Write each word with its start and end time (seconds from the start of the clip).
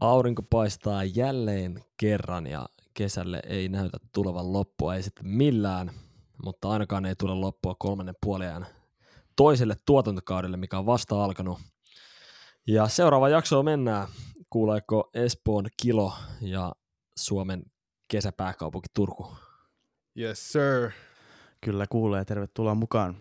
Aurinko 0.00 0.42
paistaa 0.42 1.04
jälleen 1.04 1.84
kerran 1.96 2.46
ja 2.46 2.68
kesälle 2.94 3.42
ei 3.46 3.68
näytä 3.68 3.98
tulevan 4.12 4.52
loppua, 4.52 4.94
ei 4.94 5.02
sitten 5.02 5.26
millään, 5.28 5.90
mutta 6.44 6.68
ainakaan 6.70 7.06
ei 7.06 7.14
tule 7.16 7.34
loppua 7.34 7.74
kolmannen 7.78 8.14
puoliajan 8.22 8.66
toiselle 9.36 9.76
tuotantokaudelle, 9.86 10.56
mikä 10.56 10.78
on 10.78 10.86
vasta 10.86 11.24
alkanut. 11.24 11.58
Ja 12.66 12.88
seuraava 12.88 13.28
jakso 13.28 13.62
mennään. 13.62 14.08
Kuuleeko 14.50 15.10
Espoon 15.14 15.66
kilo 15.82 16.12
ja 16.40 16.72
Suomen 17.16 17.62
kesäpääkaupunki 18.08 18.88
Turku? 18.94 19.32
Yes 20.18 20.52
sir. 20.52 20.90
Kyllä 21.60 21.86
kuulee, 21.90 22.24
tervetuloa 22.24 22.74
mukaan. 22.74 23.16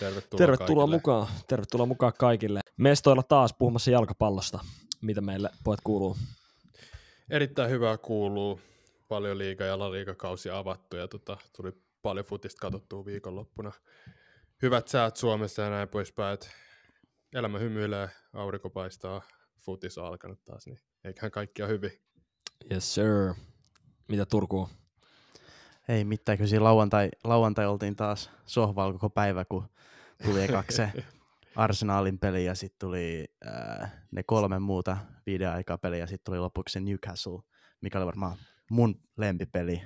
Tervetuloa, 0.00 0.38
Tervetuloa 0.38 0.84
kaikille. 0.86 0.96
mukaan. 0.96 1.26
Tervetuloa 1.48 1.86
mukaan 1.86 2.12
kaikille. 2.18 2.60
Mestoilla 2.76 3.22
taas 3.22 3.54
puhumassa 3.58 3.90
jalkapallosta. 3.90 4.58
Mitä 5.02 5.20
meille 5.20 5.50
pojat 5.64 5.80
kuuluu? 5.84 6.16
Erittäin 7.30 7.70
hyvää 7.70 7.98
kuuluu. 7.98 8.60
Paljon 9.08 9.38
liiga- 9.38 9.64
ja 9.64 9.78
laliikakausia 9.78 10.58
avattu 10.58 10.96
ja 10.96 11.08
tota, 11.08 11.36
tuli 11.56 11.72
paljon 12.02 12.26
futista 12.26 12.60
katsottua 12.60 13.04
viikonloppuna. 13.04 13.72
Hyvät 14.62 14.88
säät 14.88 15.16
Suomessa 15.16 15.62
ja 15.62 15.70
näin 15.70 15.88
poispäin. 15.88 16.38
Elämä 17.34 17.58
hymyilee, 17.58 18.08
aurinko 18.32 18.70
paistaa, 18.70 19.22
futis 19.58 19.98
on 19.98 20.06
alkanut 20.06 20.44
taas, 20.44 20.66
niin 20.66 20.80
eiköhän 21.04 21.30
kaikki 21.30 21.62
ole 21.62 21.70
hyvin. 21.70 22.00
Yes 22.70 22.94
sir. 22.94 23.34
Mitä 24.08 24.26
Turkuun? 24.26 24.68
Ei 25.88 26.04
mitään, 26.04 26.38
kyllä 26.38 26.48
siinä 26.48 26.64
lauantai, 26.64 27.10
lauantai 27.24 27.66
oltiin 27.66 27.96
taas 27.96 28.30
sohvalla 28.46 28.92
koko 28.92 29.10
päivä, 29.10 29.44
kun 29.44 29.68
tuli 30.24 30.42
ekaksi 30.42 30.76
se 30.76 30.92
Arsenalin 31.56 32.18
peli 32.18 32.44
ja 32.44 32.54
sitten 32.54 32.78
tuli 32.78 33.24
ää, 33.44 33.90
ne 34.10 34.22
kolme 34.22 34.58
muuta 34.58 34.96
viiden 35.26 35.50
aikaa 35.50 35.78
peliä 35.78 35.98
ja 35.98 36.06
sitten 36.06 36.24
tuli 36.24 36.38
lopuksi 36.38 36.72
se 36.72 36.80
Newcastle, 36.80 37.42
mikä 37.80 37.98
oli 37.98 38.06
varmaan 38.06 38.36
mun 38.70 39.00
lempipeli. 39.16 39.82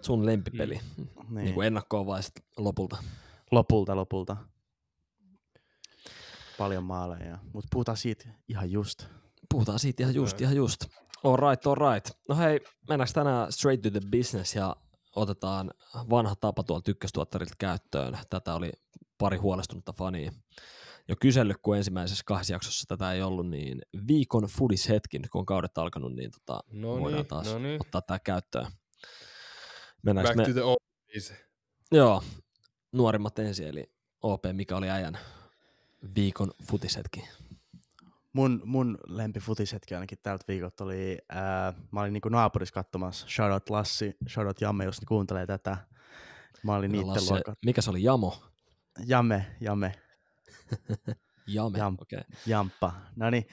Sun 0.00 0.26
lempipeli. 0.26 0.80
Mm. 0.96 1.04
Niin, 1.04 1.44
Niin 1.44 1.54
kuin 1.54 1.66
ennakkoon 1.66 2.06
vai 2.06 2.22
sit 2.22 2.34
lopulta? 2.56 2.96
lopulta, 3.50 3.96
lopulta. 3.96 4.36
Paljon 6.58 6.84
maaleja, 6.84 7.38
mutta 7.52 7.68
puhutaan 7.72 7.96
siitä 7.96 8.24
ihan 8.48 8.70
just. 8.70 9.06
Puhutaan 9.50 9.78
siitä 9.78 10.02
ihan 10.02 10.14
just, 10.14 10.40
ihan 10.40 10.56
just. 10.56 10.84
All 11.24 11.36
right, 11.36 11.66
all 11.66 11.92
right. 11.92 12.10
No 12.28 12.36
hei, 12.36 12.60
mennäänkö 12.88 13.12
tänään 13.12 13.52
straight 13.52 13.82
to 13.82 13.90
the 13.90 14.00
business 14.10 14.54
ja 14.54 14.76
otetaan 15.16 15.70
vanha 16.10 16.34
tapa 16.34 16.62
tuolta 16.62 16.90
ykköstuottarilta 16.90 17.54
käyttöön. 17.58 18.18
Tätä 18.30 18.54
oli 18.54 18.72
pari 19.18 19.36
huolestunutta 19.36 19.92
fania 19.92 20.32
jo 21.08 21.16
kysellyt, 21.20 21.56
kun 21.62 21.76
ensimmäisessä 21.76 22.22
kahdessa 22.26 22.52
jaksossa 22.52 22.84
tätä 22.88 23.12
ei 23.12 23.22
ollut, 23.22 23.50
niin 23.50 23.82
viikon 24.08 24.44
fudishetki, 24.44 25.18
nyt 25.18 25.30
kun 25.30 25.38
on 25.38 25.46
kaudet 25.46 25.78
alkanut, 25.78 26.14
niin 26.14 26.30
tota, 26.30 26.60
No 26.72 26.88
voidaan 26.88 27.12
niin, 27.12 27.26
taas 27.26 27.46
no 27.46 27.58
niin. 27.58 27.80
ottaa 27.80 28.02
tämä 28.02 28.18
käyttöön. 28.18 28.66
Mennäänkö 30.02 30.28
Back 30.28 30.36
me... 30.36 30.44
to 30.44 30.52
the 30.52 30.62
old 30.62 30.76
days. 31.14 31.32
Joo, 31.92 32.22
nuorimmat 32.92 33.38
ensin, 33.38 33.66
eli 33.66 33.92
OP, 34.22 34.44
mikä 34.52 34.76
oli 34.76 34.90
äijän 34.90 35.18
viikon 36.14 36.50
futishetki. 36.64 37.28
Mun, 38.32 38.62
mun 38.64 38.98
lempifutishetki 39.08 39.94
ainakin 39.94 40.18
tältä 40.22 40.44
viikolta 40.48 40.84
oli, 40.84 41.18
ää, 41.28 41.74
mä 41.90 42.00
olin 42.00 42.12
niinku 42.12 42.28
naapurissa 42.28 42.74
katsomassa, 42.74 43.26
shoutout 43.28 43.70
Lassi, 43.70 44.16
shoutout 44.28 44.60
Jamme, 44.60 44.84
jos 44.84 45.00
ne 45.00 45.04
kuuntelee 45.08 45.46
tätä. 45.46 45.76
Mä 46.62 46.74
olin 46.74 46.92
niitten 46.92 47.08
Lasse, 47.14 47.34
luokat. 47.34 47.58
mikä 47.64 47.82
se 47.82 47.90
oli, 47.90 48.02
Jamo? 48.02 48.42
Jamme, 49.06 49.46
Jamme, 49.60 49.92
Jame, 51.46 51.78
Jam. 51.78 51.96
Okay. 52.00 52.20
Jamppa. 52.46 52.92
No 53.16 53.30
niin, 53.30 53.46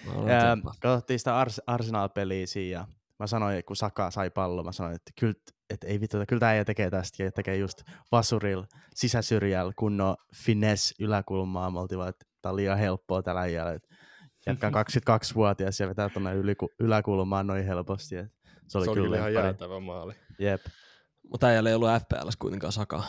katsottiin 0.81 1.19
sitä 1.19 1.45
Ars- 1.45 1.63
Arsenal-peliä 1.67 2.47
siinä 2.47 2.79
ja 2.79 2.87
mä 3.19 3.27
sanoin, 3.27 3.63
kun 3.65 3.75
Saka 3.75 4.11
sai 4.11 4.29
pallon, 4.29 4.65
mä 4.65 4.71
sanoin, 4.71 4.95
että 4.95 5.11
kyllä, 5.19 5.33
että 5.69 5.87
ei 5.87 5.99
vittu, 5.99 6.17
kyllä 6.27 6.39
tämä 6.39 6.65
tekee 6.65 6.89
tästä 6.89 7.23
ja 7.23 7.31
tekee 7.31 7.57
just 7.57 7.83
vasurilla 8.11 8.67
sisäsyrjällä 8.95 9.73
kunnon 9.75 10.15
finesse 10.35 10.95
yläkulmaa. 10.99 11.71
Me 11.71 11.79
oltiin 11.79 11.99
vaan, 11.99 12.09
että 12.09 12.25
tää 12.41 12.49
on 12.49 12.55
liian 12.55 12.77
helppoa 12.77 13.23
tällä 13.23 13.45
että 13.45 13.95
Jätkä 14.47 14.67
on 14.67 14.73
22-vuotias 14.73 15.79
ja 15.79 15.87
vetää 15.87 16.09
tuonne 16.09 16.33
yliku- 16.33 16.73
yläkulmaan 16.79 17.47
noin 17.47 17.65
helposti. 17.65 18.15
Et 18.15 18.31
se 18.67 18.77
oli 18.77 18.85
Se 18.85 18.91
oli 18.91 19.01
kyllä 19.01 19.17
ihan 19.17 19.33
jäätävä 19.33 19.79
maali. 19.79 20.13
Jep. 20.39 20.61
Mutta 21.31 21.47
äijällä 21.47 21.69
ei 21.69 21.75
ollut 21.75 21.89
FPLs 21.89 22.35
kuitenkaan 22.35 22.73
sakaa. 22.73 23.03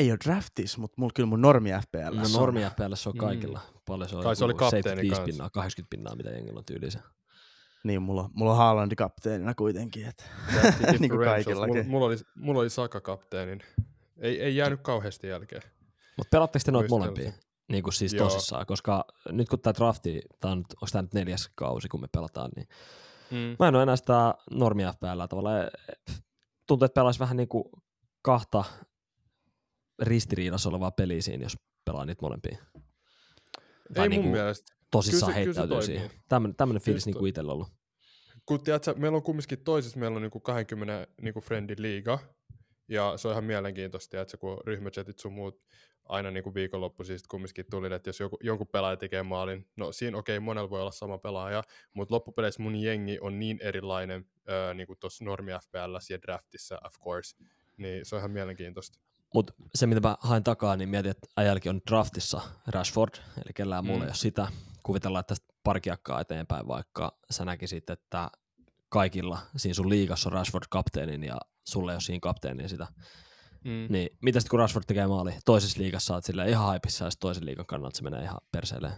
Ei 0.00 0.10
ole 0.10 0.18
draftis, 0.24 0.78
mutta 0.78 0.94
mulla 0.98 1.12
kyllä 1.14 1.26
mun 1.26 1.40
normi 1.40 1.70
FPL. 1.70 2.16
No 2.16 2.22
normi 2.38 2.60
FPLs 2.60 3.06
on 3.06 3.12
Mm. 3.14 3.18
kaikilla. 3.18 3.60
Paljon 3.86 4.08
se 4.08 4.16
on. 4.16 4.22
Kai 4.22 4.36
se 4.36 4.44
oli 4.44 4.50
joku 4.50 4.58
kapteeni 4.58 4.82
75 4.82 5.16
kans. 5.20 5.26
pinnaa, 5.26 5.50
80 5.50 5.90
pinnaa, 5.90 6.16
mitä 6.16 6.30
jengillä 6.30 6.58
on 6.58 6.64
tyylissä. 6.64 7.00
Niin, 7.84 8.02
mulla, 8.02 8.22
on- 8.22 8.30
mulla 8.34 8.50
on 8.50 8.56
Haalandi 8.56 8.96
kapteenina 8.96 9.54
kuitenkin. 9.54 10.06
Et. 10.06 10.30
Drafty 10.52 10.98
Niin 10.98 11.10
kuin 11.10 11.24
kaikillakin. 11.24 11.74
Mulla, 11.76 11.88
mulla, 11.88 12.06
oli, 12.06 12.16
mulla 12.34 12.60
oli 12.60 12.70
Saka 12.70 13.00
kapteenin. 13.00 13.60
Ei, 14.18 14.40
ei 14.42 14.56
jäänyt 14.56 14.80
kauheasti 14.82 15.26
jälkeen. 15.28 15.62
Mutta 16.16 16.28
pelatteko 16.30 16.62
te 16.64 16.70
noita 16.72 16.88
molempia? 16.88 17.32
Niin 17.68 17.82
kuin 17.82 17.94
siis 17.94 18.12
Joo. 18.12 18.28
tosissaan, 18.28 18.66
koska 18.66 19.04
nyt 19.32 19.48
kun 19.48 19.60
tämä 19.60 19.74
drafti, 19.74 20.20
tää 20.40 20.50
on, 20.50 20.58
nyt- 20.58 20.72
onko 20.72 20.86
tämä 20.92 21.02
nyt 21.02 21.14
neljäs 21.14 21.50
kausi, 21.54 21.88
kun 21.88 22.00
me 22.00 22.08
pelataan, 22.12 22.50
niin 22.56 22.68
Mm. 23.30 23.56
mä 23.58 23.68
en 23.68 23.74
ole 23.74 23.82
enää 23.82 23.96
sitä 23.96 24.34
normi 24.50 24.82
FPL 24.82 25.26
tavallaan. 25.28 25.70
Tuntuu, 26.66 26.84
että 26.86 26.94
pelaisi 27.00 27.20
vähän 27.20 27.36
niin 27.36 27.48
kuin 27.48 27.64
kahta 28.22 28.64
ristiriidassa 30.00 30.68
olevaa 30.68 30.90
peliä 30.90 31.22
siinä, 31.22 31.44
jos 31.44 31.56
pelaa 31.84 32.04
niitä 32.04 32.22
molempia. 32.22 32.58
Tai 33.94 34.02
Ei 34.04 34.08
niin 34.08 34.20
mun 34.20 34.30
kuin 34.30 34.40
mielestä. 34.40 34.72
tosissaan 34.90 35.32
kyllä 35.32 35.38
se- 35.38 35.44
kyllä 35.44 35.54
se 35.54 35.60
heittäytyy 35.60 35.86
siihen. 35.86 36.10
Tämmöinen, 36.28 36.56
tämmöinen 36.56 36.82
fiilis 36.82 37.00
Just 37.00 37.06
niin 37.06 37.18
kuin 37.18 37.28
itsellä 37.28 37.52
ollut. 37.52 37.68
kun 38.46 38.62
tiedätkö, 38.64 38.94
meillä 38.94 39.16
on 39.16 39.22
kumminkin 39.22 39.64
toisessa, 39.64 39.98
meillä 39.98 40.16
on 40.16 40.22
niinku 40.22 40.40
20 40.40 41.06
niinku 41.22 41.40
friendin 41.40 41.82
liiga, 41.82 42.18
ja 42.88 43.12
se 43.16 43.28
on 43.28 43.32
ihan 43.34 43.44
mielenkiintoista, 43.44 44.10
tiedätkö, 44.10 44.36
kun 44.38 44.60
ryhmächatit 44.66 45.18
sun 45.18 45.32
muut 45.32 45.62
aina 46.04 46.30
niinku 46.30 46.54
viikonloppuisin 46.54 47.18
sit 47.18 47.26
kumminkin 47.26 47.64
tuli, 47.70 47.94
että 47.94 48.08
jos 48.08 48.20
joku, 48.20 48.36
jonkun 48.42 48.66
pelaaja 48.66 48.96
tekee 48.96 49.22
maalin, 49.22 49.68
no 49.76 49.92
siinä 49.92 50.18
okei, 50.18 50.36
okay, 50.36 50.44
monella 50.44 50.70
voi 50.70 50.80
olla 50.80 50.90
sama 50.90 51.18
pelaaja, 51.18 51.62
mutta 51.94 52.14
loppupeleissä 52.14 52.62
mun 52.62 52.76
jengi 52.76 53.18
on 53.20 53.38
niin 53.38 53.58
erilainen 53.62 54.24
öö, 54.48 54.74
niinku 54.74 54.96
tuossa 54.96 55.24
normi 55.24 55.50
FPL 55.64 56.12
ja 56.12 56.22
draftissa, 56.22 56.78
of 56.84 56.94
course, 57.04 57.36
niin 57.76 58.04
se 58.06 58.14
on 58.16 58.20
ihan 58.20 58.30
mielenkiintoista. 58.30 58.98
Mutta 59.34 59.52
se, 59.74 59.86
mitä 59.86 60.00
mä 60.00 60.16
hain 60.20 60.44
takaa, 60.44 60.76
niin 60.76 60.88
mietin, 60.88 61.10
että 61.10 61.28
äijälläkin 61.36 61.70
on 61.70 61.80
draftissa 61.90 62.40
Rashford, 62.66 63.14
eli 63.36 63.52
kellään 63.54 63.84
muulla 63.84 63.98
Mm. 63.98 64.04
ei 64.04 64.08
ole 64.08 64.14
sitä. 64.14 64.48
Kuvitellaan, 64.82 65.20
että 65.20 65.34
tästä 65.34 65.54
pari 65.64 65.80
kiekkaa 65.80 66.20
eteenpäin, 66.20 66.68
vaikka 66.68 67.18
sä 67.30 67.44
näkisit, 67.44 67.90
että 67.90 68.30
kaikilla 68.88 69.38
siinä 69.56 69.74
sun 69.74 69.88
liigassa 69.88 70.28
on 70.28 70.32
Rashford 70.32 70.64
kapteenin 70.70 71.24
ja 71.24 71.40
sulle 71.68 71.92
ei 71.92 71.94
ole 71.94 72.00
siinä 72.00 72.20
kapteenin 72.22 72.68
sitä. 72.68 72.86
Mm. 73.64 73.86
Niin 73.88 74.08
mitä 74.22 74.40
sitten 74.40 74.50
kun 74.50 74.58
Rashford 74.58 74.84
tekee 74.86 75.06
maali 75.06 75.34
toisessa 75.44 75.80
liigassa, 75.80 76.06
saat 76.06 76.24
sille 76.24 76.48
ihan 76.50 76.66
haipissa 76.66 77.04
ja 77.04 77.10
toisen 77.20 77.46
liigan 77.46 77.66
kannalta 77.66 77.96
se 77.96 78.02
menee 78.02 78.22
ihan 78.22 78.38
perseelleen. 78.52 78.94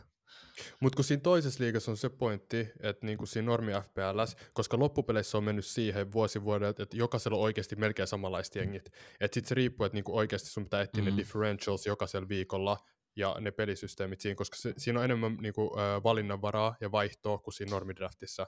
Mutta 0.81 0.97
kun 0.97 1.05
siinä 1.05 1.21
toisessa 1.21 1.65
liigassa 1.65 1.91
on 1.91 1.97
se 1.97 2.09
pointti, 2.09 2.69
että 2.81 3.07
niinku 3.07 3.27
siinä 3.27 3.47
normi 3.47 3.73
FPLs, 3.73 4.37
koska 4.53 4.79
loppupeleissä 4.79 5.39
on 5.39 5.45
mennyt 5.45 5.67
siihen 5.67 6.13
vuosi 6.13 6.45
vuodelta, 6.45 6.83
että 6.83 6.97
jokaisella 6.97 7.37
on 7.37 7.43
oikeasti 7.43 7.77
melkein 7.77 8.09
samanlaiset 8.09 8.55
jengit. 8.55 8.87
Että 9.21 9.35
sitten 9.35 9.49
se 9.49 9.55
riippuu, 9.55 9.87
että 9.87 9.97
niinku 9.97 10.17
oikeasti 10.17 10.51
sun 10.51 10.65
pitää 10.65 10.83
etsiä 10.83 11.05
mm. 11.05 11.11
Ne 11.11 11.17
differentials 11.17 11.87
jokaisella 11.87 12.29
viikolla 12.29 12.79
ja 13.17 13.37
ne 13.41 13.51
pelisysteemit 13.51 14.21
siinä, 14.21 14.35
koska 14.35 14.57
se, 14.57 14.75
siinä 14.79 14.99
on 14.99 15.05
enemmän 15.05 15.37
niinku, 15.41 15.77
ö, 15.79 16.03
valinnanvaraa 16.03 16.77
ja 16.81 16.93
vaihtoa 16.93 17.39
kuin 17.39 17.55
siinä 17.55 17.71
normidraftissa. 17.71 18.47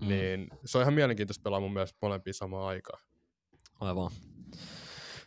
Mm. 0.00 0.08
Niin 0.08 0.48
se 0.64 0.78
on 0.78 0.82
ihan 0.82 0.94
mielenkiintoista 0.94 1.42
pelaa 1.42 1.60
mun 1.60 1.72
mielestä 1.72 1.98
molempia 2.02 2.32
samaan 2.32 2.68
aikaan. 2.68 3.02
Aivan. 3.80 4.10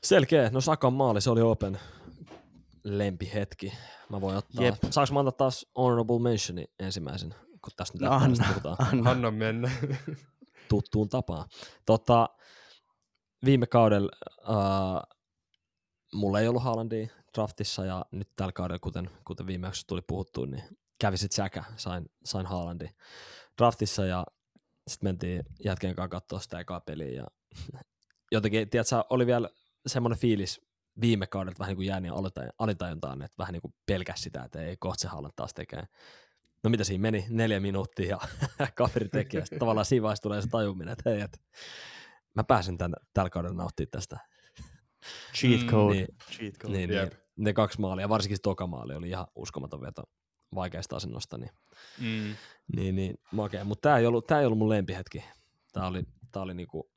Selkeä. 0.04 0.50
No 0.50 0.62
Sakan 0.62 0.94
maali, 0.94 1.21
se 1.21 1.30
oli 1.30 1.42
Open 1.42 1.80
lempihetki. 2.83 3.74
Mä 4.09 4.21
voin 4.21 4.38
ottaa. 4.38 4.63
Jep. 4.65 4.75
Saanko 4.89 5.13
mä 5.13 5.19
antaa 5.19 5.31
taas 5.31 5.65
honorable 5.77 6.19
mentioni 6.19 6.65
ensimmäisen, 6.80 7.35
kun 7.62 7.74
tästä 7.75 7.97
nyt 7.97 8.09
No 8.09 8.12
anna, 8.12 8.45
puhutaan 8.47 8.75
anna. 8.80 9.12
Anna 9.12 9.31
mennä. 9.31 9.71
tuttuun 10.69 11.09
tapaan. 11.09 11.50
Tota, 11.85 12.30
viime 13.45 13.68
kaudella 13.68 14.12
uh, 14.50 15.18
mulla 16.13 16.39
ei 16.39 16.47
ollut 16.47 16.63
Haalandia 16.63 17.07
draftissa 17.33 17.85
ja 17.85 18.06
nyt 18.12 18.30
tällä 18.35 18.51
kaudella, 18.51 18.80
kuten, 18.80 19.09
kuten 19.25 19.47
viime 19.47 19.68
jaksossa 19.68 19.88
tuli 19.88 20.01
puhuttua, 20.07 20.45
niin 20.45 20.63
kävi 21.00 21.18
sit 21.18 21.31
säkä, 21.31 21.63
sain, 21.75 22.06
sain 22.25 22.45
Haalandin 22.45 22.95
draftissa 23.57 24.06
ja 24.06 24.25
sitten 24.88 25.07
mentiin 25.07 25.44
jätkeen 25.63 25.95
kanssa 25.95 26.09
katsoa 26.09 26.39
sitä 26.39 26.59
ekaa 26.59 26.79
peliä 26.79 27.12
ja 27.12 27.27
jotenkin, 28.31 28.69
tiedätkö, 28.69 29.03
oli 29.09 29.25
vielä 29.25 29.50
semmoinen 29.88 30.19
fiilis 30.19 30.62
viime 31.01 31.28
kaudelta 31.28 31.60
vähän 31.60 31.69
niin 31.69 31.75
kuin 31.78 31.88
jääni 31.88 32.10
alitajuntaan, 32.60 33.22
että 33.22 33.36
vähän 33.38 33.54
niin 33.54 33.62
kuin 33.62 33.74
pelkäs 33.86 34.22
sitä, 34.22 34.44
että 34.44 34.62
ei 34.62 34.78
kohta 34.78 35.01
se 35.01 35.07
Haaland 35.07 35.34
taas 35.36 35.54
tekee. 35.54 35.84
No 36.63 36.69
mitä 36.69 36.84
siinä 36.84 37.01
meni? 37.01 37.25
Neljä 37.30 37.60
minuuttia 37.60 38.07
ja 38.10 38.19
kaveri 38.78 39.10
teki 39.10 39.38
ja 39.38 39.44
tavallaan 39.60 39.86
siinä 39.86 40.04
vaiheessa 40.04 40.24
tulee 40.24 40.42
se 40.42 40.48
tajuminen, 40.48 40.92
että 40.94 41.10
hei, 41.10 41.22
että 41.22 41.38
mä 42.36 42.44
pääsen 42.44 42.78
tän, 42.78 42.94
tällä 43.13 43.30
kaudella 43.30 43.57
nauttimaan 43.57 43.92
tästä. 43.92 44.18
Cheat 45.36 45.62
Mm, 45.62 45.68
code. 45.68 45.94
niin. 45.95 46.07
Cheat 46.31 46.54
code. 46.57 46.74
Niin, 46.78 46.90
niin, 46.90 47.00
Jep. 47.00 47.13
ne 47.38 47.54
kaksi 47.54 47.81
maalia, 47.81 48.10
varsinkin 48.10 48.38
se 48.38 48.42
toka 48.42 48.68
maali 48.68 48.96
oli 48.96 49.10
ihan 49.10 49.28
uskomaton 49.36 49.81
veto 49.81 50.04
vaikeasta 50.56 50.96
asennosta, 50.96 51.38
niin, 51.38 51.51
Mm. 52.00 52.36
niin, 52.75 52.96
niin 52.96 53.16
makea. 53.31 53.63
Mutta 53.63 53.81
tämä 53.89 53.98
ei, 53.98 54.06
ollut, 54.06 54.28
tää 54.28 54.39
ei 54.39 54.46
ollut 54.46 54.57
mun 54.57 54.69
lempihetki. 54.69 55.24
Tämä 55.74 55.88
oli, 55.88 56.04
tää 56.31 56.42
oli 56.42 56.54
niinku 56.54 56.89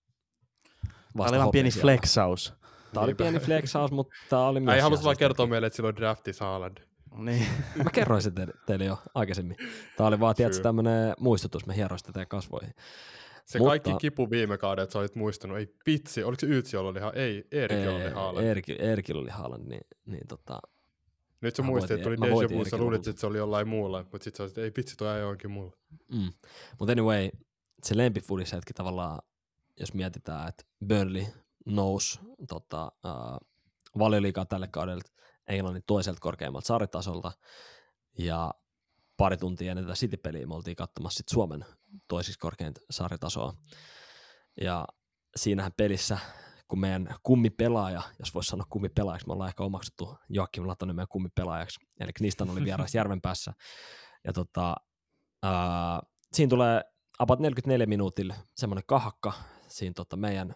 Tämä 0.82 0.92
vasta 1.16 1.30
oli 1.36 1.38
vaan 1.38 1.50
pieni 1.50 1.70
flexaus. 1.70 2.52
Tää 2.94 3.02
oli 3.02 3.14
pieni 3.14 3.38
flexaus, 3.38 3.90
mutta 3.90 4.14
tää 4.30 4.40
oli 4.46 4.60
myös 4.60 4.74
Ei 4.74 4.80
halus 4.80 5.04
vaan 5.04 5.16
kertoa 5.16 5.46
meille, 5.46 5.66
että 5.66 5.76
sillä 5.76 5.88
on 5.88 5.96
draftissa 5.96 6.44
Haaland. 6.44 6.78
Niin. 7.16 7.46
Mä 7.84 7.90
kerroin 7.90 8.22
sen 8.22 8.34
teille, 8.34 8.52
teille 8.66 8.84
jo 8.84 8.98
aikaisemmin. 9.14 9.56
Tää 9.96 10.06
oli 10.06 10.20
vaan, 10.20 10.34
tiedätkö, 10.34 10.54
Sure. 10.56 10.62
tämmönen 10.62 11.14
muistutus, 11.20 11.66
me 11.66 11.76
hieroin 11.76 11.98
sitä 11.98 12.12
teidän 12.12 12.28
kasvoihin. 12.28 12.74
Se 13.44 13.58
Mutta- 13.58 13.70
kaikki 13.70 13.90
kipu 14.00 14.30
viime 14.30 14.58
kauden, 14.58 14.82
että 14.82 14.92
sä 14.92 14.98
olit 14.98 15.14
muistanut. 15.14 15.58
Ei 15.58 15.74
vitsi, 15.86 16.22
oliko 16.24 16.40
se 16.40 16.46
Yytsi, 16.46 16.76
jolla 16.76 16.90
oli 16.90 16.98
ihan, 16.98 17.12
ei, 17.14 17.44
Eerik, 17.52 17.84
jolla 17.84 17.98
oli 18.04 18.10
Haaland. 18.10 18.46
Erki, 18.46 18.76
Erkillä 18.78 19.20
oli 19.20 19.30
Haaland, 19.30 19.68
niin, 19.68 19.80
niin 20.06 20.26
tota, 20.28 20.60
Nyt 21.40 21.56
sä 21.56 21.62
muistit, 21.62 21.90
että 21.90 22.04
tuli 22.04 22.16
Deja 22.22 22.32
Vu, 22.34 22.40
sä 22.40 22.54
Eerikillä 22.54 22.78
luulit, 22.82 23.06
että 23.06 23.20
se 23.20 23.26
oli 23.26 23.38
jollain 23.38 23.68
muulla, 23.68 24.04
mutta 24.12 24.24
sit 24.24 24.34
sä 24.34 24.42
olisit, 24.42 24.58
ei 24.58 24.72
vitsi, 24.76 24.96
toi 24.96 25.16
ei 25.18 25.24
onkin 25.24 25.50
mulla. 25.50 25.72
Mm. 26.12 26.32
Mutta 26.78 26.92
anyway, 26.92 27.28
se 27.82 27.96
lempifudishetki 27.96 28.72
tavallaan, 28.72 29.18
jos 29.80 29.94
mietitään, 29.94 30.48
että 30.48 30.64
Burnley 30.86 31.24
nousi 31.66 32.20
tota, 32.48 32.92
uh, 33.04 33.48
valioliikaa 33.98 34.46
tälle 34.46 34.68
kaudelle 34.68 35.02
Englannin 35.48 35.82
toiselta 35.86 36.20
korkeammalta 36.20 36.66
sarjatasolta, 36.66 37.32
ja 38.18 38.54
pari 39.16 39.36
tuntia 39.36 39.70
ennen 39.70 39.84
tätä 39.84 39.94
City-peliä 39.94 40.46
me 40.46 40.54
oltiin 40.54 40.76
katsomassa 40.76 41.16
sit 41.16 41.28
Suomen 41.28 41.64
toisiksi 42.08 42.38
korkeinta 42.38 42.80
sarjatasoa. 42.90 43.54
Ja 44.60 44.86
siinähän 45.36 45.72
pelissä, 45.76 46.18
kun 46.68 46.80
meidän 46.80 47.14
kummipelaaja, 47.22 48.02
jos 48.18 48.34
voisi 48.34 48.50
sanoa 48.50 48.66
kummipelaajaksi, 48.70 49.26
me 49.26 49.32
ollaan 49.32 49.48
ehkä 49.48 49.62
omaksuttu 49.62 50.16
Joakim 50.28 50.66
Latonen 50.66 50.96
meidän 50.96 51.08
kummipelaajaksi, 51.08 51.80
eli 52.00 52.12
Knistan 52.12 52.50
oli 52.50 52.64
vieras 52.64 52.94
Järvenpäässä, 52.98 53.52
ja 54.24 54.32
tota, 54.32 54.74
ää, 55.42 56.00
siinä 56.32 56.50
tulee 56.50 56.84
about 57.18 57.40
44 57.40 57.86
minuutilla 57.86 58.34
semmoinen 58.56 58.84
kahakka 58.86 59.32
siinä 59.68 59.92
tota 59.96 60.16
meidän 60.16 60.54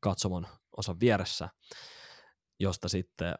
katsomon 0.00 0.46
osan 0.76 1.00
vieressä, 1.00 1.48
josta 2.60 2.88
sitten, 2.88 3.34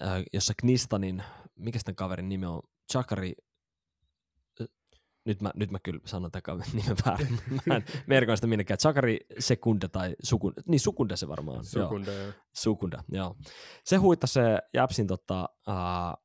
ää, 0.00 0.22
jossa 0.32 0.52
Knistanin, 0.56 1.22
mikä 1.56 1.78
sitten 1.78 1.96
kaverin 1.96 2.28
nimi 2.28 2.46
on, 2.46 2.62
Chakari, 2.92 3.34
nyt 5.26 5.42
mä, 5.42 5.50
nyt 5.54 5.70
mä 5.70 5.78
kyllä 5.82 6.00
sanon 6.04 6.30
tämän 6.30 6.42
kaverin 6.42 6.76
nimen 6.82 6.96
väärin, 7.06 7.38
mä 7.66 7.76
en 7.76 7.84
merkoin 8.06 8.36
sitä 8.36 8.46
minnekään, 8.46 8.78
Chakari 8.78 9.18
Sekunda 9.38 9.88
tai 9.88 10.14
Sukunda, 10.22 10.62
niin 10.68 10.80
Sukunda 10.80 11.16
se 11.16 11.28
varmaan 11.28 11.58
on, 11.58 11.64
joo. 11.74 11.84
Sukunda, 11.84 12.12
joo. 12.12 12.32
Sukunda, 12.54 13.04
joo. 13.08 13.36
Se 13.84 13.96
huitta 13.96 14.26
se 14.26 14.58
Jäpsin 14.74 15.06
tota, 15.06 15.48
uh, 15.68 16.24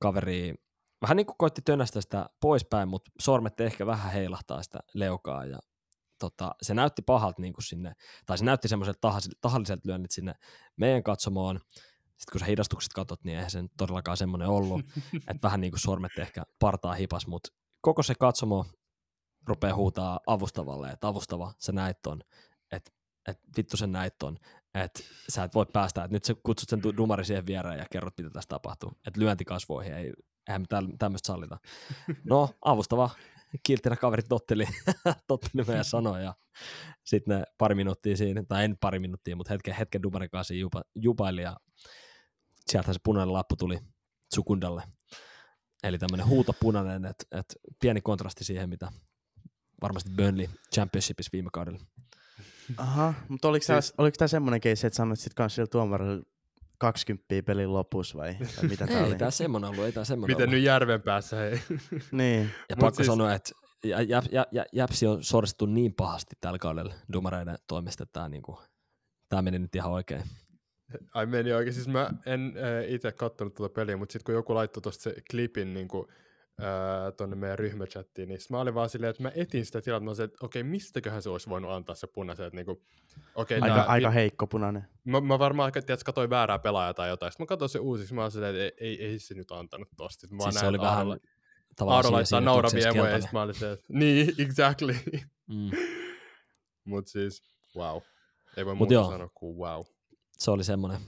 kaveri, 0.00 0.54
vähän 1.02 1.16
niin 1.16 1.26
kuin 1.26 1.36
koitti 1.38 1.62
tönästä 1.62 2.00
sitä 2.00 2.30
poispäin, 2.40 2.88
mutta 2.88 3.10
sormet 3.20 3.60
ehkä 3.60 3.86
vähän 3.86 4.12
heilahtaa 4.12 4.62
sitä 4.62 4.78
leukaa 4.94 5.44
ja 5.44 5.58
tota, 6.18 6.54
se 6.62 6.74
näytti 6.74 7.02
pahalta 7.02 7.42
niin 7.42 7.52
kuin 7.52 7.64
sinne, 7.64 7.92
tai 8.26 8.38
se 8.38 8.44
näytti 8.44 8.68
semmoiselta 8.68 9.12
tahalliselta, 9.40 9.82
lyönnit 9.88 10.10
sinne 10.10 10.34
meidän 10.76 11.02
katsomoon. 11.02 11.60
Sitten 12.04 12.32
kun 12.32 12.40
sä 12.40 12.46
hidastukset 12.46 12.92
katsot, 12.92 13.24
niin 13.24 13.36
eihän 13.36 13.50
se 13.50 13.64
todellakaan 13.78 14.16
semmoinen 14.16 14.48
ollut, 14.48 14.80
että 15.28 15.42
vähän 15.42 15.60
niin 15.60 15.70
kuin 15.70 15.80
sormet 15.80 16.18
ehkä 16.18 16.42
partaa 16.58 16.94
hipas, 16.94 17.26
mutta 17.26 17.48
koko 17.80 18.02
se 18.02 18.14
katsomo 18.14 18.66
rupeaa 19.46 19.74
huutaa 19.74 20.20
avustavalle, 20.26 20.90
että 20.90 21.08
avustava, 21.08 21.52
sä 21.58 21.72
näit 21.72 22.02
ton, 22.02 22.20
että 22.72 22.90
et 23.28 23.38
vittu 23.56 23.76
sen 23.76 23.92
näit 23.92 24.18
ton, 24.18 24.36
että 24.74 25.02
sä 25.28 25.44
et 25.44 25.54
voi 25.54 25.66
päästä, 25.72 26.04
että 26.04 26.12
nyt 26.12 26.24
sä 26.24 26.34
kutsut 26.42 26.68
sen 26.68 26.80
du- 26.84 26.96
dumari 26.96 27.24
siihen 27.24 27.46
viereen 27.46 27.78
ja 27.78 27.86
kerrot, 27.92 28.14
mitä 28.18 28.30
tässä 28.30 28.48
tapahtuu. 28.48 28.92
Että 29.06 29.20
lyönti 29.20 29.44
kasvoihin, 29.44 29.94
ei, 29.94 30.12
eihän 30.48 30.62
me 30.62 30.66
tämmöistä 30.98 31.26
sallita. 31.26 31.58
No, 32.24 32.48
avustava 32.64 33.10
kilttinä 33.62 33.96
kaverit 33.96 34.28
totteli, 34.28 34.64
totteli 35.28 35.64
meidän 35.66 35.84
sanoja 35.84 36.22
ja 36.22 36.34
sitten 37.04 37.38
ne 37.38 37.44
pari 37.58 37.74
minuuttia 37.74 38.16
siinä, 38.16 38.42
tai 38.48 38.64
en 38.64 38.76
pari 38.80 38.98
minuuttia, 38.98 39.36
mutta 39.36 39.52
hetken, 39.52 39.74
hetken 39.74 40.02
dumarin 40.02 40.30
kanssa 40.30 40.48
siinä 40.48 40.60
jupa, 40.60 40.82
jupaili 40.94 41.42
ja 41.42 41.56
sieltä 42.66 42.92
se 42.92 42.98
punainen 43.04 43.32
lappu 43.32 43.56
tuli 43.56 43.78
Sukundalle. 44.34 44.82
Eli 45.82 45.98
tämmöinen 45.98 46.26
huutopunainen, 46.26 47.04
että 47.04 47.24
et 47.38 47.54
pieni 47.80 48.00
kontrasti 48.00 48.44
siihen, 48.44 48.68
mitä 48.68 48.88
varmasti 49.82 50.10
Burnley 50.16 50.46
Championshipissa 50.74 51.30
viime 51.32 51.50
kaudella. 51.52 51.78
Aha, 52.76 53.14
mutta 53.28 53.48
oliko 53.48 53.64
tämä, 53.66 53.80
Siis- 53.80 53.94
oliko 53.98 54.14
tämä 54.18 54.28
semmoinen 54.28 54.60
keissi, 54.60 54.86
että 54.86 54.96
sanoit 54.96 55.20
sitten 55.20 55.34
kanssa 55.34 55.54
sillä 55.54 55.66
tuomarilla 55.66 56.22
20 56.78 57.24
pelin 57.46 57.72
lopussa 57.72 58.18
vai, 58.18 58.36
vai 58.56 58.68
mitä 58.70 58.86
tämä 58.86 58.98
Ei 58.98 59.04
oli? 59.06 59.14
tää 59.18 59.30
semmoinen 59.30 59.70
ollut, 59.70 59.84
ei 59.84 59.92
tää 59.92 60.04
semmoinen 60.04 60.34
Miten 60.36 60.44
ollut. 60.48 60.54
nyt 60.58 60.64
järven 60.64 61.02
päässä, 61.02 61.36
hei. 61.36 61.60
Niin. 62.12 62.40
Ja 62.70 62.76
Mut 62.76 62.80
pakko 62.80 62.96
siis- 62.96 63.06
sanoa, 63.06 63.34
että 63.34 63.50
jä, 63.84 64.00
jä, 64.00 64.22
jä, 64.32 64.46
jä, 64.52 64.64
Jäpsi 64.72 65.06
on 65.06 65.24
sorsittu 65.24 65.66
niin 65.66 65.94
pahasti 65.94 66.36
tällä 66.40 66.58
kaudella 66.58 66.94
dumareiden 67.12 67.58
toimesta, 67.66 68.02
että 68.02 68.12
tämä 68.12 68.28
niinku, 68.28 68.58
tää 69.28 69.42
meni 69.42 69.58
nyt 69.58 69.74
ihan 69.74 69.92
oikein. 69.92 70.22
Ai 71.14 71.26
meni 71.26 71.52
oikein. 71.52 71.74
Siis 71.74 71.88
mä 71.88 72.10
en 72.26 72.54
äh, 72.56 72.92
itse 72.92 73.12
kattonut 73.12 73.54
tuota 73.54 73.74
peliä, 73.74 73.96
mutta 73.96 74.12
sitten 74.12 74.24
kun 74.24 74.34
joku 74.34 74.54
laittoi 74.54 74.82
tuosta 74.82 75.02
se 75.02 75.14
klipin 75.30 75.74
niin 75.74 75.88
tonne 77.16 77.36
meidän 77.36 77.58
ryhmächattiin, 77.58 78.28
niin 78.28 78.40
mä 78.50 78.60
olin 78.60 78.74
vaan 78.74 78.88
silleen, 78.88 79.10
että 79.10 79.22
mä 79.22 79.32
etin 79.34 79.66
sitä 79.66 79.80
tilaa, 79.80 80.00
että 80.12 80.24
että 80.24 80.36
okei, 80.40 80.62
mistäköhän 80.62 81.22
se 81.22 81.30
olisi 81.30 81.50
voinut 81.50 81.70
antaa 81.70 81.94
se 81.94 82.06
punaisen, 82.06 82.46
että 82.46 82.56
niinku, 82.56 82.82
okei, 83.34 83.60
Aika, 83.60 83.74
tää, 83.74 83.84
aika 83.84 84.10
heikko 84.10 84.46
punainen. 84.46 84.84
Mä, 85.04 85.20
mä 85.20 85.38
varmaan 85.38 85.72
tiedätkö, 85.72 85.96
katsoin 86.04 86.30
väärää 86.30 86.58
pelaajaa 86.58 86.94
tai 86.94 87.08
jotain. 87.08 87.32
Sitten 87.32 87.44
mä 87.44 87.48
katsoin 87.48 87.68
se 87.68 87.78
uusiksi, 87.78 88.14
mä 88.14 88.20
olin 88.22 88.32
silleen, 88.32 88.56
että 88.56 88.84
ei, 88.84 89.02
ei, 89.04 89.06
ei 89.10 89.18
se 89.18 89.34
nyt 89.34 89.50
antanut 89.52 89.88
tosta. 89.96 90.20
Sitten 90.20 90.36
Mä 90.36 90.42
Siis 90.42 90.54
se 90.54 90.66
oli 90.66 90.76
että 90.76 90.86
vähän 90.86 91.06
tavallaan 91.76 91.96
Aaro 91.96 92.02
siinä- 92.08 92.16
laittaa 92.16 92.38
siinä 92.38 92.44
nauravia 92.50 92.88
emoja, 92.88 93.10
ja 93.10 93.20
sitten 93.20 93.38
mä 93.38 93.42
olin 93.42 93.54
se, 93.54 93.72
että 93.72 93.86
niin, 93.88 94.32
exactly. 94.46 94.96
Mm. 95.46 95.70
Mut 96.84 97.06
siis, 97.06 97.42
wow. 97.76 98.00
Ei 98.56 98.66
voi 98.66 98.74
Mut 98.74 98.78
muuta 98.78 98.94
joo. 98.94 99.10
sanoa 99.10 99.28
kuin 99.34 99.56
wow. 99.58 99.82
Se 100.38 100.50
oli 100.50 100.64
semmoinen, 100.64 101.00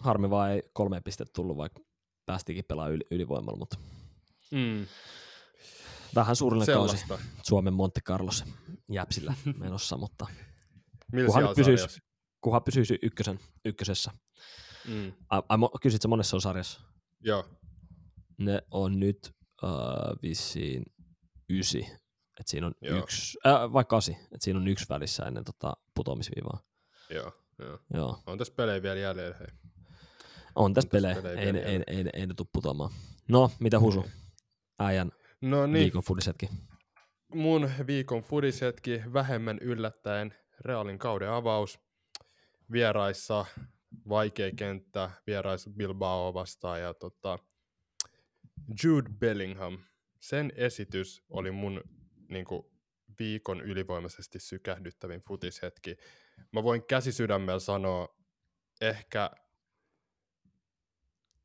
harmi 0.00 0.30
vaan 0.30 0.50
ei 0.50 0.62
kolme 0.72 1.00
pistettä 1.00 1.32
tullut, 1.34 1.56
vaikka 1.56 1.80
päästiinkin 2.26 2.64
pelaamaan 2.68 2.94
yli, 2.94 3.04
ylivoimalla, 3.10 3.58
mutta 3.58 3.78
Mm. 4.52 4.86
vähän 6.14 6.36
surullinen 6.36 6.74
kausi. 6.76 7.04
Suomen 7.42 7.74
Monte 7.74 8.00
Carlos 8.00 8.44
Jäpsillä 8.92 9.34
menossa, 9.58 9.96
mutta 9.96 10.26
Millä 11.12 11.26
Kunhan 11.26 11.42
siellä 11.42 11.50
nyt 11.50 11.56
pysyis- 11.56 11.80
sarjassa? 11.80 12.00
kunhan 12.40 12.62
pysyisi 12.62 12.98
ykkösen, 13.02 13.40
ykkösessä. 13.64 14.10
Mm. 14.88 15.12
Sä 16.00 16.08
monessa 16.08 16.36
on 16.36 16.40
sarjassa? 16.40 16.80
Joo. 17.20 17.48
Ne 18.38 18.62
on 18.70 19.00
nyt 19.00 19.30
uh, 19.62 19.68
vissiin 20.22 20.82
ysi. 21.50 21.86
Et 22.40 22.48
siinä 22.48 22.66
on 22.66 22.72
Joo. 22.80 22.98
yksi, 22.98 23.38
äh, 23.46 23.72
vaikka 23.72 23.96
kasi, 23.96 24.12
että 24.12 24.38
siinä 24.40 24.60
on 24.60 24.68
yksi 24.68 24.84
välissä 24.88 25.22
ennen 25.24 25.44
tota 25.44 25.72
putoamisviivaa. 25.94 26.60
Joo, 27.10 27.32
joo. 27.58 27.78
Joo. 27.94 28.22
On 28.26 28.38
tässä 28.38 28.54
pelejä 28.56 28.82
vielä 28.82 29.00
jäljellä. 29.00 29.36
Hei. 29.36 29.46
On 30.54 30.74
tässä 30.74 30.90
pelejä, 30.90 31.14
pelejä 31.14 31.32
ei, 31.32 31.38
ei, 31.40 31.46
jäljellä. 31.46 31.68
ei, 31.86 31.96
ei, 31.96 32.04
ei 32.12 32.26
ne 32.26 32.34
tule 32.34 32.48
putoamaan. 32.52 32.90
No, 33.28 33.50
mitä 33.60 33.80
Husu? 33.80 34.04
äijän 34.86 35.12
No 35.40 35.66
niin. 35.66 35.72
niin, 35.72 35.82
viikon 35.82 36.02
fudisetkin. 36.02 36.48
mun 37.34 37.70
viikon 37.86 38.22
fudishetki 38.22 39.02
vähemmän 39.12 39.58
yllättäen 39.58 40.34
Realin 40.60 40.98
kauden 40.98 41.30
avaus. 41.30 41.80
Vieraissa 42.72 43.46
vaikea 44.08 44.50
kenttä, 44.56 45.10
vieraissa 45.26 45.70
Bilbao 45.70 46.34
vastaan 46.34 46.80
ja 46.80 46.94
tota, 46.94 47.38
Jude 48.84 49.10
Bellingham. 49.18 49.78
Sen 50.20 50.52
esitys 50.56 51.22
oli 51.30 51.50
mun 51.50 51.82
niinku, 52.28 52.72
viikon 53.18 53.60
ylivoimaisesti 53.60 54.38
sykähdyttävin 54.38 55.20
futishetki. 55.20 55.96
Mä 56.52 56.62
voin 56.62 56.82
käsisydämellä 56.84 57.60
sanoa 57.60 58.16
ehkä 58.80 59.30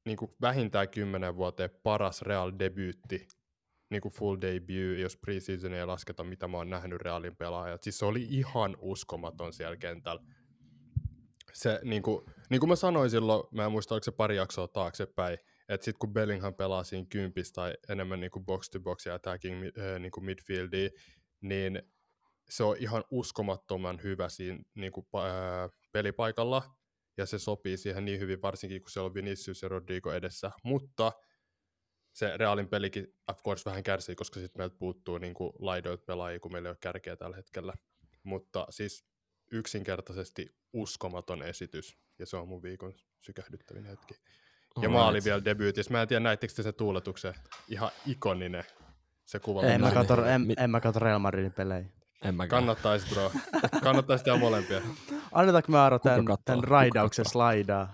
niinku, 0.08 0.36
vähintään 0.42 0.90
kymmenen 0.90 1.36
vuoteen 1.36 1.70
paras 1.84 2.22
Real 2.22 2.52
debyytti 2.60 3.28
niin 3.90 4.02
kuin 4.02 4.14
full 4.14 4.38
debut, 4.42 5.00
jos 5.00 5.18
preseason 5.18 5.74
ei 5.74 5.86
lasketa, 5.86 6.24
mitä 6.24 6.48
mä 6.48 6.58
oon 6.58 6.70
nähnyt 6.70 7.02
Realin 7.02 7.36
pelaajat. 7.36 7.84
Siis 7.84 8.00
se 8.00 8.06
oli 8.06 8.28
ihan 8.30 8.78
uskomaton 8.80 9.54
siellä 9.54 9.78
kentällä. 9.78 10.24
Se, 11.54 11.80
niin 11.84 12.02
kuin, 12.02 12.26
niin 12.50 12.60
kuin 12.60 12.70
mä 12.70 12.76
sanoin 12.76 13.10
silloin, 13.10 13.44
mä 13.52 13.66
en 13.66 13.72
muista, 13.72 13.96
oliko 13.96 14.04
se 14.04 14.12
pari 14.12 14.36
jaksoa 14.36 14.68
taaksepäin, 14.68 15.40
että 15.70 15.86
sitten 15.86 16.00
kun 16.00 16.14
Bellingham 16.14 16.54
pelaa 16.54 16.84
siinä 16.84 17.08
kympistä 17.10 17.56
tai 17.56 17.74
enemmän 17.90 18.20
niin 18.20 18.32
kuin 18.32 18.46
box 18.46 18.70
to 18.70 18.80
box 18.80 19.06
ja 19.06 19.16
attacking 19.16 19.62
niin 20.00 20.12
kuin 20.12 20.26
midfieldia, 20.26 20.90
niin 21.42 21.84
se 22.50 22.64
on 22.64 22.76
ihan 22.80 23.04
uskomattoman 23.12 24.00
hyvä 24.04 24.30
siinä 24.30 24.60
niin 24.76 24.92
kuin, 24.92 25.06
äh, 25.16 25.70
pelipaikalla, 25.92 26.64
ja 27.18 27.26
se 27.26 27.40
sopii 27.40 27.78
siihen 27.78 28.06
niin 28.06 28.20
hyvin, 28.20 28.42
varsinkin 28.42 28.82
kun 28.82 28.92
siellä 28.92 29.06
on 29.06 29.14
Vinicius 29.14 29.62
ja 29.62 29.70
Rodrigo 29.70 30.14
edessä, 30.14 30.52
mutta 30.64 31.12
se 32.14 32.38
Realin 32.38 32.68
pelikin 32.68 33.14
of 33.28 33.44
course 33.44 33.70
vähän 33.70 33.84
kärsii, 33.84 34.16
koska 34.16 34.40
sitten 34.40 34.60
meiltä 34.60 34.76
puuttuu 34.80 35.18
niin 35.18 35.34
kuin 35.34 35.54
laidoit 35.60 36.06
pelaajia, 36.06 36.40
kun 36.40 36.52
meillä 36.52 36.68
ei 36.68 36.72
ole 36.72 36.78
kärkeä 36.82 37.16
tällä 37.16 37.36
hetkellä. 37.36 37.74
Mutta 38.24 38.68
siis 38.70 39.06
yksinkertaisesti 39.52 40.56
uskomaton 40.74 41.44
esitys, 41.44 41.98
ja 42.20 42.26
se 42.26 42.38
on 42.38 42.48
mun 42.48 42.64
viikon 42.64 42.94
sykähdyttävin 43.20 43.86
hetki. 43.86 44.14
Ja 44.82 44.90
maali 44.90 45.20
vielä 45.26 45.46
debyytissä. 45.46 45.92
Mä 45.92 46.02
en 46.02 46.08
tiedä, 46.08 46.20
näittekö 46.20 46.54
te 46.54 46.64
se 46.64 46.72
tuuletuksen? 46.72 47.34
Ihan 47.68 47.92
ikoninen 48.06 48.64
se 49.26 49.40
kuva. 49.40 49.62
En 49.62 49.82
mä, 49.82 49.92
katso, 49.92 50.26
en, 50.26 50.54
en 50.58 50.70
mä 50.70 50.80
katso 50.80 51.00
Real 51.00 51.20
Madridin 51.20 51.54
pelejä. 51.54 51.86
En 52.24 52.36
mäkään. 52.36 52.50
Kannattais 52.50 53.06
bro. 53.10 53.32
Kannattais 53.84 54.24
tehdä 54.24 54.38
molempia. 54.38 54.82
Annetaanko 55.32 55.72
mä 55.72 55.82
Aaro 55.84 56.00
tämän, 56.00 56.26
tämän 56.46 56.64
raidauksen 56.64 57.26
slaidaa? 57.26 57.94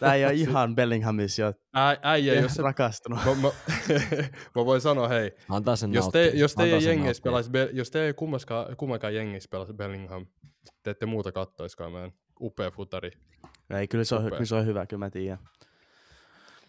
Tää 0.00 0.14
ei 0.14 0.24
ole 0.24 0.34
ihan 0.44 0.74
Bellinghamissa 0.74 1.42
jo 1.42 1.48
Ä, 1.76 1.96
äijä, 2.02 2.34
jos 2.42 2.54
se... 2.54 2.62
rakastunut. 2.62 3.18
Mä, 3.24 3.34
mä, 3.34 3.48
mä, 4.56 4.64
voin 4.64 4.80
sanoa, 4.80 5.08
hei, 5.08 5.32
Antaa 5.48 5.76
sen 5.76 5.92
jos, 5.92 6.08
te, 6.08 6.32
jos 6.34 6.52
Antaa 6.52 6.64
teidän 6.64 6.82
sen 6.82 6.90
jengeissä 6.90 7.22
pelaisi, 7.22 7.50
Be- 7.50 7.70
jos 7.72 7.90
te 7.90 8.06
ei 8.06 8.14
kummaskaan, 8.14 8.76
kummankaan 8.76 9.14
jengeissä 9.14 9.48
pelaisi 9.50 9.72
Bellingham, 9.72 10.26
te 10.82 10.90
ette 10.90 11.06
muuta 11.06 11.32
kattoiskaan, 11.32 11.92
mä 11.92 12.10
upea 12.40 12.70
futari. 12.70 13.10
Ei, 13.70 13.88
kyllä 13.88 14.04
se, 14.04 14.14
on, 14.14 14.20
Upea. 14.20 14.30
kyllä 14.30 14.44
se 14.44 14.54
on 14.54 14.66
hyvä, 14.66 14.86
kyllä 14.86 15.04
mä 15.04 15.10
tiedän. 15.10 15.38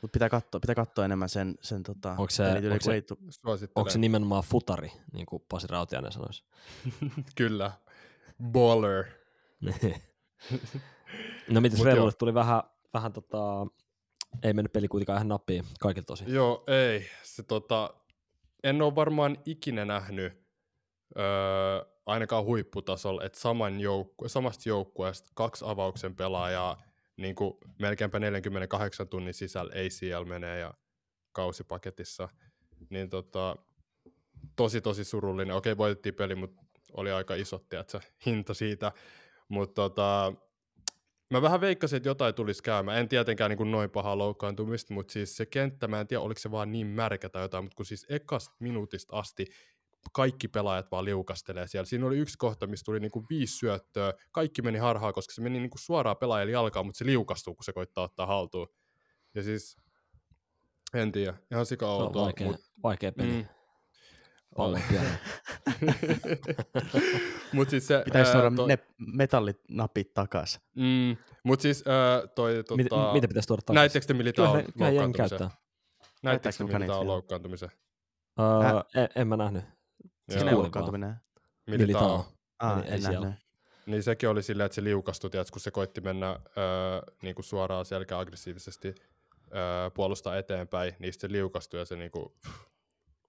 Mutta 0.01 0.13
pitää 0.13 0.29
katsoa, 0.29 0.60
pitää 0.60 0.75
katsoa 0.75 1.05
enemmän 1.05 1.29
sen, 1.29 1.55
sen 1.62 1.84
tota, 1.84 2.10
Onko 2.12 2.29
se- 2.29 2.43
pelityyli, 2.43 2.74
onko 2.74 2.84
se- 2.84 2.93
ei 2.93 3.01
tu-. 3.01 3.20
Onko 3.75 3.89
se 3.89 4.00
nimenomaan 4.00 4.43
futari, 4.43 4.91
niin 5.13 5.25
kuin 5.25 5.43
Pasi 5.50 5.67
Rautiainen 5.67 6.12
sanoisi? 6.12 6.43
Kyllä. 7.36 7.72
Baller. 8.43 9.05
No 11.50 11.62
mitäs 11.62 11.80
joo. 11.80 12.12
tuli 12.12 12.34
vähän, 12.34 12.63
vähän 12.94 13.13
tota, 13.13 13.68
ei 14.44 14.53
mennyt 14.53 14.74
peli 14.74 14.88
kuitenkaan 14.88 15.18
ihan 15.18 15.27
nappiin 15.27 15.65
kaikilta 15.80 16.08
tosi. 16.08 16.24
Joo, 16.27 16.63
ei. 16.68 17.06
Se, 17.24 17.44
tota, 17.44 17.94
en 18.63 18.82
ole 18.82 18.96
varmaan 18.96 19.38
ikinä 19.46 19.86
nähnyt 19.86 20.34
öö, 21.18 21.24
ainakaan 22.06 22.46
huipputasolla, 22.46 23.24
että 23.24 23.39
saman 23.39 23.80
joukku- 23.80 24.30
samasta 24.30 24.70
joukkueesta 24.70 25.32
kaksi 25.34 25.65
avauksen 25.68 26.15
pelaajaa 26.15 26.82
niin 27.18 27.36
kuin 27.36 27.53
melkeinpä 27.80 28.20
48 28.20 29.08
tunnin 29.08 29.34
sisällä 29.34 29.72
ACL 29.72 30.25
menee 30.25 30.60
ja 30.60 30.74
kausipaketissa. 31.32 32.30
Niin 32.89 33.10
tota, 33.10 33.56
tosi 34.56 34.82
tosi 34.82 35.03
surullinen. 35.03 35.56
Okei, 35.56 35.77
voitettiin 35.77 36.15
peli, 36.15 36.36
mutta 36.36 36.62
oli 36.94 37.12
aika 37.12 37.36
iso 37.36 37.60
tiedätkö, 37.70 38.00
hinta 38.25 38.53
siitä. 38.53 38.91
Mutta 39.51 39.74
tota, 39.74 40.34
mä 41.29 41.41
vähän 41.41 41.62
veikkasin, 41.62 41.98
että 41.98 42.10
jotain 42.10 42.36
tulisi 42.36 42.63
käymään. 42.63 42.98
En 43.00 43.10
tietenkään 43.10 43.50
niin 43.50 43.58
kuin 43.58 43.72
noin 43.72 43.89
pahaa 43.89 44.17
loukkaantumista, 44.17 44.93
mutta 44.93 45.13
siis 45.13 45.36
se 45.38 45.46
kenttä, 45.46 45.88
mä 45.88 46.00
en 46.00 46.08
tiedä, 46.08 46.22
oliko 46.22 46.39
se 46.39 46.51
vaan 46.51 46.72
niin 46.72 46.88
märkä 46.88 47.29
tai 47.29 47.41
jotain, 47.41 47.63
mutta 47.63 47.75
kun 47.75 47.86
siis 47.86 48.05
ekasta 48.10 48.55
minuutista 48.60 49.17
asti 49.17 49.46
kaikki 50.13 50.48
pelaajat 50.48 50.91
vaan 50.91 51.05
liukastelee 51.05 51.67
siellä. 51.67 51.86
Siinä 51.86 52.05
oli 52.05 52.17
yksi 52.17 52.38
kohta, 52.38 52.67
missä 52.67 52.84
tuli 52.84 53.00
niinku 53.00 53.25
viisi 53.29 53.58
syöttöä. 53.58 54.13
Kaikki 54.31 54.62
meni 54.62 54.79
harhaan, 54.79 55.13
koska 55.13 55.34
se 55.34 55.41
meni 55.41 55.60
niinku 55.60 55.77
suoraan 55.77 56.17
pelaajalle 56.17 56.51
jalkaan, 56.51 56.86
mutta 56.86 56.98
se 56.98 57.05
liukastuu, 57.05 57.55
kun 57.55 57.63
se 57.63 57.74
koittaa 57.74 58.03
ottaa 58.03 58.25
haltuun. 58.25 58.67
Ja 59.36 59.43
siis, 59.43 59.77
en 60.93 61.12
tiedä, 61.12 61.34
ihan 61.51 61.65
sika 61.65 61.88
outoa. 61.88 62.25
vaikea, 62.25 62.48
Mut, 62.48 62.62
vaikea 62.84 63.12
peli. 63.12 63.31
mm, 63.31 63.46
Mut 67.53 67.70
siis 67.70 67.88
se, 67.88 68.01
pitäisi 68.05 68.31
tuoda 68.31 68.51
toi- 68.55 68.67
ne 68.67 68.77
metallinapit 68.98 70.13
takas. 70.13 70.60
Mm, 70.75 71.17
mut 71.43 71.62
siis 71.62 71.84
ää, 71.88 72.27
toi 72.27 72.63
Mit, 72.75 72.88
tota... 72.89 73.13
mitä 73.13 73.27
pitäisi 73.27 73.48
tuoda 73.48 73.62
takaisin? 73.62 73.75
Näittekö 73.81 74.05
te 74.05 74.13
kyllä 74.13 74.24
jengi 74.86 74.98
loukkaantumisen? 74.98 75.39
käyttää. 75.39 75.62
Näittekö 76.24 76.65
te 76.65 76.72
kanit, 76.72 76.88
joo? 76.88 77.08
loukkaantumisen? 77.08 77.70
Öö, 78.39 79.01
en, 79.03 79.10
en, 79.15 79.27
mä 79.27 79.38
nähnyt. 79.38 79.63
Kuulin 80.34 80.55
loukkaantuminen? 80.58 81.15
Militao. 81.67 82.25
Ah, 82.60 82.84
en 82.86 83.03
nähnyt. 83.03 83.34
Niin 83.86 84.03
sekin 84.03 84.29
oli 84.29 84.43
silleen, 84.43 84.65
että 84.65 84.75
se 84.75 84.84
liukastui, 84.84 85.29
tiedätkö, 85.29 85.51
kun 85.51 85.62
se 85.62 85.72
koitti 85.72 86.01
mennä 86.01 86.29
öö, 86.29 86.38
niin 87.22 87.36
kuin 87.36 87.46
suoraan 87.46 87.86
selkä 87.86 88.20
aggressiivisesti 88.20 88.96
öö, 89.55 89.89
puolustaa 89.93 90.38
eteenpäin, 90.38 90.93
niin 91.00 91.13
se 91.13 91.31
liukastui 91.31 91.79
ja 91.79 91.86
se 91.86 91.96
niinku, 91.96 92.36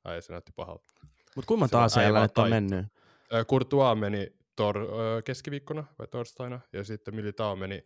ai 0.05 0.23
se 0.23 0.33
näytti 0.33 0.53
pahalta. 0.57 0.93
Mut 1.37 1.45
kuinka 1.47 1.69
Se 1.69 1.77
on 1.77 2.05
monta 2.15 2.21
nyt 2.23 2.39
on 2.39 2.51
mennyt? 2.51 2.87
Courtois 3.51 3.99
meni 3.99 4.27
tor, 4.57 4.77
keskiviikkona 5.25 5.85
vai 5.99 6.07
torstaina, 6.07 6.61
ja 6.73 6.85
sitten 6.85 7.15
Militao 7.15 7.57
meni 7.57 7.85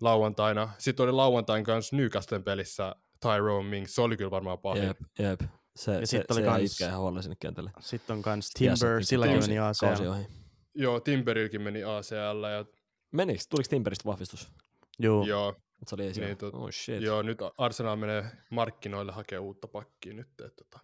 lauantaina. 0.00 0.70
Sitten 0.78 1.04
oli 1.04 1.12
lauantain 1.12 1.64
kanssa 1.64 1.96
Newcastlen 1.96 2.44
pelissä 2.44 2.96
Tyrone 3.20 3.68
Mings, 3.68 3.94
se 3.94 4.00
oli 4.02 4.16
kyllä 4.16 4.30
varmaan 4.30 4.58
pahin. 4.58 4.82
Jep, 4.84 4.98
jep. 5.18 5.40
Se, 5.76 5.92
Ja 5.92 5.98
se, 5.98 6.06
sit 6.06 6.22
se, 6.28 6.34
oli 6.34 6.42
kans- 6.42 6.72
itkeä 6.72 6.88
ihan 6.88 7.00
huolella 7.00 7.22
sinne 7.22 7.36
kentälle. 7.40 7.70
Sitten 7.80 8.16
on 8.16 8.22
kans 8.22 8.50
Timber, 8.50 8.96
että 8.96 9.06
silläkin 9.06 9.38
meni 9.40 9.58
ACL. 9.58 10.08
ohi. 10.10 10.26
Joo, 10.74 11.00
Timberilläkin 11.00 11.62
meni 11.62 11.84
ACL, 11.84 12.44
ja 12.44 12.64
Menikö, 13.12 13.42
tuliko 13.50 13.68
Timberistä 13.70 14.04
vahvistus? 14.04 14.52
Joo, 14.98 15.54
Mut 15.78 15.88
Se 15.88 15.94
oli 15.94 16.02
Niin, 16.02 16.20
niin, 16.20 16.36
tot- 16.36 16.54
Oh 16.56 16.70
shit. 16.72 17.02
joo, 17.02 17.22
nyt 17.22 17.38
Arsenal 17.58 17.96
menee 17.96 18.24
markkinoille 18.50 19.12
hakemaan 19.12 19.44
uutta 19.44 19.68
pakkia 19.68 20.14
nyt. 20.14 20.28
Että, 20.28 20.64
tota. 20.64 20.80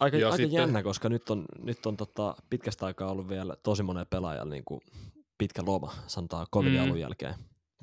Aika, 0.00 0.16
Ja 0.16 0.26
aika 0.26 0.36
sitten- 0.36 0.52
jännä, 0.52 0.82
koska 0.92 1.08
nyt 1.08 1.30
on, 1.30 1.44
nyt 1.62 1.86
on 1.86 1.96
tota, 1.96 2.34
pitkästä 2.50 2.86
aikaa 2.86 3.10
ollut 3.10 3.28
vielä 3.28 3.56
tosi 3.62 3.82
monen 3.82 4.06
pelaajalla 4.10 4.50
niin 4.50 4.64
kuin 4.64 4.80
pitkä 5.38 5.62
loma, 5.66 5.94
sanotaan 6.06 6.46
covidin 6.54 6.78
Mm. 6.80 6.84
alun 6.84 7.00
jälkeen, 7.00 7.34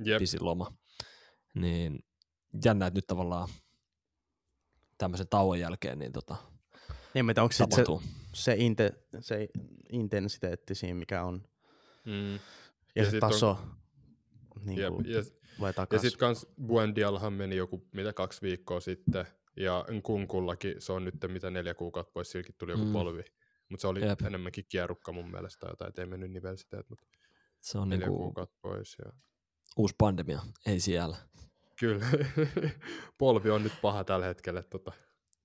Jep. 0.03 0.19
pisin 0.19 0.45
loma. 0.45 0.73
Niin 1.53 1.99
jännä, 2.65 2.87
että 2.87 2.97
nyt 2.97 3.07
tavallaan 3.07 3.49
tämmöisen 4.97 5.27
tauon 5.27 5.59
jälkeen 5.59 5.99
niin 5.99 6.11
tota, 6.11 6.35
Niin, 7.13 7.25
mutta 7.25 7.43
onko 7.43 7.53
se, 7.53 7.65
se, 8.33 8.55
inte, 8.57 8.93
se 9.19 9.47
intensiteetti 9.91 10.75
siinä, 10.75 10.99
mikä 10.99 11.23
on, 11.23 11.43
Mm. 12.05 12.33
ja, 12.33 12.39
Ja 12.95 13.05
se 13.05 13.11
sit 13.11 13.23
on- 13.23 13.29
taso, 13.31 13.57
niin 14.65 14.79
Jep. 14.79 14.93
kuin, 14.93 15.05
Ja, 15.11 15.23
vai 15.61 15.73
ja 15.91 15.99
sitten 15.99 16.19
kans 16.19 16.47
Buendialhan 16.67 17.33
meni 17.33 17.55
joku 17.55 17.87
mitä 17.93 18.13
kaksi 18.13 18.41
viikkoa 18.41 18.79
sitten, 18.79 19.25
ja 19.57 19.85
Nkunkullakin 19.91 20.75
se 20.79 20.93
on 20.93 21.05
nyt 21.05 21.15
mitä 21.27 21.51
neljä 21.51 21.73
kuukautta 21.73 22.11
pois, 22.13 22.31
silläkin 22.31 22.55
tuli 22.57 22.71
joku 22.71 22.85
Mm. 22.85 22.91
polvi. 22.93 23.23
Mutta 23.69 23.81
se 23.81 23.87
oli 23.87 24.05
Jep. 24.05 24.21
Enemmänkin 24.21 24.65
kierrukka 24.69 25.11
mun 25.11 25.31
mielestä 25.31 25.59
tai 25.59 25.71
jotain, 25.71 25.89
et 25.89 25.99
ei 25.99 26.05
mennyt 26.05 26.31
nivelsiteet, 26.31 26.89
mutta 26.89 27.05
Se 27.59 27.77
on 27.77 27.89
neljä 27.89 28.05
niin 28.07 28.15
kuin 28.15 28.23
kuukautta 28.23 28.57
pois. 28.61 28.97
Ja... 29.05 29.11
uusi 29.77 29.95
pandemia, 29.97 30.41
ei 30.65 30.79
siellä. 30.79 31.17
Kyllä, 31.79 32.05
polvi 33.17 33.49
on 33.49 33.63
nyt 33.63 33.73
paha 33.81 34.03
tällä 34.03 34.25
hetkellä. 34.25 34.61
Tota. 34.63 34.91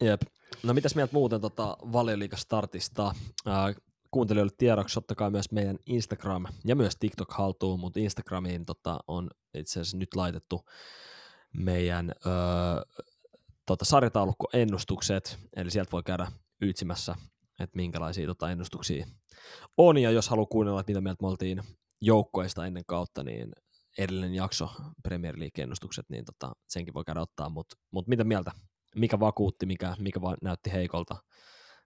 Jep. 0.01 0.23
No 0.63 0.75
mitäs 0.75 0.95
mieltä 0.95 1.13
muuten 1.13 1.41
tota 1.41 1.77
valioliiga 1.93 2.37
startista? 2.37 3.15
Ää, 3.47 3.75
kuuntelijoille 4.11 4.53
tiedoksi 4.59 4.99
ottakaa 4.99 5.31
myös 5.31 5.53
meidän 5.53 5.79
Instagram 5.87 6.45
ja 6.65 6.77
myös 6.77 6.97
TikTok 6.97 7.33
haltuun, 7.33 7.81
mutta 7.81 8.01
Instagramiin 8.01 8.67
tota, 8.67 8.99
on 9.09 9.31
itse 9.55 9.81
asiassa 9.81 9.97
nyt 9.97 10.15
laitettu 10.17 10.65
meidän 11.53 12.13
öö, 12.27 12.33
tota, 13.67 13.85
sarjataulukkoennustukset, 13.85 15.39
eli 15.57 15.71
sieltä 15.71 15.93
voi 15.93 16.03
käydä 16.03 16.33
ytsimässä, 16.63 17.15
että 17.61 17.77
minkälaisia 17.77 18.27
tota, 18.27 18.51
ennustuksia 18.51 19.07
on, 19.77 19.99
ja 19.99 20.11
jos 20.11 20.29
haluaa 20.29 20.47
kuunnella, 20.47 20.81
että 20.81 20.91
mitä 20.91 21.01
mieltä 21.01 21.23
me 21.23 21.29
oltiin 21.29 21.63
joukkoista 22.01 22.67
ennen 22.67 22.85
kautta, 22.87 23.23
niin 23.23 23.53
edellinen 23.99 24.35
jakso 24.35 24.69
Premier 25.03 25.39
League-ennustukset, 25.39 26.07
niin 26.09 26.25
tota, 26.25 26.53
senkin 26.69 26.95
voi 26.95 27.05
käydä 27.05 27.21
ottaa, 27.21 27.49
mutta 27.49 27.77
mut 27.91 28.09
mitä 28.09 28.25
mieltä? 28.25 28.53
Mikä 28.97 29.21
vakuutti, 29.21 29.67
mikä, 29.67 29.97
mikä 29.99 30.21
vaan 30.21 30.37
näytti 30.43 30.73
heikolta, 30.73 31.17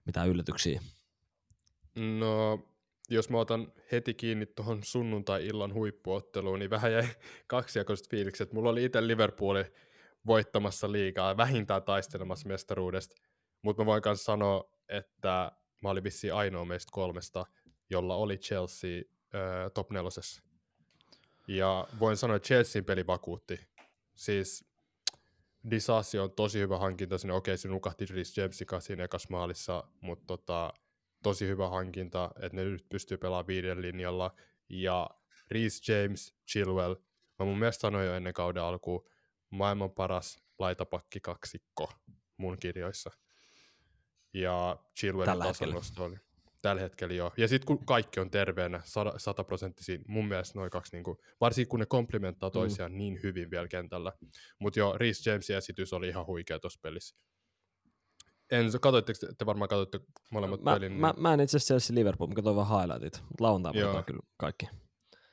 mitä 0.05 0.23
yllätyksiä. 0.23 0.81
No, 1.95 2.59
jos 3.09 3.29
mä 3.29 3.37
otan 3.37 3.73
heti 3.91 4.13
kiinni 4.13 4.45
tuohon 4.45 4.83
sunnuntai-illan 4.83 5.73
huippuotteluun, 5.73 6.59
niin 6.59 6.69
vähän 6.69 6.93
jäi 6.93 7.07
kaksijakoiset 7.47 8.09
fiilikset. 8.09 8.53
Mulla 8.53 8.69
oli 8.69 8.85
itse 8.85 9.07
Liverpooli 9.07 9.63
voittamassa 10.25 10.91
liigaa, 10.91 11.37
vähintään 11.37 11.83
taistelemassa 11.83 12.47
mestaruudesta, 12.47 13.15
mutta 13.61 13.81
mä 13.81 13.85
voin 13.85 14.01
myös 14.05 14.23
sanoa, 14.23 14.71
että 14.89 15.51
mä 15.81 15.89
olin 15.89 16.03
vissiin 16.03 16.33
ainoa 16.33 16.65
meistä 16.65 16.89
kolmesta, 16.91 17.45
jolla 17.89 18.15
oli 18.15 18.37
Chelsea 18.37 19.01
äh, 19.35 19.71
top 19.73 19.91
nelosessa. 19.91 20.43
Ja 21.47 21.87
voin 21.99 22.17
sanoa, 22.17 22.35
että 22.35 22.47
Chelsean 22.47 22.85
peli 22.85 23.07
vakuutti. 23.07 23.59
Siis 24.15 24.65
Disasi 25.71 26.19
on 26.19 26.31
tosi 26.31 26.59
hyvä 26.59 26.77
hankinta 26.77 27.17
sinne. 27.17 27.33
Okei, 27.33 27.57
se 27.57 27.67
nukahti 27.67 28.05
Rhys 28.05 28.37
Jamesika 28.37 28.79
siinä 28.79 29.03
ekassa 29.03 29.27
maalissa, 29.31 29.83
mutta 30.01 30.25
tota, 30.27 30.73
tosi 31.23 31.47
hyvä 31.47 31.69
hankinta, 31.69 32.31
että 32.41 32.55
ne 32.55 32.63
nyt 32.63 32.89
pystyy 32.89 33.17
pelaamaan 33.17 33.47
viiden 33.47 33.81
linjalla. 33.81 34.35
Ja 34.69 35.09
Rhys 35.51 35.89
James, 35.89 36.33
Chilwell, 36.51 36.95
mä 37.39 37.45
mun 37.45 37.59
mielestä 37.59 37.81
sanoin 37.81 38.07
jo 38.07 38.13
ennen 38.13 38.33
kauden 38.33 38.63
alkuun, 38.63 39.09
maailman 39.51 39.91
paras 39.91 40.39
laitapakki 40.59 41.19
kaksikko 41.19 41.91
mun 42.37 42.57
kirjoissa. 42.59 43.11
Ja 44.33 44.77
Chilwellin 44.99 45.39
tasonosto 45.39 46.03
oli. 46.03 46.15
Tällä 46.61 46.81
hetkellä 46.81 47.13
joo. 47.13 47.31
Ja 47.37 47.47
sitten 47.47 47.65
kun 47.67 47.85
kaikki 47.85 48.19
on 48.19 48.31
terveenä, 48.31 48.81
sataprosenttisia, 49.17 49.99
mun 50.07 50.27
mielestä 50.27 50.59
noin 50.59 50.71
kaksi, 50.71 50.95
niin 50.95 51.03
kuin, 51.03 51.17
varsinkin 51.41 51.69
kun 51.69 51.79
ne 51.79 51.85
komplementtaa 51.85 52.49
Mm. 52.49 52.53
toisiaan 52.53 52.97
niin 52.97 53.19
hyvin 53.23 53.51
vielä 53.51 53.67
kentällä. 53.67 54.13
Mutta 54.59 54.79
joo, 54.79 54.97
Rhys 54.97 55.25
Jamesin 55.25 55.55
esitys 55.57 55.93
oli 55.93 56.07
ihan 56.07 56.25
huikea 56.25 56.59
tuossa 56.59 56.79
pelissä. 56.83 57.15
Katoitteko 58.81 59.19
te, 59.19 59.27
te 59.37 59.45
varmaan 59.45 59.69
katsoitte 59.69 59.99
molemmat 60.31 60.61
Mä, 60.61 60.73
pelin? 60.73 60.91
niin- 60.91 61.01
mä, 61.01 61.13
mä, 61.17 61.33
en 61.33 61.39
itse 61.39 61.57
asiassa 61.57 61.93
Liverpool, 61.95 62.27
mä 62.29 62.35
katsoin 62.35 62.55
vaan 62.55 62.67
highlightit, 62.81 63.23
mutta 63.23 63.43
lauantaina 63.43 64.03
kyllä 64.03 64.19
kaikki. 64.37 64.65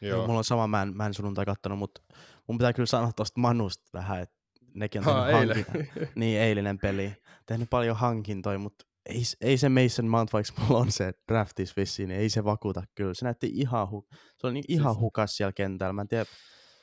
Joo. 0.01 0.27
Mulla 0.27 0.39
on 0.39 0.45
sama, 0.45 0.67
mä 0.67 0.83
en, 0.83 0.97
mä 0.97 1.07
en 1.07 1.15
sunnuntai 1.15 1.45
kattonut, 1.45 1.79
mutta 1.79 2.01
mun 2.47 2.59
pitää 2.59 2.73
kyllä 2.73 2.87
sanoa 2.87 3.13
tuosta 3.17 3.41
Manusta 3.41 3.85
vähän, 3.95 4.21
että 4.23 4.37
nekin 4.75 4.99
on 5.01 5.05
Ha, 5.15 5.29
eilen. 5.31 5.67
Niin, 6.15 6.41
eilinen 6.41 6.79
peli. 6.79 7.13
Tehnyt 7.47 7.71
paljon 7.71 7.97
hankintoja, 7.97 8.59
mutta 8.59 8.85
ei, 9.07 9.23
ei 9.41 9.59
se 9.59 9.69
Mason 9.69 10.07
Mount, 10.07 10.33
vaikka 10.33 10.53
mulla 10.63 10.81
on 10.81 10.93
se 10.93 11.13
draftis 11.29 11.77
vissiin, 11.77 12.09
niin 12.09 12.21
ei 12.21 12.29
se 12.29 12.45
vakuuta 12.45 12.83
kyllä. 12.95 13.15
Se 13.15 13.25
näytti 13.25 13.51
ihan, 13.55 13.89
hu- 13.89 14.17
se 14.39 14.47
oli 14.47 14.53
niin 14.55 14.65
ihan 14.69 14.95
Siis- 14.95 15.01
hukas 15.01 15.37
siellä 15.37 15.53
kentällä. 15.53 15.93
Mä 15.93 16.03
en 16.03 16.09
tiedä, 16.09 16.25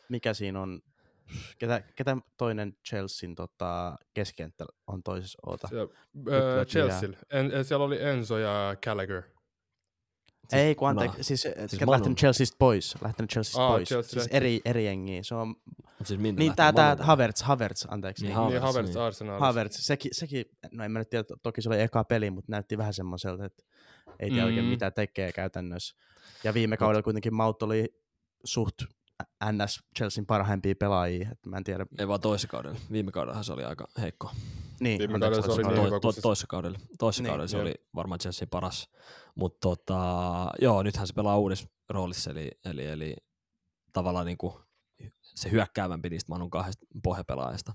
mikä 0.09 0.33
siinä 0.33 0.61
on. 0.61 0.81
Ketä, 1.57 1.81
ketä 1.95 2.17
toinen 2.37 2.73
Chelsean 2.89 3.35
tota, 3.35 3.95
keskenttä 4.13 4.65
on 4.87 5.03
toisessa 5.03 5.39
oota? 5.45 5.67
Se, 5.67 5.75
äh, 5.81 6.65
Chelsea. 6.67 7.09
En, 7.29 7.51
en, 7.53 7.65
siellä 7.65 7.85
oli 7.85 8.03
Enzo 8.03 8.37
ja 8.37 8.75
Gallagher. 8.85 9.23
Ei, 10.53 10.75
kun 10.75 10.85
no, 10.85 10.89
anteeksi, 10.89 11.23
siis, 11.23 11.41
siis 11.41 11.53
siis 11.57 11.71
ketä 11.71 11.85
Manu. 11.85 11.91
lähtenyt 11.91 12.17
Chelseasta 12.17 12.55
pois. 12.59 12.95
Lähtenyt 13.01 13.31
Chelseasta 13.31 13.61
Aa, 13.65 13.71
pois. 13.71 13.87
Chelsea 13.89 14.19
siis 14.19 14.33
eri, 14.33 14.61
eri 14.65 14.85
jengiä. 14.85 15.23
Se 15.23 15.35
on, 15.35 15.55
siis 16.03 16.19
minne 16.19 16.39
niin, 16.39 16.55
tää, 16.55 16.73
tää? 16.73 16.97
Havertz, 16.99 17.41
Havertz, 17.41 17.85
anteeksi. 17.87 18.23
Niin, 18.25 18.29
Niin, 18.29 18.35
Havertz, 18.37 18.53
niin, 18.53 18.61
Havertz 18.63 18.89
niin. 18.89 19.01
Arsenalissa. 19.01 19.45
Havertz, 19.45 19.77
sekin, 19.79 20.11
sekin, 20.13 20.45
no 20.71 20.83
en 20.83 20.91
mä 20.91 20.99
nyt 20.99 21.09
tiedä, 21.09 21.23
to- 21.23 21.35
toki 21.43 21.61
se 21.61 21.69
oli 21.69 21.81
eka 21.81 22.03
peli, 22.03 22.31
mutta 22.31 22.51
näytti 22.51 22.77
vähän 22.77 22.93
semmoiselta, 22.93 23.45
että 23.45 23.63
ei 24.19 24.29
tiedä 24.29 24.43
mm. 24.43 24.47
oikein 24.47 24.65
mitä 24.65 24.91
tekee 24.91 25.31
käytännössä. 25.31 25.95
Ja 26.43 26.53
viime 26.53 26.77
kaudella 26.77 27.03
kuitenkin 27.03 27.33
Maut 27.33 27.63
oli 27.63 27.95
suht 28.43 28.81
NS 29.51 29.79
Chelsean 29.97 30.25
parhaimpia 30.25 30.75
pelaajia, 30.79 31.29
että 31.31 31.49
mä 31.49 31.57
en 31.57 31.63
tiedä. 31.63 31.85
Ei 31.99 32.07
vaan 32.07 32.21
toisessa 32.21 32.47
kaudella. 32.47 32.79
Viime 32.91 33.11
kaudellahan 33.11 33.43
se 33.43 33.53
oli 33.53 33.63
aika 33.63 33.87
heikko. 34.01 34.31
Niin, 34.79 34.99
Viime 34.99 35.13
anteeksi, 35.13 35.41
kaudella 35.41 35.55
se 35.55 35.61
oli 35.61 35.63
toisessa 35.75 35.89
niin 35.91 36.01
to, 36.01 36.11
se- 36.11 36.21
toisessa 36.21 36.47
kaudella, 36.47 36.79
toisessa 36.99 37.23
Niin, 37.23 37.29
kaudella 37.29 37.47
se 37.47 37.57
jep. 37.57 37.61
oli 37.65 37.73
varmaan 37.95 38.19
Chelsea 38.19 38.47
paras. 38.51 38.89
Mutta 39.35 39.57
tota, 39.61 40.01
joo, 40.61 40.83
nythän 40.83 41.07
se 41.07 41.13
pelaa 41.13 41.37
uudessa 41.37 41.67
roolissa, 41.89 42.31
eli, 42.31 42.51
eli, 42.65 42.85
eli 42.85 43.15
tavallaan 43.93 44.25
niinku 44.25 44.61
se 45.21 45.51
hyökkäävämpi 45.51 46.09
niistä 46.09 46.29
Manun 46.31 46.49
kahdesta 46.49 46.85
pohjapelaajasta. 47.03 47.73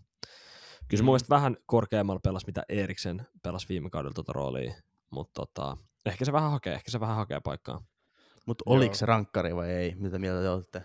Kyllä 0.88 0.98
se 0.98 1.02
Mm. 1.02 1.04
mun 1.04 1.12
mielestä 1.12 1.34
vähän 1.34 1.56
korkeammalla 1.66 2.20
pelasi, 2.24 2.46
mitä 2.46 2.62
Eriksen 2.68 3.26
pelasi 3.42 3.68
viime 3.68 3.90
kaudella 3.90 4.14
tuota 4.14 4.32
roolia, 4.32 4.74
mutta 5.10 5.32
tota, 5.46 5.76
ehkä 6.06 6.24
se 6.24 6.32
vähän 6.32 6.50
hakee, 6.50 6.74
ehkä 6.74 6.90
se 6.90 7.00
vähän 7.00 7.16
hakee 7.16 7.40
paikkaa. 7.40 7.82
Mutta 8.46 8.62
Joo. 8.66 8.76
oliko 8.76 8.94
se 8.94 9.06
rankkari 9.06 9.56
vai 9.56 9.70
ei? 9.70 9.94
Mitä 9.94 10.18
mieltä 10.18 10.42
te 10.42 10.48
olette? 10.48 10.82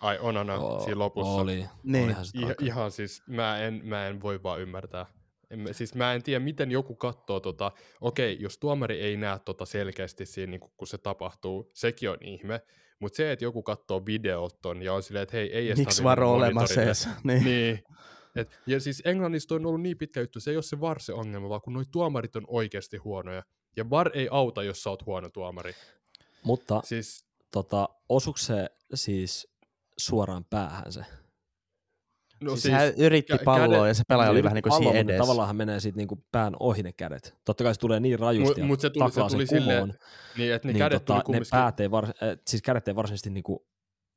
Ai 0.00 0.18
onana 0.20 0.54
Oo, 0.58 0.80
siinä 0.80 0.98
lopussa. 0.98 1.32
Oli, 1.32 1.64
Niin. 1.82 2.04
olihan 2.04 2.24
se 2.26 2.32
Ihan, 2.62 2.90
siis, 2.90 3.22
mä 3.26 3.58
en, 3.58 3.80
mä 3.84 4.06
en 4.06 4.22
voi 4.22 4.42
vaan 4.42 4.60
ymmärtää. 4.60 5.06
En, 5.50 5.58
mä- 5.58 5.72
siis 5.72 5.94
mä 5.94 6.12
en 6.14 6.22
tiedä, 6.22 6.44
miten 6.44 6.70
joku 6.70 6.94
katsoo 6.94 7.40
tota, 7.40 7.72
okei, 8.00 8.36
jos 8.40 8.58
tuomari 8.58 9.00
ei 9.00 9.16
näe 9.16 9.38
tota 9.44 9.64
selkeästi 9.64 10.26
siinä, 10.26 10.50
niin 10.50 10.60
kun 10.76 10.88
se 10.88 10.98
tapahtuu, 10.98 11.70
sekin 11.74 12.10
on 12.10 12.18
ihme, 12.20 12.60
mutta 13.00 13.16
se, 13.16 13.32
että 13.32 13.44
joku 13.44 13.62
katsoo 13.62 14.02
videot 14.06 14.60
ton 14.62 14.82
ja 14.82 14.94
on 14.94 15.02
silleen, 15.02 15.22
että 15.22 15.36
hei, 15.36 15.52
ei 15.52 15.66
edes 15.66 15.78
Miksi 15.78 15.96
tarvi 15.96 16.04
varo 16.04 16.32
olemassa 16.32 16.82
edes? 16.82 17.08
niin. 17.24 17.44
Niin. 17.44 17.84
Et, 18.36 18.60
ja 18.66 18.80
siis 18.80 19.02
Englannissa 19.04 19.54
on 19.54 19.66
ollut 19.66 19.80
niin 19.80 19.98
pitkä 19.98 20.20
juttu, 20.20 20.40
se 20.40 20.50
ei 20.50 20.56
ole 20.56 20.62
se 20.62 20.80
VAR 20.80 21.00
se 21.00 21.12
ongelma, 21.12 21.48
vaan 21.48 21.60
kun 21.60 21.72
noi 21.72 21.84
tuomarit 21.92 22.36
on 22.36 22.44
oikeasti 22.48 22.96
huonoja. 22.96 23.42
Ja 23.76 23.90
VAR 23.90 24.10
ei 24.14 24.28
auta, 24.30 24.62
jos 24.62 24.82
sä 24.82 24.90
oot 24.90 25.06
huono 25.06 25.28
tuomari. 25.30 25.72
Mutta 26.42 26.80
Siis, 26.84 27.24
tota, 27.50 27.88
osuuko 28.08 28.38
se 28.38 28.70
siis 28.94 29.48
suoraan 29.98 30.44
päähän 30.50 30.92
se? 30.92 31.00
no 32.40 32.50
siis, 32.50 32.62
siis, 32.62 32.74
hän 32.74 32.92
yritti 32.96 33.32
kä- 33.32 33.42
palloa 33.44 33.88
ja 33.88 33.94
se 33.94 34.02
pelaaja 34.08 34.30
oli 34.30 34.42
vähän 34.42 34.54
niin 34.54 34.62
kuin 34.62 34.72
siinä 34.72 34.98
edessä. 34.98 35.18
Tavallaan 35.22 35.46
hän 35.46 35.56
menee 35.56 35.80
siitä 35.80 35.96
niinku 35.96 36.24
pään 36.32 36.56
ohi 36.60 36.82
ne 36.82 36.92
kädet. 36.92 37.34
Totta 37.44 37.64
kai 37.64 37.74
se 37.74 37.80
tulee 37.80 38.00
niin 38.00 38.18
rajusti 38.18 38.48
Mut- 38.54 38.58
ja 38.58 38.64
mut 38.64 38.80
se 38.80 38.90
tuli- 38.90 39.10
se 39.12 39.20
tuli 39.30 39.46
sen 39.46 39.62
kumoon, 39.62 39.92
niin, 40.36 40.52
että 40.54 40.68
ne 40.68 40.72
niin 40.72 40.78
kädet 40.78 41.04
tota, 41.04 41.20
tuli 41.24 41.36
ne 41.38 41.44
päät 41.50 41.80
ei 41.80 41.90
vars, 41.90 42.08
äh, 42.08 42.14
siis 42.46 42.62
kädet 42.62 42.88
ei 42.88 42.96
varsinaisesti 42.96 43.30
niinku 43.30 43.66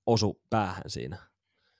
osu 0.05 0.41
päähän 0.49 0.83
siinä. 0.87 1.17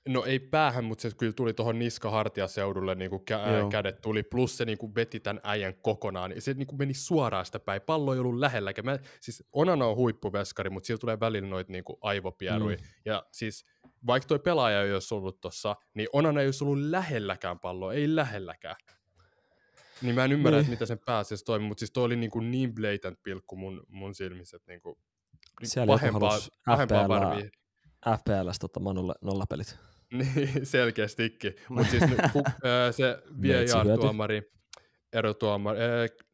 no 0.08 0.24
ei 0.24 0.38
päähän, 0.40 0.84
mutta 0.84 1.02
se 1.02 1.10
kyllä 1.16 1.32
tuli 1.32 1.54
tuohon 1.54 1.78
niska-hartiaseudulle, 1.78 2.94
niin 2.94 3.10
kuin 3.10 3.22
kä- 3.30 3.48
Joo. 3.58 3.68
kädet 3.70 4.00
tuli, 4.00 4.22
plus 4.22 4.56
se 4.56 4.64
niin 4.64 4.78
kuin 4.78 4.94
veti 4.94 5.20
tämän 5.20 5.40
äijän 5.44 5.74
kokonaan, 5.82 6.30
niin 6.30 6.42
se 6.42 6.54
niin 6.54 6.66
kuin 6.66 6.78
meni 6.78 6.94
suoraan 6.94 7.46
sitä 7.46 7.60
päin, 7.60 7.82
pallo 7.82 8.14
ei 8.14 8.20
ollut 8.20 8.38
lähelläkään. 8.38 8.84
Mä, 8.86 8.98
siis 9.20 9.44
Onana 9.52 9.86
on 9.86 9.96
huippuveskari, 9.96 10.70
mutta 10.70 10.86
sillä 10.86 10.98
tulee 10.98 11.20
välillä 11.20 11.48
noita 11.48 11.72
niin 11.72 11.84
kuin 11.84 11.96
aivopierui, 12.00 12.76
Mm. 12.76 12.82
ja 13.04 13.26
siis 13.32 13.64
vaikka 14.06 14.26
toi 14.26 14.38
pelaaja 14.38 14.82
ei 14.82 14.92
olisi 14.94 15.14
ollut 15.14 15.40
tossa, 15.40 15.76
niin 15.94 16.08
Onana 16.12 16.40
ei 16.40 16.46
olisi 16.46 16.64
ollut 16.64 16.78
lähelläkään 16.78 17.58
palloa, 17.58 17.92
ei 17.92 18.16
lähelläkään. 18.16 18.76
Niin 20.02 20.14
mä 20.14 20.24
en 20.24 20.32
ymmärrä, 20.32 20.56
Niin. 20.56 20.60
että 20.60 20.70
mitä 20.70 20.86
sen 20.86 20.98
pääsisi 21.06 21.44
toimii, 21.44 21.68
mutta 21.68 21.80
siis 21.80 21.90
toi 21.90 22.04
oli 22.04 22.16
niin, 22.16 22.30
kuin 22.30 22.50
niin 22.50 22.74
blatant 22.74 23.18
pilkku 23.22 23.56
mun, 23.56 23.82
mun 23.88 24.14
silmissä, 24.14 24.56
että 24.56 24.72
niin 24.72 24.80
kuin, 24.80 24.96
Siellä 25.62 25.92
pahempaa, 25.92 26.38
pahempaa 26.66 27.08
varvia. 27.08 27.50
FPLs 28.18 28.58
tota 28.58 28.80
Manulle 28.80 29.14
nollapelit. 29.20 29.76
Niin, 30.12 30.66
selkeästikin. 30.66 31.54
Mutta 31.68 31.90
siis 31.90 32.02
ku, 32.32 32.42
se. 32.90 33.18
VAR-tuomari, 33.42 34.42
erotuomari, 35.12 35.80
ää, 35.80 35.88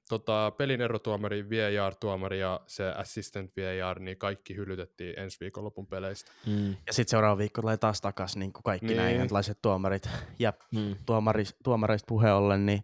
tota, 0.08 0.50
pelin 0.56 0.80
erotuomari, 0.80 1.50
VAR-tuomari 1.50 2.40
ja 2.40 2.60
se 2.66 2.88
assistant 2.90 3.50
VAR, 3.56 3.98
niin 4.00 4.16
kaikki 4.18 4.56
hylytettiin 4.56 5.18
ensi 5.18 5.40
viikonlopun 5.40 5.86
peleistä. 5.86 6.30
Mm. 6.46 6.68
Ja 6.86 6.92
sitten 6.92 7.10
seuraava 7.10 7.38
viikko 7.38 7.60
tulee 7.60 7.76
taas 7.76 8.00
takas 8.00 8.36
niin 8.36 8.52
kuin 8.52 8.62
kaikki 8.62 8.86
niin. 8.86 8.96
näin 8.96 9.20
erilaiset 9.20 9.58
tuomarit. 9.62 10.08
Ja 10.38 10.52
Mm. 10.74 10.96
tuomari, 11.06 11.44
tuomareista 11.64 12.06
puheen 12.08 12.34
ollen, 12.34 12.66
niin 12.66 12.82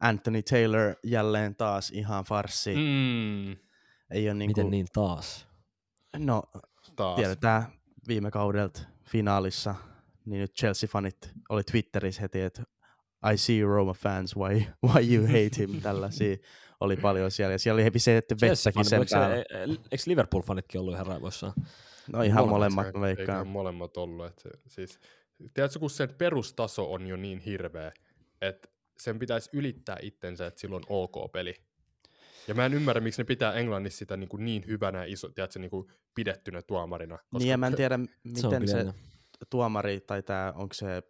Anthony 0.00 0.42
Taylor 0.42 0.94
jälleen 1.04 1.54
taas 1.56 1.90
ihan 1.90 2.24
farsi. 2.24 2.74
Mm. 2.74 2.80
Mm, 2.80 3.56
Ei 4.10 4.28
ole 4.28 4.34
niin 4.34 4.50
Miten 4.50 4.64
kuin, 4.64 4.70
niin 4.70 4.86
taas? 4.92 5.46
No, 6.18 6.42
taas. 6.96 7.16
tiedetään 7.16 7.66
viime 8.08 8.30
kaudelta 8.30 8.80
finaalissa, 9.04 9.74
niin 10.24 10.40
nyt 10.40 10.52
Chelsea-fanit 10.60 11.30
oli 11.48 11.62
Twitterissä 11.64 12.22
heti, 12.22 12.40
että 12.40 12.62
I 13.32 13.36
see 13.36 13.58
you 13.58 13.70
Roma 13.74 13.94
fans, 13.94 14.36
why, 14.36 14.62
why 14.86 15.14
you 15.14 15.26
hate 15.26 15.50
him, 15.58 15.80
tällaisia 15.80 16.36
oli 16.80 16.96
paljon 16.96 17.30
siellä. 17.30 17.52
Ja 17.52 17.58
siellä 17.58 17.82
oli 17.82 17.98
se, 17.98 18.16
että 18.16 18.34
vettäkin 18.40 18.84
sen 18.84 19.02
päällä. 19.10 19.36
eikö, 19.36 19.54
se- 19.74 19.80
eikö 19.92 20.04
Liverpool-fanitkin 20.06 20.80
ollut 20.80 20.94
ihan 20.94 21.06
raivoissaan? 21.06 21.52
No 22.12 22.22
ihan 22.22 22.48
Molemmat 22.48 22.76
molemmat, 22.76 22.86
se- 22.86 22.98
mä 22.98 23.00
veikkaan. 23.16 23.46
molemmat 23.46 23.96
ollut. 23.96 24.26
Että 24.26 24.42
se, 24.42 24.50
siis, 24.66 24.98
tiedätkö, 25.54 25.78
kun 25.78 25.90
sen 25.90 26.08
perustaso 26.18 26.92
on 26.92 27.06
jo 27.06 27.16
niin 27.16 27.38
hirveä, 27.38 27.92
että 28.40 28.68
sen 28.98 29.18
pitäisi 29.18 29.50
ylittää 29.52 29.96
itsensä, 30.02 30.46
että 30.46 30.60
silloin 30.60 30.82
on 30.88 31.02
ok 31.02 31.32
peli. 31.32 31.54
Ja 32.48 32.54
mä 32.54 32.66
en 32.66 32.74
ymmärrä, 32.74 33.00
miksi 33.00 33.20
ne 33.20 33.24
pitää 33.24 33.52
Englannissa 33.52 33.98
sitä 33.98 34.16
niin, 34.16 34.28
kuin 34.28 34.44
niin 34.44 34.64
hyvänä 34.66 34.98
ja 34.98 35.12
iso, 35.12 35.28
tiedätkö, 35.28 35.58
niin 35.58 35.70
kuin 35.70 35.86
pidettynä 36.14 36.62
tuomarina. 36.62 37.18
Niin 37.38 37.48
ja 37.48 37.58
mä 37.58 37.66
en 37.66 37.74
tiedä, 37.76 37.98
Se 38.34 38.46
miten 38.46 38.68
se 38.68 38.76
jännä. 38.76 38.94
tuomari, 39.50 40.00
tai 40.00 40.22
tämä, 40.22 40.52
onko 40.56 40.74
se 40.74 41.02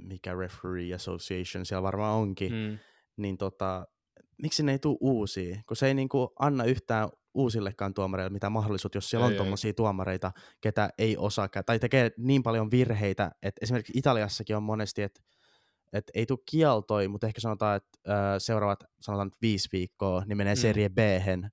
mikä 0.00 0.34
referee 0.34 0.94
association, 0.94 1.66
siellä 1.66 1.82
varmaan 1.82 2.14
onkin, 2.16 2.52
mm. 2.52 2.78
Niin 3.16 3.38
tota, 3.38 3.86
miksi 4.42 4.62
ne 4.62 4.72
ei 4.72 4.78
tule 4.78 4.96
uusia? 5.00 5.56
Kun 5.68 5.76
se 5.76 5.86
ei 5.86 5.94
niinku 5.94 6.32
anna 6.38 6.64
yhtään 6.64 7.08
uusillekaan 7.34 7.94
tuomareille 7.94 8.32
mitään 8.32 8.52
mahdollisuutta, 8.52 8.96
jos 8.96 9.10
siellä 9.10 9.26
Ei, 9.26 9.30
on 9.32 9.36
tuommoisia 9.36 9.72
tuomareita, 9.72 10.32
ketä 10.60 10.90
ei 10.98 11.16
osaa, 11.16 11.48
tai 11.66 11.78
tekee 11.78 12.10
niin 12.16 12.42
paljon 12.42 12.70
virheitä, 12.70 13.30
että 13.42 13.58
esimerkiksi 13.62 13.92
Italiassakin 13.96 14.56
on 14.56 14.62
monesti, 14.62 15.02
että 15.02 15.20
että 15.92 16.12
ei 16.14 16.26
tule 16.26 16.38
kieltoi, 16.50 17.08
mutta 17.08 17.26
ehkä 17.26 17.40
sanotaan, 17.40 17.76
että 17.76 17.98
seuraavat 18.38 18.84
sanotaan 19.00 19.26
nyt 19.26 19.36
viisi 19.42 19.68
viikkoa, 19.72 20.22
niin 20.26 20.36
menee 20.36 20.54
Mm. 20.54 20.58
Serie 20.60 20.88
b 20.88 20.98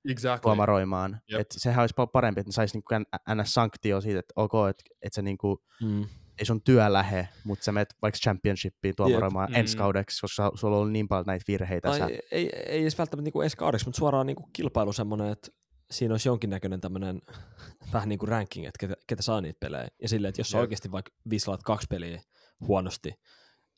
Exactly. 0.08 0.42
tuomaroimaan. 0.42 1.20
Jep. 1.28 1.40
Et 1.40 1.46
sehän 1.50 1.82
olisi 1.82 1.94
paljon 1.94 2.10
parempi, 2.12 2.40
että 2.40 2.48
ne 2.48 2.52
saisi 2.52 2.76
niinku 2.76 2.94
ns. 3.42 3.54
sanktio 3.54 4.00
siitä, 4.00 4.18
että 4.18 4.32
ok, 4.36 4.52
että 4.70 4.84
et 5.02 5.12
se 5.12 5.22
niinku, 5.22 5.62
Mm. 5.82 6.04
Ei 6.38 6.44
sun 6.46 6.62
työ 6.62 6.92
lähe, 6.92 7.28
mutta 7.44 7.64
sä 7.64 7.72
menet 7.72 7.94
vaikka 8.02 8.18
championshipiin 8.18 8.94
tuomaroimaan 8.96 9.50
Jep. 9.50 9.58
ensi 9.58 9.76
Mm. 9.76 9.78
kaudeksi, 9.78 10.20
koska 10.20 10.52
sulla 10.54 10.76
on 10.76 10.80
ollut 10.80 10.92
niin 10.92 11.08
paljon 11.08 11.26
näitä 11.26 11.44
virheitä. 11.48 11.88
Tai 11.88 11.98
Sä, 11.98 12.06
ei, 12.06 12.20
ei, 12.30 12.50
ei 12.66 12.82
edes 12.82 12.98
välttämättä 12.98 13.24
niinku 13.24 13.40
edes 13.40 13.56
kaudeksi, 13.56 13.86
mutta 13.86 13.98
suoraan 13.98 14.26
niinku 14.26 14.48
kilpailu 14.52 14.92
semmoinen, 14.92 15.28
että 15.32 15.48
siinä 15.90 16.14
olisi 16.14 16.28
jonkinnäköinen 16.28 16.80
tämmöinen 16.80 17.22
vähän 17.92 18.08
niin 18.08 18.18
kuin 18.18 18.28
ranking, 18.28 18.66
että 18.66 18.78
ketä, 18.80 18.94
ketä 19.06 19.22
saa 19.22 19.40
niitä 19.40 19.56
pelejä. 19.60 19.88
Ja 20.02 20.08
silleen, 20.08 20.28
että 20.28 20.40
jos 20.40 20.50
sä 20.50 20.58
oikeasti 20.58 20.92
vaikka 20.92 21.12
vislaat 21.30 21.62
kaksi 21.62 21.86
peliä 21.90 22.22
huonosti, 22.60 23.10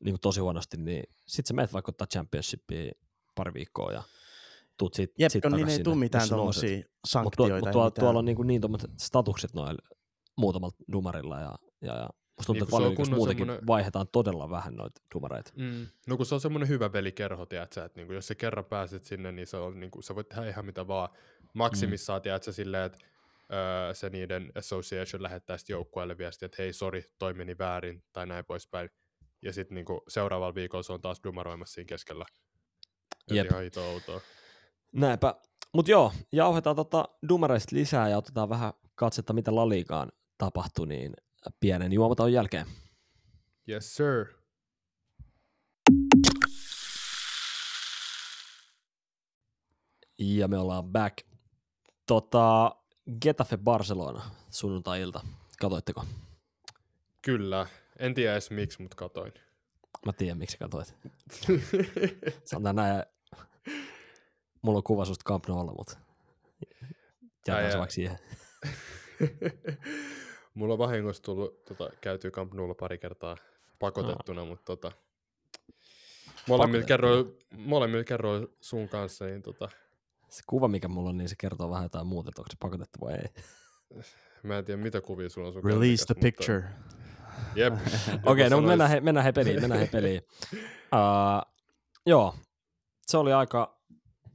niin 0.05 0.13
kuin 0.13 0.21
tosi 0.21 0.41
huonosti, 0.41 0.77
niin 0.77 1.03
sit 1.27 1.47
sä 1.47 1.55
menet 1.55 1.73
vaikka 1.73 1.91
ottaa 1.91 2.07
championshipia 2.07 2.93
pari 3.35 3.55
viikkoa 3.55 3.93
ja 3.93 4.03
tuut 4.79 4.95
sit, 4.95 5.11
Jep, 5.19 5.33
sit 5.33 5.43
kun 5.43 5.53
niin 5.53 5.69
ei 5.69 5.83
tule 5.83 5.97
mitään 5.97 6.23
jos 6.23 6.29
sä 6.29 6.37
nouset. 6.37 6.61
tuommoisia 6.61 6.77
Mutta 7.25 7.37
tuo, 7.37 7.47
sanktioita. 7.47 7.57
mut 7.57 7.67
ei 7.67 7.73
tuo, 7.73 7.85
mitään. 7.85 8.05
tuolla 8.05 8.19
on 8.19 8.25
niinku 8.25 8.43
niin 8.43 8.61
tuommoiset 8.61 8.91
statukset 9.01 9.55
noilla 9.55 9.83
muutamalla 10.39 10.75
dumarilla 10.93 11.41
ja, 11.41 11.55
ja, 11.83 11.95
ja 11.97 12.09
musta 12.39 12.47
tuntuu, 12.47 12.53
Niin, 12.65 12.71
se 12.71 12.77
on 12.77 12.81
paljon 12.81 12.95
kunnon 12.97 13.17
muutenkin 13.19 13.47
semmonen- 13.47 13.67
vaihdetaan 13.67 14.09
todella 14.13 14.51
vähän 14.51 14.75
noita 14.75 15.03
dumareita. 15.15 15.53
Mm. 15.57 15.87
No 16.07 16.17
kun 16.17 16.27
se 16.27 16.35
on 16.35 16.41
semmoinen 16.41 16.69
hyvä 16.69 16.93
velikerho, 16.93 17.47
tiedätkö, 17.47 17.85
että 17.85 18.01
niinku, 18.01 18.13
jos 18.13 18.27
sä 18.29 18.35
kerran 18.35 18.65
pääset 18.65 19.05
sinne, 19.05 19.33
niin 19.33 19.47
se 19.47 19.57
on, 19.57 19.81
niinku, 19.81 20.03
sä 20.03 20.15
voit 20.15 20.29
tehdä 20.29 20.49
ihan 20.49 20.67
mitä 20.67 20.87
vaan. 20.89 21.09
Maksimissaan, 21.55 22.19
mm. 22.21 22.23
tiedätkö, 22.23 22.53
silleen, 22.53 22.85
että 22.85 22.99
öö, 23.53 23.95
se 23.95 24.11
niiden 24.11 24.53
association 24.55 25.23
lähettää 25.23 25.59
sitten 25.59 25.75
joukkueelle 25.75 26.19
viestiä, 26.19 26.47
että 26.47 26.63
hei, 26.63 26.73
sori, 26.73 27.05
toi 27.19 27.35
meni 27.35 27.59
väärin, 27.59 28.03
tai 28.13 28.27
näin 28.27 28.45
poispäin. 28.45 28.91
Ja 29.43 29.53
sitten 29.53 29.75
niinku, 29.75 30.03
seuraavalla 30.09 30.55
viikolla 30.55 30.83
se 30.83 30.93
on 30.93 31.01
taas 31.01 31.21
dumaroimassa 31.25 31.75
siinä 31.75 31.89
keskellä. 31.89 32.25
Jep. 33.31 33.47
Ihan 33.51 33.63
hito 33.63 33.91
outoa. 33.93 34.21
Näinpä. 34.93 35.35
Mutta 35.75 35.91
joo, 35.91 36.13
jauhetaan 36.33 36.77
tota 36.77 37.05
dumareista 37.29 37.77
lisää 37.77 38.09
ja 38.09 38.19
otetaan 38.19 38.49
vähän 38.49 38.73
katsetta, 38.95 39.33
mitä 39.33 39.55
Laliikaan 39.55 40.09
tapahtui, 40.39 40.87
niin 40.87 41.13
pienen 41.61 41.93
juomaton 41.93 42.33
jälkeen. 42.33 42.67
Yes, 43.69 43.97
sir. 43.97 44.27
Ja 50.19 50.49
me 50.49 50.59
ollaan 50.59 50.85
back. 50.85 51.19
Tota, 52.07 52.77
Getafe 53.23 53.57
Barcelona 53.57 54.31
sunnuntai-ilta. 54.51 55.21
Katoitteko? 55.61 56.05
Kyllä. 57.23 57.67
En 57.99 58.15
tiedä 58.15 58.33
edes 58.33 58.51
miksi, 58.51 58.83
mutta 58.83 58.97
katoin. 58.97 59.33
Mä 60.07 60.13
tiedän, 60.13 60.39
miksi 60.39 60.59
katoit. 60.59 60.95
Sanotaan 62.45 62.77
näin. 62.77 63.03
Mulla 64.63 64.77
on 64.77 64.83
kuva 64.83 65.05
susta 65.05 65.25
Camp 65.29 65.47
Noulla, 65.49 65.73
mutta 65.79 65.99
jätän 67.49 67.71
se 67.71 67.77
ai. 67.77 67.79
vaikka 67.79 67.95
siihen. 67.95 68.19
Mulla 70.57 70.75
on 70.75 70.79
vahingossa 70.79 71.23
tullut 71.23 71.65
tota, 71.65 71.91
käytyy 72.01 72.31
Camp 72.31 72.55
Noulla 72.55 72.75
pari 72.75 72.99
kertaa 72.99 73.37
pakotettuna, 73.79 74.45
mutta 74.45 74.65
tota, 74.65 74.93
molemmilla, 76.49 76.87
kerroin, 76.87 77.39
molemmilla 77.57 78.05
kerroin 78.05 78.49
sun 78.61 78.89
kanssa, 78.89 79.25
niin 79.25 79.43
tota, 79.43 79.69
Se 80.29 80.43
kuva, 80.47 80.69
mikä 80.69 80.89
mulla 80.89 81.11
on, 81.11 81.19
niin 81.19 81.29
se 81.29 81.35
kertoo 81.39 81.71
vähän 81.71 81.85
jotain 81.85 82.07
muuta, 82.07 82.29
että 82.29 82.41
onko 82.41 82.51
se 82.51 82.57
pakotettu 82.61 82.99
vai 83.01 83.15
ei. 83.15 83.43
mä 84.43 84.59
en 84.59 84.65
tiedä 84.65 84.83
mitä 84.83 85.01
kuvia 85.01 85.29
sulla 85.29 85.47
on 85.47 85.53
sun 85.53 85.65
Release 85.65 86.07
the 86.07 86.15
kännykässä, 86.15 86.53
picture. 86.53 86.63
Mutta, 86.63 87.59
jep. 87.61 87.75
Okei, 88.27 88.45
Joku 88.45 88.51
no 88.51 88.57
mutta 88.57 88.69
mennään, 88.69 88.91
he, 88.91 89.01
mennään 89.01 89.25
he 89.25 89.33
peliin, 89.33 89.61
mennään 89.61 89.81
he 89.81 89.89
peliin. 89.93 90.23
Uh, 90.87 91.53
joo, 92.07 92.35
se 93.07 93.17
oli 93.17 93.33
aika, 93.33 93.81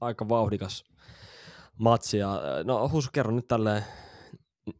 aika 0.02 0.30
vauhdikas 0.30 0.84
matsi. 1.78 2.18
Ja, 2.18 2.42
no 2.64 2.90
Husu, 2.90 3.10
kerro 3.14 3.32
nyt 3.32 3.48
tälleen, 3.48 3.84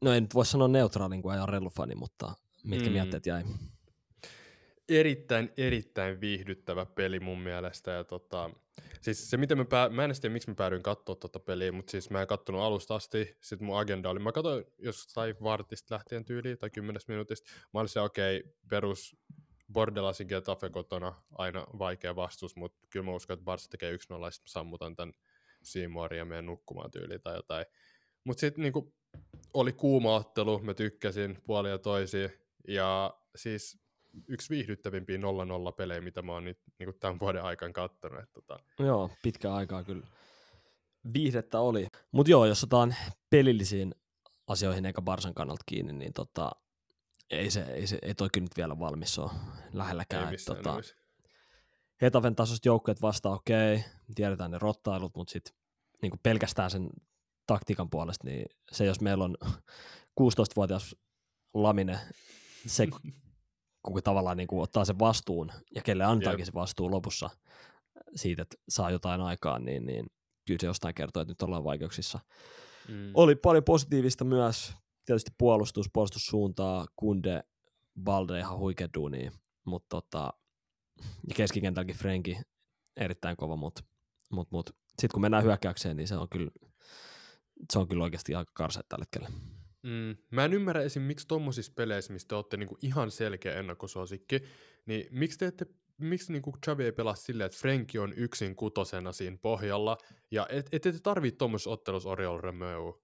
no 0.02 0.14
ei 0.14 0.22
nyt 0.22 0.36
voi 0.36 0.46
sanoa 0.46 0.68
neutraalin, 0.68 1.22
kun 1.22 1.34
ei 1.34 1.40
ole 1.40 1.52
rellufani, 1.52 1.96
mutta 1.96 2.34
mitkä 2.64 2.88
Mm. 2.90 2.94
mietteet 2.94 3.26
jäi? 3.26 3.44
erittäin, 4.90 5.52
erittäin 5.58 6.22
viihdyttävä 6.22 6.86
peli 6.86 7.20
mun 7.20 7.40
mielestä. 7.40 7.92
Ja 7.92 8.04
tota, 8.04 8.50
siis 9.02 9.30
se, 9.30 9.38
miten 9.38 9.58
mä, 9.58 9.66
pää, 9.66 9.90
mä 9.90 10.06
en 10.06 10.12
tiedä, 10.22 10.34
miksi 10.34 10.50
mä 10.50 10.56
päädyin 10.56 10.84
katsoa 10.84 11.16
tota 11.16 11.40
peliä, 11.40 11.72
mutta 11.72 11.92
siis 11.92 12.10
mä 12.10 12.22
en 12.22 12.28
kattonut 12.28 12.62
alusta 12.62 12.96
asti. 12.96 13.38
Sitten 13.42 13.66
mun 13.66 13.80
agenda 13.80 14.10
oli, 14.10 14.20
mä 14.20 14.32
katsoin 14.32 14.66
jostain 14.78 15.36
vartista 15.44 15.96
lähtien 15.96 16.26
tyyliin 16.26 16.58
tai 16.58 16.70
kymmenestä 16.70 17.12
minuutista. 17.12 17.52
Mä 17.74 17.80
olin 17.80 17.90
se, 17.90 18.00
okei, 18.00 18.38
okay, 18.40 18.52
perus 18.70 19.16
Bordelasin 19.74 20.28
Getafe 20.28 20.70
kotona, 20.70 21.22
aina 21.32 21.66
vaikea 21.80 22.16
vastus, 22.16 22.56
mutta 22.56 22.88
kyllä 22.90 23.06
mä 23.06 23.12
uskon, 23.16 23.34
että 23.34 23.44
Barca 23.44 23.68
tekee 23.70 23.96
1-0, 23.96 24.26
ja 24.26 24.32
sit 24.32 24.44
mä 24.44 24.48
sammutan 24.48 24.96
tämän 24.96 25.14
Seymourin 25.64 26.18
ja 26.18 26.26
menen 26.26 26.46
nukkumaan 26.46 26.92
tyyliin 26.92 27.22
tai 27.22 27.36
jotain. 27.36 27.66
Mutta 28.24 28.42
sitten 28.42 28.62
niinku, 28.62 28.94
oli 29.54 29.74
kuuma 29.74 30.16
ottelu, 30.16 30.60
mä 30.60 30.74
tykkäsin 30.74 31.38
puolia 31.46 31.78
toisia, 31.78 32.30
ja 32.68 33.14
siis 33.36 33.80
yksi 34.28 34.50
viihdyttävimpiä 34.50 35.18
0-0 35.18 35.22
pelejä, 35.78 36.02
mitä 36.02 36.22
mä 36.22 36.32
oon 36.32 36.44
nyt 36.46 36.60
niin 36.80 36.94
tämän 37.00 37.20
vuoden 37.20 37.44
aikana 37.44 37.74
kattonut. 37.74 38.20
Että, 38.20 38.34
tota, 38.34 38.60
Joo, 38.80 39.10
pitkä 39.24 39.54
aikaa 39.54 39.84
kyllä 39.84 40.08
viihdettä 41.14 41.60
oli. 41.60 41.88
Mutta 42.12 42.32
joo, 42.32 42.46
jos 42.46 42.64
otetaan 42.64 42.96
pelillisiin 43.30 43.96
asioihin 44.48 44.86
eikä 44.86 45.02
Barsan 45.02 45.34
kannalta 45.34 45.64
kiinni, 45.66 45.94
niin 45.94 46.14
tota, 46.14 46.52
ei, 47.30 47.52
se, 47.52 47.62
ei, 47.62 47.88
se, 47.88 48.00
ei 48.02 48.16
toi 48.16 48.30
kyllä 48.34 48.46
nyt 48.46 48.58
vielä 48.58 48.80
valmis 48.80 49.20
ole 49.20 49.32
lähelläkään. 49.74 50.30
ei 50.30 50.36
et 50.36 50.46
tota, 50.46 50.72
nimessä. 50.72 50.96
Hetafen 52.02 52.36
tasoiset 52.36 52.66
joukkueet 52.66 53.02
vastaa 53.02 53.34
okei, 53.34 53.76
okay, 53.76 53.90
tiedetään 54.16 54.52
ne 54.52 54.58
rottailut, 54.62 55.16
mutta 55.16 55.32
sitten 55.32 55.54
niin 56.02 56.12
pelkästään 56.24 56.72
sen 56.72 56.90
taktiikan 57.48 57.90
puolesta, 57.90 58.28
niin 58.28 58.46
se 58.72 58.86
jos 58.86 59.02
meillä 59.02 59.24
on 59.24 59.36
16-vuotias 60.22 60.96
Lamine, 61.54 62.00
se 62.68 62.88
kuka 63.84 64.02
tavallaan 64.12 64.38
niin 64.38 64.48
kuin 64.48 64.62
ottaa 64.62 64.86
sen 64.86 65.00
vastuun 65.00 65.52
ja 65.76 65.82
kelle 65.82 66.04
antaakin 66.04 66.40
Jep. 66.40 66.46
se 66.46 66.54
vastuu 66.54 66.92
lopussa 66.92 67.30
siitä, 68.16 68.42
että 68.42 68.58
saa 68.70 68.92
jotain 68.92 69.22
aikaan, 69.22 69.66
niin, 69.66 69.86
niin 69.86 70.06
kyllä 70.48 70.58
se 70.62 70.68
jostain 70.68 70.96
kertoo, 70.96 71.22
että 71.22 71.32
nyt 71.32 71.42
ollaan 71.42 71.64
vaikeuksissa. 71.64 72.20
Mm. 72.88 73.12
Oli 73.14 73.36
paljon 73.36 73.64
positiivista 73.64 74.24
myös, 74.26 74.74
tietysti 75.06 75.32
puolustus, 75.38 75.90
puolustussuuntaa, 75.94 76.86
Kunde, 76.96 77.44
Balde 78.04 78.40
ihan 78.40 78.58
huikea 78.58 78.88
duuni, 78.98 79.32
mutta 79.66 79.88
tota, 79.90 80.34
ja 81.28 81.36
keskikentälläkin 81.36 81.96
Frenki 81.96 82.38
erittäin 82.98 83.38
kova, 83.38 83.56
mutta 83.56 83.84
mut, 84.32 84.52
mut. 84.52 84.70
sitten 84.88 85.10
kun 85.14 85.22
mennään 85.22 85.44
hyökkäykseen, 85.44 85.98
niin 85.98 86.08
se 86.08 86.16
on 86.16 86.30
kyllä, 86.30 86.52
se 87.74 87.80
on 87.80 87.88
kyllä 87.88 88.04
oikeasti 88.04 88.36
aika 88.36 88.52
karse 88.56 88.80
tällä 88.90 89.04
hetkellä. 89.04 89.30
Mm. 89.84 90.18
Mä 90.32 90.46
en 90.46 90.54
ymmärrä 90.54 90.82
esim. 90.82 91.02
miksi 91.02 91.28
tommosissa 91.28 91.74
peleissä, 91.76 92.14
missä 92.14 92.28
te 92.28 92.36
olette 92.36 92.58
niinku 92.58 92.78
ihan 92.82 93.12
selkeä 93.12 93.56
ennakkosuosikki, 93.56 94.40
niin 94.86 95.08
miksi 95.12 95.38
te 95.38 95.46
ette 95.46 95.66
miksi 96.02 96.32
niinku 96.32 96.54
Xavi 96.66 96.84
ei 96.84 96.92
pelaa 96.92 97.16
silleen, 97.16 97.46
että 97.46 97.58
Frenki 97.58 98.00
on 98.00 98.14
yksin 98.14 98.56
kutosena 98.56 99.12
siinä 99.12 99.38
pohjalla, 99.42 99.98
ja 100.32 100.48
et, 100.50 100.70
et 100.72 100.86
ette 100.86 101.00
tarvii 101.04 101.32
tommosessa 101.32 101.70
ottelussa 101.70 102.10
Oriol 102.10 102.42
Romeu. 102.42 103.04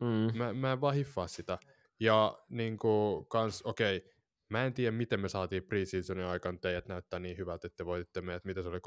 Mm. 0.00 0.38
Mä, 0.38 0.52
mä 0.52 0.72
en 0.72 0.80
vaan 0.80 0.94
hiffaa 0.94 1.26
sitä. 1.26 1.58
Ja 2.00 2.38
niinku 2.48 3.24
kans, 3.28 3.62
okei, 3.62 3.96
okay, 3.96 4.10
mä 4.48 4.64
en 4.64 4.74
tiedä 4.74 4.96
miten 4.96 5.20
me 5.20 5.28
saatiin 5.28 5.62
preseasonin 5.62 6.26
aikana 6.26 6.58
teidät 6.58 6.88
näyttää 6.88 7.18
niin 7.18 7.38
hyvältä, 7.38 7.66
että 7.66 7.76
te 7.76 7.86
voititte 7.86 8.20
meidät, 8.20 8.44
mitä 8.44 8.62
se 8.62 8.68
oli 8.68 8.78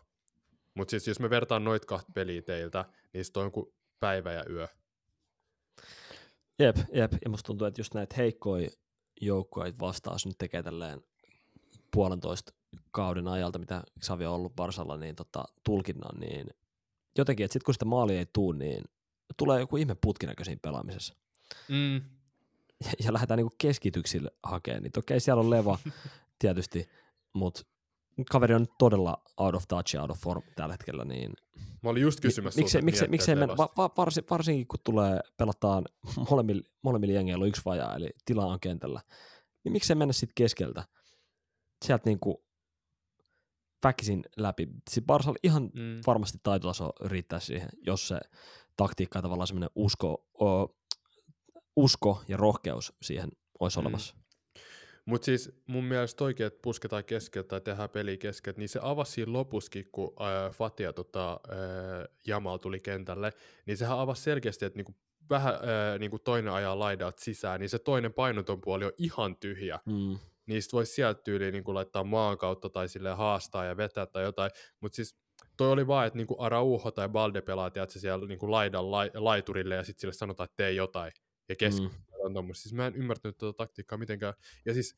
3-0. 0.00 0.04
Mutta 0.74 0.90
siis 0.90 1.08
jos 1.08 1.20
me 1.20 1.30
vertaan 1.30 1.64
noit 1.64 1.84
kahta 1.84 2.12
peliä 2.14 2.42
teiltä, 2.42 2.84
niin 3.12 3.24
se 3.24 3.38
on 3.38 3.52
kuin 3.52 3.72
päivä 4.00 4.32
ja 4.32 4.44
yö. 4.50 4.68
Jep, 6.58 6.76
jep, 6.92 7.12
ja 7.24 7.30
musta 7.30 7.46
tuntuu, 7.46 7.66
että 7.66 7.80
just 7.80 7.94
näitä 7.94 8.14
heikkoja 8.18 8.68
joukkoja 9.20 9.72
vastaan, 9.80 10.14
jos 10.14 10.26
nyt 10.26 10.38
tekee 10.38 10.62
tälleen 10.62 11.00
puolentoista 11.90 12.52
kauden 12.90 13.28
ajalta, 13.28 13.58
mitä 13.58 13.82
Xavi 14.00 14.26
on 14.26 14.34
ollut 14.34 14.56
Barsalla, 14.56 14.96
niin 14.96 15.16
tota, 15.16 15.44
tulkinnan, 15.64 16.20
niin 16.20 16.46
jotenkin, 17.18 17.44
että 17.44 17.52
sitten 17.52 17.64
kun 17.64 17.74
sitä 17.74 17.84
maalia 17.84 18.18
ei 18.18 18.26
tuu, 18.32 18.52
niin 18.52 18.84
tulee 19.36 19.60
joku 19.60 19.76
ihme 19.76 19.94
putkinäköisiin 19.94 20.60
pelaamisessa. 20.60 21.14
Mm. 21.68 21.96
Ja, 22.84 22.92
ja 23.04 23.12
lähdetään 23.12 23.38
niinku 23.38 23.54
keskityksille 23.58 24.30
hakemaan 24.42 24.82
niitä. 24.82 25.00
Okei, 25.00 25.20
siellä 25.20 25.40
on 25.40 25.50
leva 25.50 25.78
tietysti, 26.38 26.88
mutta 27.32 27.62
kaveri 28.24 28.54
on 28.54 28.66
todella 28.78 29.22
out 29.36 29.54
of 29.54 29.64
touch 29.68 29.94
ja 29.94 30.00
out 30.02 30.10
of 30.10 30.18
form 30.20 30.42
tällä 30.56 30.72
hetkellä, 30.74 31.04
niin 31.04 31.32
Mä 31.82 31.90
olin 31.90 32.02
just 32.02 32.20
kysymässä 32.20 32.60
että 32.60 32.82
miksei 32.82 33.08
mietteet 33.08 33.38
mennä, 33.38 33.46
va, 33.56 33.62
levasta. 33.62 33.82
va, 33.82 33.90
varsin, 33.96 34.24
varsinkin 34.30 34.66
kun 34.66 34.78
tulee, 34.84 35.20
pelataan 35.36 35.84
molemmilla, 36.30 36.62
molemmilla 36.82 37.14
jengeillä 37.14 37.42
on 37.42 37.48
yksi 37.48 37.62
vajaa, 37.64 37.96
eli 37.96 38.10
tilaa 38.24 38.46
on 38.46 38.60
kentällä, 38.60 39.00
niin 39.64 39.72
miksei 39.72 39.96
mennä 39.96 40.12
sitten 40.12 40.34
keskeltä. 40.34 40.84
Sieltä 41.84 42.02
niinku 42.04 42.44
väkisin 43.84 44.24
läpi. 44.36 44.68
Sitten 44.90 45.06
Barsalla 45.06 45.38
ihan 45.42 45.62
Mm. 45.62 46.00
varmasti 46.06 46.38
taitotaso 46.42 46.90
riittää 47.04 47.40
siihen, 47.40 47.68
jos 47.86 48.08
se 48.08 48.20
taktiikka 48.76 49.18
ja 49.18 49.22
tavallaan 49.22 49.46
semmoinen 49.46 49.70
usko, 49.74 50.26
o, 50.40 50.74
usko 51.76 52.22
ja 52.28 52.36
rohkeus 52.36 52.92
siihen 53.02 53.28
olisi 53.60 53.78
Mm. 53.78 53.80
olemassa. 53.80 54.14
Mutta 55.06 55.24
siis 55.24 55.62
mun 55.66 55.84
mielestä 55.84 56.24
oikein, 56.24 56.46
että 56.46 56.58
pusketaan 56.62 57.04
keskeltä 57.04 57.48
tai 57.48 57.60
tehdään 57.60 57.90
peli 57.90 58.18
keskeltä, 58.18 58.58
niin 58.58 58.68
se 58.68 58.78
avasi 58.82 59.12
siinä 59.12 59.32
lopuskin, 59.32 59.88
kun 59.92 60.12
äh, 60.20 60.52
Fatia 60.52 60.92
tota, 60.92 61.32
äh, 61.32 61.58
Jamal 62.26 62.58
tuli 62.58 62.80
kentälle, 62.80 63.32
niin 63.66 63.76
sehän 63.76 63.98
avasi 63.98 64.22
selkeästi, 64.22 64.64
että 64.64 64.78
niinku 64.78 64.94
vähän 65.30 65.54
äh, 65.54 65.98
niinku 65.98 66.18
toinen 66.18 66.52
ajaa 66.52 66.78
laidalta 66.78 67.20
sisään, 67.20 67.60
niin 67.60 67.68
se 67.68 67.78
toinen 67.78 68.12
painoton 68.12 68.60
puoli 68.60 68.84
on 68.84 68.92
ihan 68.98 69.36
tyhjä. 69.36 69.80
Mm. 69.84 70.18
Niistä 70.46 70.72
voisi 70.72 70.92
sieltä 70.92 71.22
tyyliin 71.22 71.52
niinku 71.52 71.74
laittaa 71.74 72.04
maan 72.04 72.38
kautta 72.38 72.68
tai 72.68 72.88
sille 72.88 73.12
haastaa 73.12 73.64
ja 73.64 73.76
vetää 73.76 74.06
tai 74.06 74.22
jotain, 74.22 74.50
mutta 74.80 74.96
siis 74.96 75.16
toi 75.56 75.70
oli 75.70 75.86
vaan, 75.86 76.06
että 76.06 76.16
niinku 76.16 76.36
Araujo 76.38 76.90
tai 76.90 77.08
Balde 77.08 77.42
pelaa, 77.42 77.70
tiedätkö, 77.70 77.98
siellä 77.98 78.26
niinku 78.26 78.50
laidan 78.50 78.90
lai, 78.90 79.10
laiturille 79.14 79.74
ja 79.74 79.84
sitten 79.84 80.00
sille 80.00 80.12
sanotaan, 80.12 80.44
että 80.44 80.56
tee 80.56 80.72
jotain. 80.72 81.12
Ja 81.48 81.56
keski 81.56 81.86
Mm. 81.86 81.90
On 82.26 82.34
tommoista. 82.34 82.62
Siis 82.62 82.74
mä 82.74 82.86
en 82.86 82.96
ymmärtänyt 82.96 83.38
tuota 83.38 83.56
taktiikkaa 83.56 83.98
mitenkään. 83.98 84.34
Ja 84.66 84.74
siis 84.74 84.96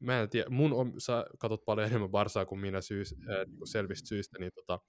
mä 0.00 0.20
en 0.20 0.30
tiedä, 0.30 0.50
mun 0.50 0.72
on, 0.72 0.92
sä 0.98 1.24
katot 1.38 1.64
paljon 1.64 1.86
enemmän 1.86 2.10
Barsaa 2.10 2.46
kuin 2.46 2.60
minä 2.60 2.80
syys, 2.80 3.12
äh, 3.12 3.46
niin 3.46 3.66
selvistä 3.66 4.08
syistä, 4.08 4.38
niin 4.38 4.52
tota, 4.54 4.80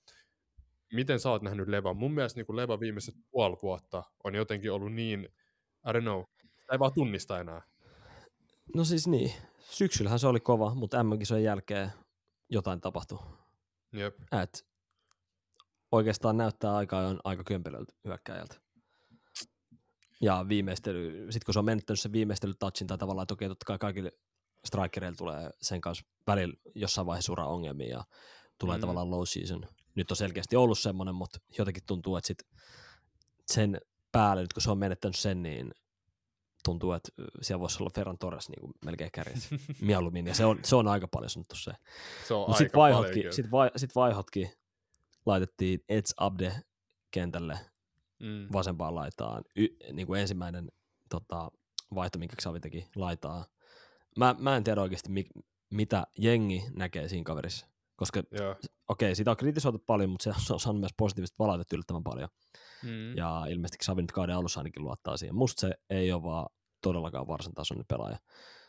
miten 0.94 1.20
sä 1.20 1.30
oot 1.30 1.42
nähnyt 1.42 1.68
Levan? 1.68 1.98
Mun 1.98 2.14
mielestä 2.14 2.40
niin 2.40 2.56
Leva 2.56 2.80
viimeiset 2.80 3.16
puoli 3.32 3.58
vuotta 3.62 4.04
on 4.24 4.36
jotenkin 4.36 4.72
ollut 4.72 4.94
niin, 4.94 5.30
I 5.90 5.92
don't 5.92 6.02
know, 6.02 6.24
sitä 6.42 6.74
ei 6.74 6.80
vaan 6.80 6.94
tunnista 6.94 7.40
enää. 7.40 7.62
No 8.76 8.84
siis 8.84 9.08
niin, 9.08 9.32
syksyllähän 9.60 10.20
se 10.20 10.28
oli 10.28 10.40
kova, 10.40 10.76
mutta 10.76 11.04
M-kisojen 11.04 11.44
jälkeen 11.44 11.92
jotain 12.50 12.82
tapahtui. 12.82 13.20
Jep. 13.94 14.16
Et 14.42 14.68
oikeastaan 15.92 16.38
näyttää 16.38 16.76
aika 16.76 17.00
ajoin 17.00 17.20
aika 17.24 17.44
kömpelöltä 17.44 17.94
hyökkäjältä. 18.06 18.65
Ja 20.22 20.46
viimeistely, 20.50 21.32
sit 21.32 21.44
kun 21.44 21.54
se 21.54 21.60
on 21.60 21.66
menettänyt 21.66 22.00
sen 22.00 22.12
viimeistelytouchin 22.12 22.88
tai 22.88 22.98
tavallaan, 22.98 23.24
että 23.24 23.34
okei, 23.34 23.48
totta 23.48 23.66
kai 23.66 23.78
kaikille 23.78 24.12
strikereille 24.66 25.18
tulee 25.18 25.50
sen 25.62 25.82
kanssa 25.82 26.06
välillä 26.28 26.54
jossain 26.76 27.08
vaiheessa 27.08 27.32
ura 27.32 27.48
ongelmia 27.48 27.90
ja 27.90 28.04
tulee 28.60 28.78
Mm. 28.78 28.82
tavallaan 28.82 29.12
low 29.12 29.24
season. 29.26 29.66
Nyt 29.96 30.12
on 30.12 30.18
selkeästi 30.18 30.56
ollut 30.56 30.80
semmoinen, 30.80 31.16
mutta 31.16 31.40
jotenkin 31.58 31.84
tuntuu, 31.88 32.18
että 32.18 32.28
sit 32.28 32.44
sen 33.48 33.82
päälle, 34.12 34.42
nyt 34.42 34.54
kun 34.54 34.62
se 34.62 34.72
on 34.72 34.78
menettänyt 34.78 35.16
sen, 35.16 35.44
niin 35.44 35.72
tuntuu, 36.64 36.92
että 36.94 37.10
siellä 37.42 37.60
voisi 37.60 37.78
olla 37.84 37.92
Ferran 37.96 38.18
Torres 38.18 38.50
niin 38.50 38.62
kuin 38.62 38.74
melkein 38.86 39.12
kärjessä 39.14 39.56
mieluummin, 39.82 40.28
ja 40.28 40.34
se 40.36 40.46
on, 40.46 40.60
se 40.64 40.76
on 40.76 40.88
aika 40.88 41.08
paljon 41.08 41.30
sanottu 41.30 41.56
se. 41.56 41.72
Se 42.28 42.34
on 42.34 42.40
Mutta 42.40 42.52
aika 42.52 42.58
sitten 42.58 42.78
paljon 42.78 42.98
vaihotkin, 42.98 43.34
sit 43.34 43.52
vai, 43.52 43.72
sit 43.76 43.96
vaihotkin 43.96 44.52
laitettiin 45.26 45.80
Eds 45.90 46.14
Abde 46.18 46.62
kentälle 47.12 47.60
Mm. 48.20 48.48
vasempaan 48.54 48.96
laitaan. 48.96 49.44
Y, 49.56 49.68
niin 49.94 50.08
kuin 50.08 50.22
ensimmäinen 50.22 50.72
tota, 51.10 51.52
vaihto, 51.96 52.20
minkä 52.20 52.36
Xavi 52.36 52.60
teki 52.60 52.88
laitaa. 52.96 53.46
Mä, 54.18 54.36
mä 54.40 54.58
en 54.58 54.64
tiedä 54.64 54.82
oikeasti, 54.82 55.12
mi, 55.12 55.26
mitä 55.70 56.08
jengi 56.18 56.64
näkee 56.74 57.08
siinä 57.08 57.24
kaverissa. 57.24 57.68
Koska 57.96 58.24
okei, 58.90 59.16
sitä 59.16 59.32
on 59.32 59.38
kritisoitu 59.38 59.80
paljon, 59.80 60.10
mutta 60.10 60.34
se 60.46 60.54
on 60.54 60.60
saanut 60.60 60.80
myös 60.80 60.94
positiivista 60.98 61.36
palautetta 61.38 61.76
yllättävän 61.76 62.04
paljon. 62.04 62.30
Mm. 62.84 63.18
Ja 63.18 63.46
ilmeisesti 63.50 63.78
Xavi 63.86 64.02
nyt 64.02 64.12
kauden 64.12 64.36
alussa 64.36 64.60
ainakin 64.60 64.84
luottaa 64.84 65.18
siihen. 65.18 65.36
Musta 65.36 65.62
se 65.62 65.74
ei 65.90 66.12
ole 66.12 66.24
vaan 66.24 66.50
todellakaan 66.82 67.28
varsin 67.28 67.54
tasoinen 67.54 67.86
pelaaja. 67.86 68.18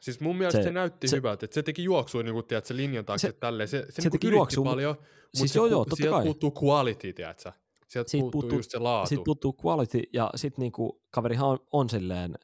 Siis 0.00 0.20
mun 0.20 0.36
mielestä 0.38 0.58
se, 0.58 0.62
Se- 0.62 0.68
se 0.68 0.72
näytti 0.72 1.08
se, 1.08 1.10
se- 1.10 1.16
hyvältä, 1.16 1.46
että 1.46 1.54
se 1.54 1.62
teki 1.62 1.84
juoksua 1.84 2.22
niin 2.22 2.34
kuin, 2.34 2.46
tiedät, 2.46 2.64
se 2.64 2.76
linjan 2.76 3.04
taakse 3.04 3.28
Se- 3.28 3.32
se, 3.32 3.38
tälleen. 3.38 3.68
Se, 3.68 3.78
se, 3.86 3.92
se 3.92 4.02
niinku 4.02 4.18
teki 4.18 4.30
juoksua, 4.34 4.64
paljon, 4.64 4.96
mutta 4.98 5.08
siis 5.38 5.52
se 5.52 5.58
joo, 5.58 5.66
joo, 5.66 5.84
totta 5.84 5.96
sieltä 5.96 6.16
kai. 6.16 6.24
puuttuu 6.24 6.54
quality, 6.64 7.12
tiedätkö? 7.12 7.52
Sieltä 7.88 8.10
Siitä 8.10 8.22
puuttuu, 8.22 8.40
puuttuu- 8.40 8.58
just 8.58 8.70
se 8.70 8.78
laatu. 8.78 9.08
Sitten 9.08 9.24
puuttuu 9.24 9.56
quality, 9.64 10.02
ja 10.12 10.30
sitten 10.36 10.62
niinku, 10.62 11.02
kaverihan 11.10 11.48
on, 11.48 11.58
on 11.72 11.90
silleen, 11.90 12.34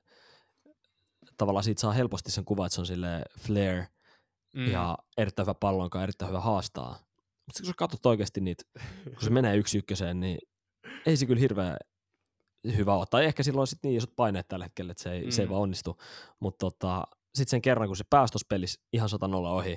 tavallaan 1.37 1.65
siitä 1.65 1.81
saa 1.81 1.93
helposti 1.93 2.31
sen 2.31 2.45
kuvan, 2.45 2.67
että 2.67 2.75
se 2.75 2.81
on 2.81 2.87
silleen 2.87 3.23
flair, 3.41 3.83
mm. 4.57 4.67
ja 4.67 4.99
erittäin 5.17 5.47
hyvä 5.47 5.55
pallon 5.55 5.91
kanssa, 5.91 6.03
erittäin 6.03 6.29
hyvä 6.29 6.41
haastaa. 6.41 6.91
Mutta 7.47 7.61
kun 7.61 7.67
sä 7.67 7.73
katsot 7.77 8.07
oikeasti 8.07 8.41
niitä, 8.41 8.65
kun 9.15 9.23
se 9.23 9.31
menee 9.31 9.57
yksi 9.57 9.79
ykköseen, 9.79 10.21
niin 10.21 10.39
ei 11.07 11.17
se 11.17 11.27
kyllä 11.27 11.41
hirveän 11.41 11.77
hyvä 12.77 12.95
ole. 12.95 13.07
Tai 13.11 13.25
ehkä 13.25 13.43
silloin 13.43 13.67
sitten 13.67 13.89
niin 13.89 13.99
isot 13.99 14.17
paineet 14.17 14.49
tällä 14.49 14.65
hetkellä, 14.65 14.91
että 14.91 15.03
se 15.03 15.13
ei, 15.13 15.25
mm. 15.25 15.31
se 15.31 15.43
ei 15.43 15.47
Mm. 15.47 15.51
vaan 15.51 15.63
onnistu. 15.63 15.97
Mutta 16.41 16.59
tota, 16.71 17.05
sitten 17.35 17.51
sen 17.51 17.63
kerran, 17.63 17.89
kun 17.89 17.97
se 17.97 18.05
pääsi 18.11 18.33
tuossa 18.33 18.47
pelissä 18.49 18.81
ihan 18.93 19.09
100 19.09 19.27
ohi, 19.27 19.77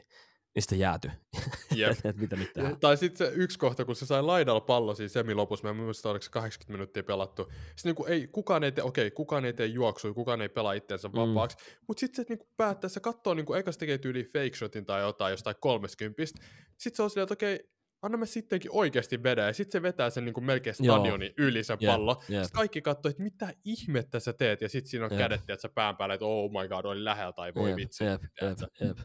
niin 0.55 0.63
sitten 0.63 0.79
jääty. 0.79 1.11
Et 2.03 2.17
mitä 2.17 2.35
nyt 2.35 2.53
tehdään. 2.53 2.79
Tai 2.79 2.97
sitten 2.97 3.27
se 3.27 3.33
yksi 3.35 3.59
kohta, 3.59 3.85
kun 3.85 3.95
se 3.95 4.05
sai 4.05 4.23
laidalla 4.23 4.61
pallo 4.61 4.95
siinä 4.95 5.07
semi 5.09 5.33
lopussa, 5.33 5.63
mä 5.67 5.69
en 5.69 5.75
muista 5.75 6.09
oliko 6.09 6.23
se 6.23 6.29
80 6.31 6.71
minuuttia 6.73 7.03
pelattu. 7.03 7.43
Sitten 7.43 7.89
niinku 7.89 8.05
ei, 8.05 8.27
kukaan 8.27 8.63
ei 8.63 8.71
tee, 8.71 8.83
okei, 8.83 9.11
kukaan 9.11 9.45
ei 9.45 9.53
tee 9.53 9.65
juoksua, 9.65 10.13
kukaan 10.13 10.41
ei 10.41 10.49
pelaa 10.49 10.73
itseensä 10.73 11.07
Mm. 11.07 11.13
vapaaksi, 11.15 11.57
mutta 11.87 11.99
sitten 11.99 12.25
se 12.25 12.29
niinku 12.29 12.47
päättää, 12.57 12.89
se 12.89 12.99
katsoo, 12.99 13.33
niinku, 13.33 13.53
ekas 13.53 13.77
tekee 13.77 13.97
tyyli 13.97 14.23
fake 14.23 14.55
shotin 14.55 14.85
tai 14.85 15.01
jotain 15.01 15.31
jostain 15.31 15.55
30. 15.59 16.23
Sitten 16.25 16.95
se 16.95 17.03
on 17.03 17.09
silleen, 17.09 17.23
että 17.23 17.33
okei, 17.33 17.69
anna 18.01 18.17
me 18.17 18.25
sittenkin 18.25 18.71
oikeasti 18.73 19.23
vedä, 19.23 19.45
ja 19.45 19.53
sitten 19.53 19.71
se 19.79 19.81
vetää 19.81 20.09
sen 20.09 20.25
niinku 20.25 20.41
melkein 20.41 20.75
Joo. 20.79 20.95
stadionin 20.97 21.33
yli 21.37 21.63
sen 21.63 21.77
Jep, 21.79 21.91
pallo. 21.91 22.11
jep. 22.29 22.43
Sitten 22.43 22.57
kaikki 22.57 22.81
katsoo, 22.81 23.09
että 23.09 23.23
mitä 23.23 23.53
ihmettä 23.65 24.19
sä 24.19 24.33
teet, 24.33 24.61
ja 24.61 24.69
sitten 24.69 24.89
siinä 24.89 25.05
on 25.05 25.11
Jep. 25.11 25.19
kädet, 25.19 25.39
että 25.41 25.61
sä 25.61 25.69
pään 25.69 25.97
päällä, 25.97 26.15
että 26.15 26.25
oh 26.25 26.51
my 26.51 26.67
god, 26.67 26.85
oli 26.85 27.03
lähellä, 27.03 27.31
tai 27.33 27.53
voi 27.55 27.69
Jep, 27.69 27.77
vitsi. 27.77 28.03
Jep, 28.03 28.21
jep, 28.23 28.57
tiedätkö? 28.79 29.03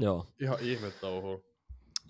Joo. 0.00 0.26
Ihan 0.40 0.58
ihme 0.60 0.90
touhuu. 0.90 1.44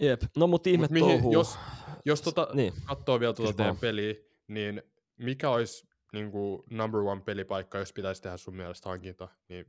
Jep. 0.00 0.22
No 0.36 0.46
mutta 0.46 0.68
ihme 0.70 0.82
Mut 0.84 0.90
mihin- 0.90 1.08
touhuu. 1.10 1.32
jos, 1.32 1.58
jos 2.04 2.22
tota, 2.22 2.48
Niin. 2.54 2.72
katsoo 2.84 3.20
vielä 3.20 3.32
tuota 3.32 3.52
teidän 3.52 3.76
peliä, 3.76 4.14
niin 4.48 4.82
mikä 5.16 5.50
olisi 5.50 5.86
niin 6.12 6.30
kuin 6.30 6.62
number 6.70 7.00
one 7.00 7.20
pelipaikka, 7.20 7.78
jos 7.78 7.92
pitäisi 7.92 8.22
tehdä 8.22 8.36
sun 8.36 8.56
mielestä 8.56 8.88
hankinta, 8.88 9.28
niin 9.48 9.66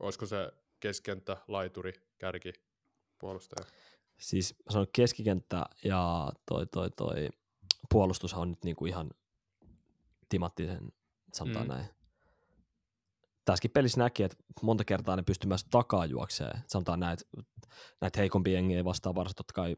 olisiko 0.00 0.26
se 0.26 0.52
keskenttä, 0.80 1.36
laituri, 1.48 1.92
kärki, 2.18 2.52
puolustaja? 3.18 3.66
Siis 4.18 4.54
mä 4.64 4.72
sanon 4.72 4.86
keskikenttä 4.92 5.66
ja 5.84 6.32
toi, 6.46 6.66
toi, 6.66 6.90
toi 6.90 7.28
puolustushan 7.90 8.40
on 8.42 8.50
nyt 8.50 8.64
niinku 8.64 8.86
ihan 8.86 9.10
timattisen, 10.28 10.92
sanotaan 11.32 11.66
mm. 11.66 11.72
näin. 11.72 11.86
Tässäkin 13.46 13.70
pelissä 13.70 13.98
näki, 14.00 14.22
että 14.22 14.36
monta 14.62 14.84
kertaa 14.84 15.16
ne 15.16 15.22
pystyy 15.22 15.48
myös 15.48 15.64
takaa 15.70 16.06
juokseen. 16.06 16.60
Sanotaan 16.68 17.00
näin, 17.00 17.12
että 17.12 17.46
näitä 18.00 18.20
heikompia 18.20 18.52
jengiä 18.52 18.84
vastaan 18.84 19.14
varsin 19.14 19.36
totta 19.36 19.52
kai 19.54 19.76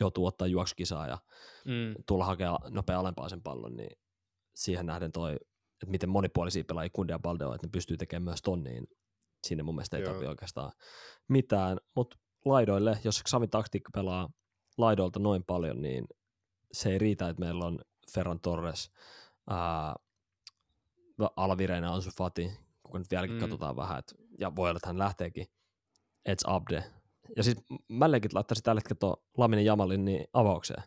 joutuu 0.00 0.26
ottaa 0.26 0.46
juoksukisaa 0.46 1.06
ja 1.08 1.18
Mm. 1.64 1.94
tulla 2.06 2.24
hakea 2.24 2.58
nopea 2.70 3.00
alempaa 3.00 3.28
sen 3.28 3.42
pallon, 3.42 3.76
niin 3.76 3.98
siihen 4.54 4.86
nähden 4.86 5.12
toi, 5.12 5.32
että 5.82 5.90
miten 5.90 6.08
monipuolisia 6.08 6.64
pelaajia 6.64 6.90
Kunde 6.92 7.12
ja 7.12 7.18
Balde 7.18 7.44
on, 7.46 7.54
että 7.54 7.66
ne 7.66 7.70
pystyy 7.70 7.96
tekemään 7.96 8.24
myös 8.24 8.42
ton, 8.42 8.62
niin 8.62 8.86
sinne 9.46 9.62
mun 9.62 9.74
mielestä 9.74 9.96
ei 9.96 10.02
tarvitse 10.02 10.28
oikeastaan 10.28 10.72
mitään, 11.28 11.78
mutta 11.96 12.16
laidoille, 12.44 12.98
jos 13.04 13.22
Xavin 13.28 13.50
taktiikka 13.50 13.90
pelaa 13.94 14.28
laidoilta 14.78 15.18
noin 15.18 15.44
paljon, 15.46 15.82
niin 15.82 16.04
se 16.72 16.90
ei 16.90 16.98
riitä, 16.98 17.28
että 17.28 17.40
meillä 17.40 17.64
on 17.66 17.78
Ferran 18.14 18.40
Torres, 18.40 18.90
ää, 19.50 19.96
Alvireina 21.36 21.94
Ansu 21.94 22.10
Fati, 22.16 22.50
kun 22.90 23.00
nyt 23.00 23.10
vieläkin 23.10 23.36
Mm. 23.36 23.40
katsotaan 23.40 23.76
vähän, 23.76 23.98
et, 23.98 24.14
ja 24.40 24.56
voi 24.56 24.70
olla, 24.70 24.76
että 24.76 24.88
hän 24.88 24.98
lähteekin, 24.98 25.46
Eds 26.26 26.44
Abde. 26.46 26.84
Ja 27.36 27.42
siis 27.42 27.56
mä 27.88 28.10
leikit 28.10 28.32
laittaisin 28.32 28.62
tällä 28.64 28.78
hetkellä 28.78 28.98
tuon 28.98 29.16
Laminen 29.36 29.64
Jamalin 29.64 30.04
niin 30.04 30.26
avaukseen 30.32 30.82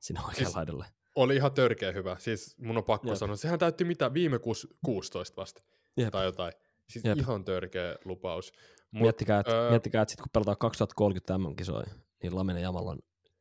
sinne 0.00 0.20
oikealle 0.20 0.44
Siis- 0.44 0.56
laidalle. 0.56 0.86
Oli 1.14 1.36
ihan 1.36 1.52
törkeä 1.52 1.92
hyvä. 1.92 2.16
Siis 2.18 2.58
mun 2.58 2.76
on 2.76 2.84
pakko 2.84 3.08
Jep. 3.08 3.16
sanoa. 3.16 3.36
Sehän 3.36 3.58
täytti 3.58 3.84
mitä 3.84 4.14
viime 4.14 4.38
kuus, 4.38 4.68
16 4.84 5.36
vasta. 5.40 5.62
Jep. 5.96 6.10
Tai 6.12 6.24
jotain. 6.24 6.52
Siis 6.88 7.04
Jep. 7.04 7.18
ihan 7.18 7.44
törkeä 7.44 7.96
lupaus. 8.04 8.52
Mut, 8.90 9.02
miettikää, 9.02 9.40
että 9.40 9.52
öö, 9.52 9.70
miettikää, 9.70 10.02
et 10.02 10.08
sit 10.08 10.20
kun 10.20 10.28
pelataan 10.32 10.56
2030 10.58 11.38
MM-kisoja, 11.38 11.86
niin 12.22 12.34
Laminen 12.36 12.62
Jamal 12.62 12.86
on 12.86 12.98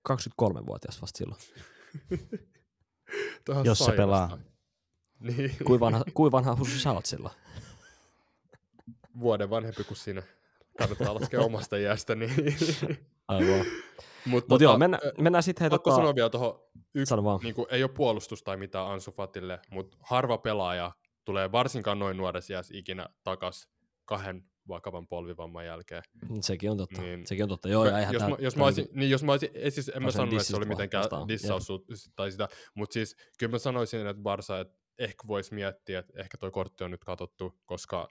23-vuotias 0.09 1.01
vasta 1.01 1.17
silloin. 1.17 1.41
Jos 3.65 3.79
se 3.79 3.91
pelaa. 3.91 4.37
Niin. 5.19 5.55
Kui 5.65 5.79
vanha, 5.79 6.03
kui 6.13 6.31
vanha 6.31 6.57
sä 6.83 6.91
oot 6.91 7.05
silloin? 7.05 7.33
Vuoden 9.19 9.49
vanhempi 9.49 9.83
kuin 9.83 9.97
sinä. 9.97 10.23
Kannattaa 10.77 11.13
laskea 11.15 11.39
omasta 11.41 11.77
iästä. 11.77 12.15
Niin. 12.15 12.33
Aivan. 13.27 13.65
Mutta 14.25 14.49
Mutta 14.49 14.63
joo, 14.63 14.77
mennään, 14.77 15.01
mennään 15.17 15.43
sitten 15.43 15.61
hei 15.61 15.69
Pakko 15.69 15.89
tota, 15.89 16.01
sanoa 16.01 16.15
vielä 16.15 16.29
tuohon, 16.29 16.59
sano 17.03 17.23
vaan. 17.23 17.39
niin 17.43 17.55
kuin, 17.55 17.67
ei 17.71 17.83
ole 17.83 17.91
puolustus 17.95 18.43
tai 18.43 18.57
mitään 18.57 18.87
Ansu 18.87 19.11
Fatille, 19.11 19.59
mutta 19.71 19.97
harva 19.99 20.37
pelaaja 20.37 20.91
tulee 21.25 21.51
varsinkaan 21.51 21.99
noin 21.99 22.17
nuoressa 22.17 22.53
iässä 22.53 22.77
ikinä 22.77 23.09
takas 23.23 23.67
kahden 24.05 24.43
vakavan 24.67 25.07
polvivamman 25.07 25.65
jälkeen. 25.65 26.03
Sekin 26.41 26.71
on 26.71 26.77
totta. 26.77 27.01
Niin. 27.01 27.15
Niin. 27.15 27.27
Sekin 27.27 27.43
on 27.43 27.49
totta. 27.49 27.69
Joo, 27.69 27.85
ja 27.85 28.11
jos, 28.11 28.23
mä, 28.23 28.35
jos, 28.39 28.55
mä 28.55 28.63
olisin, 28.63 28.83
niinku- 28.83 28.99
niin 28.99 29.09
jos 29.11 29.23
mä 29.23 29.31
olisin, 29.31 29.49
ei 29.53 29.71
siis, 29.71 29.91
en 29.95 30.03
mä 30.03 30.11
sanonut, 30.11 30.33
että 30.33 30.43
se 30.43 30.57
oli 30.57 30.65
mitenkään 30.65 31.05
dissaus 31.27 31.67
tai 32.15 32.31
sitä, 32.31 32.47
mutta 32.75 32.93
siis 32.93 33.15
kyllä 33.39 33.51
mä 33.51 33.57
sanoisin, 33.57 34.07
että 34.07 34.23
Barsa, 34.23 34.59
että 34.59 34.73
ehkä 34.99 35.27
voisi 35.27 35.53
miettiä, 35.53 35.99
että 35.99 36.13
ehkä 36.21 36.37
toi 36.37 36.51
kortti 36.51 36.83
on 36.83 36.91
nyt 36.91 37.05
katsottu, 37.05 37.59
koska 37.65 38.07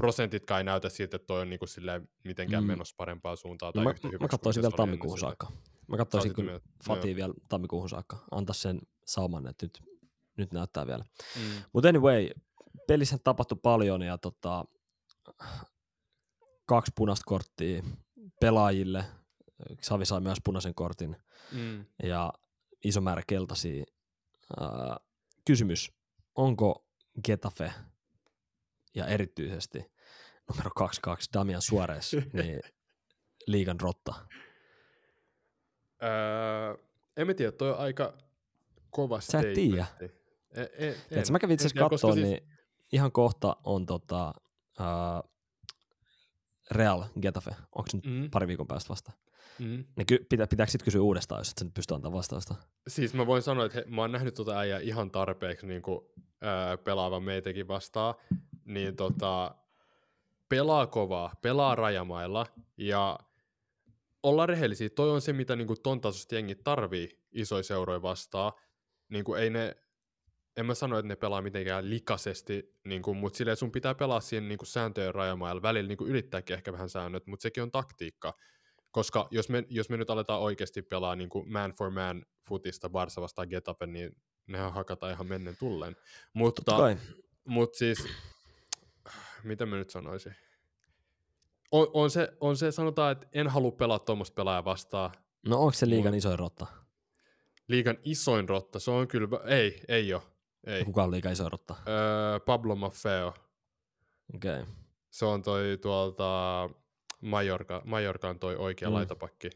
prosentitkaan 0.00 0.58
ei 0.60 0.64
näytä 0.64 0.88
siltä, 0.88 1.16
että 1.16 1.26
toi 1.26 1.40
on 1.40 1.50
niinku 1.50 1.66
silleen 1.66 2.08
mitenkään 2.24 2.64
Mm. 2.64 2.66
menossa 2.68 2.94
parempaan 2.98 3.36
suuntaan. 3.36 3.68
No 3.68 3.72
Tai 3.72 3.84
mä, 3.84 3.90
yhtä 3.90 4.06
mä 4.06 4.10
hyväksi 4.12 4.30
katsoisin 4.30 4.60
mitä 4.60 4.68
vielä 4.68 4.76
tammikuuhun 4.76 5.18
sitä. 5.18 5.26
saakka. 5.28 5.52
Mä 5.88 5.96
katsoisin 5.96 6.34
kyllä 6.34 6.50
mieltä- 6.50 6.68
Fatia 6.84 7.16
vielä 7.16 7.34
tammikuuhun 7.48 7.88
saakka. 7.88 8.16
Antaa 8.30 8.54
sen 8.54 8.80
sauman, 9.06 9.46
että 9.46 9.66
nyt, 9.66 9.82
nyt 10.36 10.52
näyttää 10.52 10.86
vielä. 10.86 11.04
Mm. 11.36 11.62
Mutta 11.72 11.88
anyway, 11.88 12.28
pelissä 12.88 13.18
tapahtui 13.24 13.58
paljon 13.62 14.02
ja 14.02 14.18
tota, 14.18 14.64
kaksi 16.66 16.92
punaista 16.94 17.24
korttia 17.26 17.82
pelaajille. 18.40 19.04
Savi 19.82 20.04
sai 20.06 20.20
myös 20.20 20.38
punaisen 20.44 20.74
kortin 20.74 21.16
Mm. 21.52 21.84
ja 22.02 22.32
iso 22.84 23.00
määrä 23.00 23.22
keltaisia. 23.26 23.84
Ää, 24.60 24.96
kysymys, 25.46 25.92
onko 26.34 26.86
Getafe 27.24 27.72
ja 28.94 29.06
erityisesti 29.06 29.92
numero 30.48 30.70
22 30.76 31.30
Damian 31.34 31.62
Suarez 31.62 32.12
niin 32.32 32.60
liigan 33.46 33.80
rotta? 33.80 34.14
Öö, 36.02 36.84
en 37.16 37.26
mä 37.26 37.34
tiedä, 37.34 37.52
toi 37.52 37.70
on 37.70 37.78
aika 37.78 38.18
kova 38.90 39.20
Sä 39.20 39.40
et 39.40 39.52
tiedä. 39.54 39.86
E, 40.00 40.62
e, 40.62 40.94
Tiedätkö, 41.08 41.32
mä 41.32 41.38
kävin 41.38 41.54
itse 41.54 41.64
en 41.64 41.66
asiassa 41.72 41.88
katsoa, 41.88 42.14
siis- 42.14 42.26
niin 42.26 42.48
ihan 42.92 43.12
kohta 43.12 43.56
on 43.64 43.86
tota, 43.86 44.34
ää, 44.78 45.22
Real 46.70 47.04
Getafe. 47.22 47.50
Onko 47.50 47.90
se 47.90 47.96
nyt 47.96 48.04
Mm, 48.06 48.30
pari 48.30 48.46
viikon 48.46 48.66
päästä 48.66 48.88
vasta? 48.88 49.12
mm. 49.58 49.84
Niin 49.96 50.06
ky- 50.06 50.26
pitää, 50.28 50.46
pitääkö 50.46 50.70
sitten 50.70 50.84
kysyä 50.84 51.02
uudestaan, 51.02 51.40
jos 51.40 51.50
et 51.50 51.58
sä 51.58 51.64
nyt 51.64 51.74
pysty 51.74 51.94
antamaan 51.94 52.18
vastausta? 52.18 52.54
Siis 52.88 53.14
mä 53.14 53.26
voin 53.26 53.42
sanoa, 53.42 53.64
että 53.66 53.78
he, 53.78 53.84
mä 53.88 54.00
oon 54.00 54.12
nähnyt 54.12 54.34
tota 54.34 54.58
äijää 54.58 54.78
ihan 54.80 55.10
tarpeeksi 55.10 55.66
niin 55.66 55.82
kuin, 55.82 56.00
öö, 56.44 56.76
pelaavan 56.76 57.22
meitäkin 57.22 57.68
vastaan. 57.68 58.14
Niin 58.70 58.96
tota, 58.96 59.54
pelaa 60.48 60.86
kovaa, 60.86 61.32
pelaa 61.42 61.74
rajamailla 61.74 62.46
ja 62.76 63.18
olla 64.22 64.46
rehellisiä, 64.46 64.90
toi 64.90 65.10
on 65.10 65.20
se, 65.20 65.32
mitä 65.32 65.56
niin 65.56 65.66
kuin 65.66 65.82
ton 65.82 66.00
tasosta 66.00 66.34
jengi 66.34 66.54
tarvii 66.54 67.20
isoja 67.32 67.62
seuroja 67.62 68.02
vastaan. 68.02 68.52
Niin 69.08 69.24
kuin 69.24 69.42
ei 69.42 69.50
ne, 69.50 69.76
en 70.56 70.66
mä 70.66 70.74
sano, 70.74 70.98
että 70.98 71.08
ne 71.08 71.16
pelaa 71.16 71.42
mitenkään 71.42 71.90
likaisesti, 71.90 72.76
niin 72.84 73.02
kuin, 73.02 73.16
mutta 73.16 73.36
silleen 73.36 73.56
sun 73.56 73.72
pitää 73.72 73.94
pelaa 73.94 74.20
siihen 74.20 74.48
niin 74.48 74.58
kuin 74.58 74.66
sääntöjen 74.66 75.14
rajamailla. 75.14 75.62
Välillä 75.62 75.88
niin 75.88 75.98
kuin 75.98 76.10
yrittääkin 76.10 76.54
ehkä 76.54 76.72
vähän 76.72 76.88
säännöt, 76.88 77.26
mutta 77.26 77.42
sekin 77.42 77.62
on 77.62 77.70
taktiikka. 77.70 78.34
Koska 78.90 79.28
jos 79.30 79.48
me, 79.48 79.64
jos 79.68 79.90
me 79.90 79.96
nyt 79.96 80.10
aletaan 80.10 80.40
oikeasti 80.40 80.82
pelaa 80.82 81.16
niin 81.16 81.28
kuin 81.28 81.52
man 81.52 81.72
for 81.78 81.90
man 81.90 82.24
futista 82.48 82.90
Barsa 82.90 83.20
vastaan 83.20 83.48
Getafe, 83.48 83.86
niin 83.86 84.16
nehän 84.46 84.72
hakataan 84.72 85.12
ihan 85.12 85.26
mennen 85.26 85.56
tullen. 85.58 85.96
Mutta, 86.34 86.62
mutta 87.44 87.78
siis, 87.78 88.04
mitä 89.44 89.66
mä 89.66 89.76
nyt 89.76 89.90
sanoisin? 89.90 90.34
On, 91.70 91.86
on, 91.92 92.10
se, 92.10 92.32
on 92.40 92.56
se, 92.56 92.72
sanotaan, 92.72 93.12
että 93.12 93.26
en 93.32 93.48
halua 93.48 93.70
pelaa 93.72 93.98
tuommoista 93.98 94.34
pelaajaa 94.34 94.64
vastaan. 94.64 95.10
No 95.46 95.58
onko 95.58 95.72
se 95.72 95.88
liigan 95.88 96.14
isoin 96.14 96.38
rotta? 96.38 96.66
Liigan 97.68 97.98
isoin 98.02 98.48
rotta, 98.48 98.78
se 98.78 98.90
on 98.90 99.08
kyllä, 99.08 99.28
ei, 99.46 99.80
ei 99.88 100.14
ole. 100.14 100.22
Ei. 100.66 100.84
Kuka 100.84 101.02
on 101.02 101.10
liigan 101.10 101.32
isoin 101.32 101.52
rotta? 101.52 101.74
Öö, 101.88 102.40
Pablo 102.40 102.76
Maffeo, 102.76 103.34
Okei. 104.34 104.60
Okay. 104.60 104.66
se 105.10 105.24
on 105.24 105.42
toi 105.42 105.78
tuolta 105.82 106.70
Majorka, 107.20 107.82
Majorkaan 107.84 108.38
toi 108.38 108.56
oikea 108.56 108.88
Mm. 108.88 108.94
laitapakki. 108.94 109.50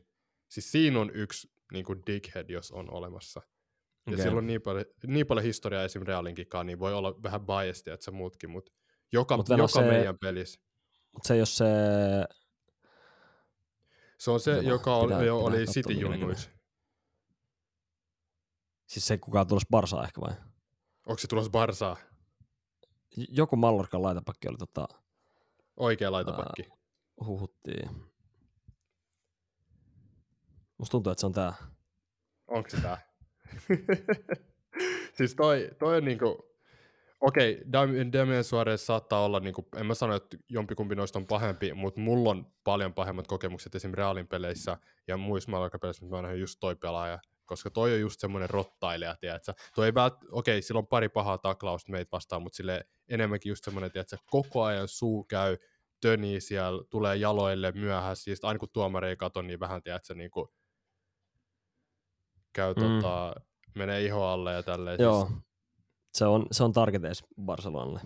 Siis 0.48 0.72
siinä 0.72 1.00
on 1.00 1.10
yksi 1.14 1.50
niin 1.72 1.84
kuin 1.84 2.02
dickhead, 2.06 2.50
jos 2.50 2.70
on 2.72 2.90
olemassa. 2.90 3.42
Ja 4.06 4.12
okay. 4.12 4.24
sillä 4.24 4.38
on 4.38 4.46
niin 4.46 4.62
paljon, 4.62 4.84
niin 5.06 5.26
paljon 5.26 5.44
historiaa 5.44 5.84
esim. 5.84 6.02
Realinkikaan, 6.02 6.66
niin 6.66 6.78
voi 6.78 6.94
olla 6.94 7.22
vähän 7.22 7.46
biased, 7.46 7.92
että 7.92 8.04
se 8.04 8.10
muutkin, 8.10 8.50
mutta 8.50 8.72
joka, 9.14 9.36
Mut 9.36 9.48
joka 9.48 9.66
se- 9.68 9.80
meidän 9.82 10.18
pelissä. 10.18 10.60
Mutta 11.12 11.26
se 11.28 11.36
jos 11.36 11.56
se... 11.56 11.64
Se 14.18 14.30
on 14.30 14.40
se, 14.40 14.50
Veno, 14.56 14.68
joka 14.68 14.96
oli, 14.96 15.06
pitää- 15.06 15.20
pitää 15.20 15.34
oli 15.34 15.56
katsoa, 15.56 15.72
City 15.74 15.92
junnuissa. 15.92 16.50
Siis 18.86 19.06
se 19.06 19.18
kuka 19.18 19.40
on 19.40 19.46
tulossa 19.46 19.66
Barsaa 19.70 20.04
ehkä 20.04 20.20
vai? 20.20 20.32
Onko 21.06 21.18
se 21.18 21.28
tulossa 21.28 21.50
Barsaa? 21.50 21.96
Joku 23.28 23.56
Mallorcan 23.56 24.02
laitapakki 24.02 24.48
oli 24.48 24.56
tota, 24.56 24.88
Oikea 25.76 26.12
laitapakki. 26.12 26.68
huhuttiin. 27.26 27.90
Musta 30.78 30.90
tuntuu, 30.90 31.10
että 31.12 31.20
se 31.20 31.26
on 31.26 31.32
tää. 31.32 31.52
Onko 32.46 32.70
se 32.70 32.80
tää? 32.80 33.14
siis 35.16 35.34
toi, 35.34 35.70
toi 35.78 35.96
on 35.96 36.04
niinku... 36.04 36.53
Okei, 37.26 37.62
Dam- 37.72 38.12
Damian 38.12 38.44
Suarez 38.44 38.80
saattaa 38.80 39.24
olla, 39.24 39.40
niinku, 39.40 39.68
en 39.76 39.86
mä 39.86 39.94
sano, 39.94 40.14
että 40.14 40.36
jompikumpi 40.48 40.94
noista 40.94 41.18
on 41.18 41.26
pahempi, 41.26 41.74
mutta 41.74 42.00
mulla 42.00 42.30
on 42.30 42.46
paljon 42.64 42.94
pahemmat 42.94 43.26
kokemukset 43.26 43.74
esim. 43.74 43.94
Realin 43.94 44.28
peleissä 44.28 44.76
ja 45.08 45.16
muissa 45.16 45.50
Mallorca-peleissä, 45.50 46.04
mitä 46.04 46.22
mä 46.22 46.28
oon 46.28 46.40
just 46.40 46.56
toi 46.60 46.76
pelaaja. 46.76 47.18
Koska 47.44 47.70
toi 47.70 47.92
on 47.94 48.00
just 48.00 48.20
semmoinen 48.20 48.50
rottailija, 48.50 49.16
tiedätkö? 49.20 49.54
Toi 49.74 49.86
ei 49.86 49.94
vält... 49.94 50.14
Okei, 50.30 50.62
sillä 50.62 50.78
on 50.78 50.86
pari 50.86 51.08
pahaa 51.08 51.38
taklausta 51.38 51.92
meitä 51.92 52.08
vastaan, 52.12 52.42
mutta 52.42 52.56
sille 52.56 52.86
enemmänkin 53.08 53.50
just 53.50 53.64
semmoinen, 53.64 53.92
tiedätkö? 53.92 54.16
Koko 54.26 54.62
ajan 54.62 54.88
suu 54.88 55.24
käy, 55.24 55.56
tönii 56.00 56.40
siellä, 56.40 56.84
tulee 56.90 57.16
jaloille 57.16 57.72
myöhässä, 57.72 58.30
ja 58.30 58.36
sit 58.36 58.44
aina 58.44 58.58
kun 58.58 58.68
tuomari 58.72 59.08
ei 59.08 59.16
kato, 59.16 59.42
niin 59.42 59.60
vähän, 59.60 59.82
tiedätkö, 59.82 60.14
niinku, 60.14 60.54
käy 62.52 62.74
Mm. 62.74 62.82
mm. 62.82 63.00
tota, 63.00 63.34
menee 63.74 64.02
iho 64.02 64.24
alle 64.26 64.52
ja 64.52 64.62
tälleen. 64.62 65.00
Joo. 65.00 65.26
Siis, 65.26 65.43
Se 66.14 66.24
on, 66.26 66.46
se 66.52 66.64
on 66.64 66.72
targetees 66.72 67.24
Barcelonalle. 67.44 68.00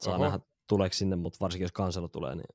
Saa 0.00 0.14
Oho. 0.14 0.24
nähdä, 0.24 0.38
tuleeko 0.68 0.92
sinne, 0.92 1.16
mutta 1.16 1.36
varsinkin 1.40 1.64
jos 1.64 1.72
kanselu 1.72 2.08
tulee, 2.08 2.34
niin 2.34 2.46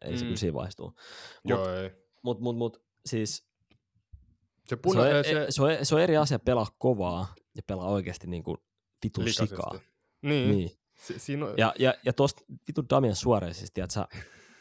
ei 0.00 0.16
se 0.18 0.24
Mm. 0.24 0.26
kyllä 0.26 0.36
siinä 0.36 0.54
vaihtuu. 0.54 0.86
Mut, 0.86 0.98
joo, 1.44 1.68
ei. 1.74 1.90
mut, 2.22 2.40
mut, 2.40 2.56
mut, 2.56 2.82
siis 3.06 3.36
Se 3.36 3.44
se 4.68 4.76
puna, 4.76 5.00
on, 5.00 5.06
se, 5.06 5.20
e- 5.20 5.22
se, 5.24 5.46
se, 5.50 5.62
on, 5.62 5.70
se 5.82 5.94
on 5.94 6.00
eri 6.00 6.16
asia 6.16 6.38
pelaa 6.38 6.66
kovaa 6.78 7.34
ja 7.56 7.62
pelaa 7.66 7.88
oikeasti 7.88 8.26
niin 8.26 8.42
kuin 8.42 8.56
vitun 9.04 9.24
likaisesti. 9.24 9.56
sikaa. 9.56 9.72
Niin, 9.72 9.82
Niin. 10.22 10.50
niin. 10.50 10.70
Si, 10.98 11.18
siinä 11.18 11.46
on, 11.46 11.54
Ja, 11.58 11.74
ja, 11.78 11.94
ja 12.04 12.12
tuosta 12.12 12.42
vitun 12.68 12.86
Damian 12.90 13.16
Suarezista, 13.16 13.82
että 13.84 13.94
sä, 13.94 14.08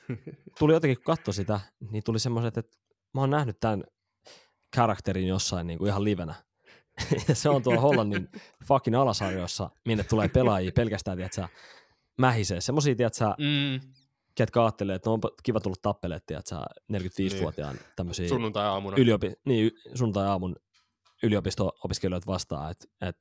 tuli 0.60 0.74
jotenkin 0.74 0.98
kun 0.98 1.04
katsoi 1.04 1.34
sitä, 1.34 1.60
niin 1.92 2.04
tuli 2.04 2.20
semmoiset, 2.20 2.58
että 2.58 2.78
mä 3.14 3.22
oon 3.22 3.30
nähnyt 3.30 3.60
tämän 3.60 3.84
karakterin 4.76 5.28
jossain 5.28 5.68
niin 5.68 5.80
kuin 5.80 5.90
ihan 5.90 6.04
livenä. 6.04 6.36
Ja 7.28 7.36
se 7.36 7.50
on 7.50 7.64
tuolla 7.64 7.82
Hollannin 7.82 8.30
fucking 8.66 8.96
alasarjoissa, 8.98 9.70
minne 9.86 10.04
tulee 10.04 10.28
pelaajia 10.28 10.72
pelkästään, 10.76 11.18
tiedätkö, 11.18 11.48
mähisee. 12.18 12.62
Semmoisia, 12.62 12.96
tiedätkö, 12.96 13.26
mm, 13.26 13.92
ketkä 14.36 14.62
ajattelee, 14.64 14.96
että 14.96 15.10
no 15.10 15.14
onpa 15.14 15.30
kiva 15.44 15.60
tulla 15.60 15.76
tappelemaan, 15.82 16.22
tiedätkö, 16.26 16.56
45-vuotiaan 16.94 17.78
tämmöisiä 17.96 18.28
sunnuntai-aamuna. 18.28 18.98
yliopi- 18.98 19.34
niin, 19.46 19.72
sunnuntai-aamun 19.96 20.56
yliopisto-opiskelijoita 21.24 22.28
vastaan, 22.28 22.72
että 22.72 22.88
et 23.02 23.18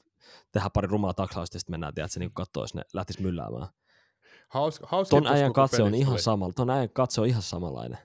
tehdään 0.52 0.70
pari 0.70 0.88
rumaa 0.88 1.14
taklausta 1.14 1.56
ja 1.56 1.60
sitten 1.60 1.72
mennään, 1.72 1.94
tiedätkö, 1.94 2.20
niin 2.20 2.32
katsoa, 2.32 2.62
jos 2.62 2.74
ne 2.74 2.82
lähtis 2.92 3.18
mylläämään. 3.18 3.68
Haus, 4.48 4.80
hauskin 4.84 5.22
Ton 5.22 5.32
äijän 5.32 5.52
katse 5.52 5.82
on 5.82 5.94
ihan 5.94 6.18
samalla, 6.18 6.52
ton 6.52 6.70
äijän 6.70 6.90
katse 6.90 7.20
on 7.20 7.26
ihan 7.26 7.42
samanlainen. 7.42 7.98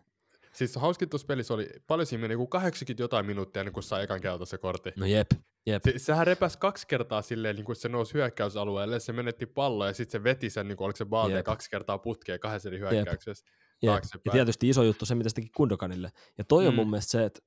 Siis 0.56 0.76
hauskin 0.76 1.10
tuossa 1.10 1.28
pelissä 1.28 1.54
oli, 1.54 1.70
paljon 1.88 2.06
siinä 2.06 2.22
meni, 2.22 2.36
kuin 2.36 2.48
80 2.50 3.04
jotain 3.04 3.26
minuuttia 3.26 3.60
ennen 3.60 3.74
kuin 3.74 3.84
sai 3.84 4.04
ekan 4.04 4.22
kelta 4.22 4.46
se 4.46 4.58
kortti. 4.58 4.92
No 4.98 5.06
jep, 5.06 5.28
jep. 5.66 5.84
Se, 5.84 6.00
sehän 6.00 6.28
repäs 6.28 6.58
kaksi 6.58 6.88
kertaa 6.88 7.22
silleen, 7.22 7.56
niin 7.56 7.66
kuin 7.66 7.76
se 7.76 7.90
nousi 7.90 8.14
hyökkäysalueelle, 8.14 9.00
se 9.00 9.14
menetti 9.14 9.46
palloa 9.46 9.88
ja 9.88 9.94
sitten 9.94 10.20
se 10.20 10.24
veti 10.24 10.50
sen, 10.50 10.68
niin 10.68 10.78
kuin 10.78 10.86
oliko 10.86 10.98
se 10.98 11.06
Jep. 11.36 11.46
kaksi 11.46 11.70
kertaa 11.70 11.98
putkeen 11.98 12.40
kahdessa 12.40 12.70
eri 12.70 12.80
hyökkäyksessä. 12.80 13.46
Jep. 13.82 14.04
Ja 14.26 14.32
tietysti 14.32 14.70
iso 14.70 14.84
juttu 14.84 15.06
se, 15.06 15.16
mitä 15.16 15.30
se 15.30 15.36
teki 15.36 15.50
Kundokanille. 15.56 16.12
Ja 16.38 16.44
toi 16.44 16.68
on 16.68 16.74
Mm. 16.74 16.76
mun 16.76 16.90
mielestä 16.90 17.12
se, 17.12 17.26
että 17.26 17.40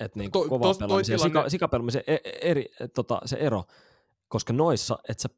et 0.00 0.16
niin 0.16 0.30
To- 0.32 0.48
kova 0.48 0.64
toi 0.64 0.74
pelaamisen 0.78 1.14
ja 1.14 1.18
sika, 1.18 1.48
sikapelaamisen 1.48 2.02
e- 2.06 2.14
e- 2.14 2.38
eri, 2.42 2.66
tota, 2.94 3.20
se 3.24 3.36
ero. 3.36 3.64
Koska 4.28 4.52
noissa, 4.52 4.98
että 5.08 5.22
sä 5.22 5.28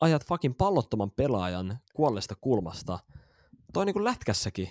ajat 0.00 0.26
fucking 0.26 0.54
pallottoman 0.58 1.10
pelaajan 1.10 1.78
kuolleesta 1.94 2.34
kulmasta, 2.40 2.98
toi 3.72 3.84
niinku 3.86 4.04
lätkässäkin. 4.04 4.68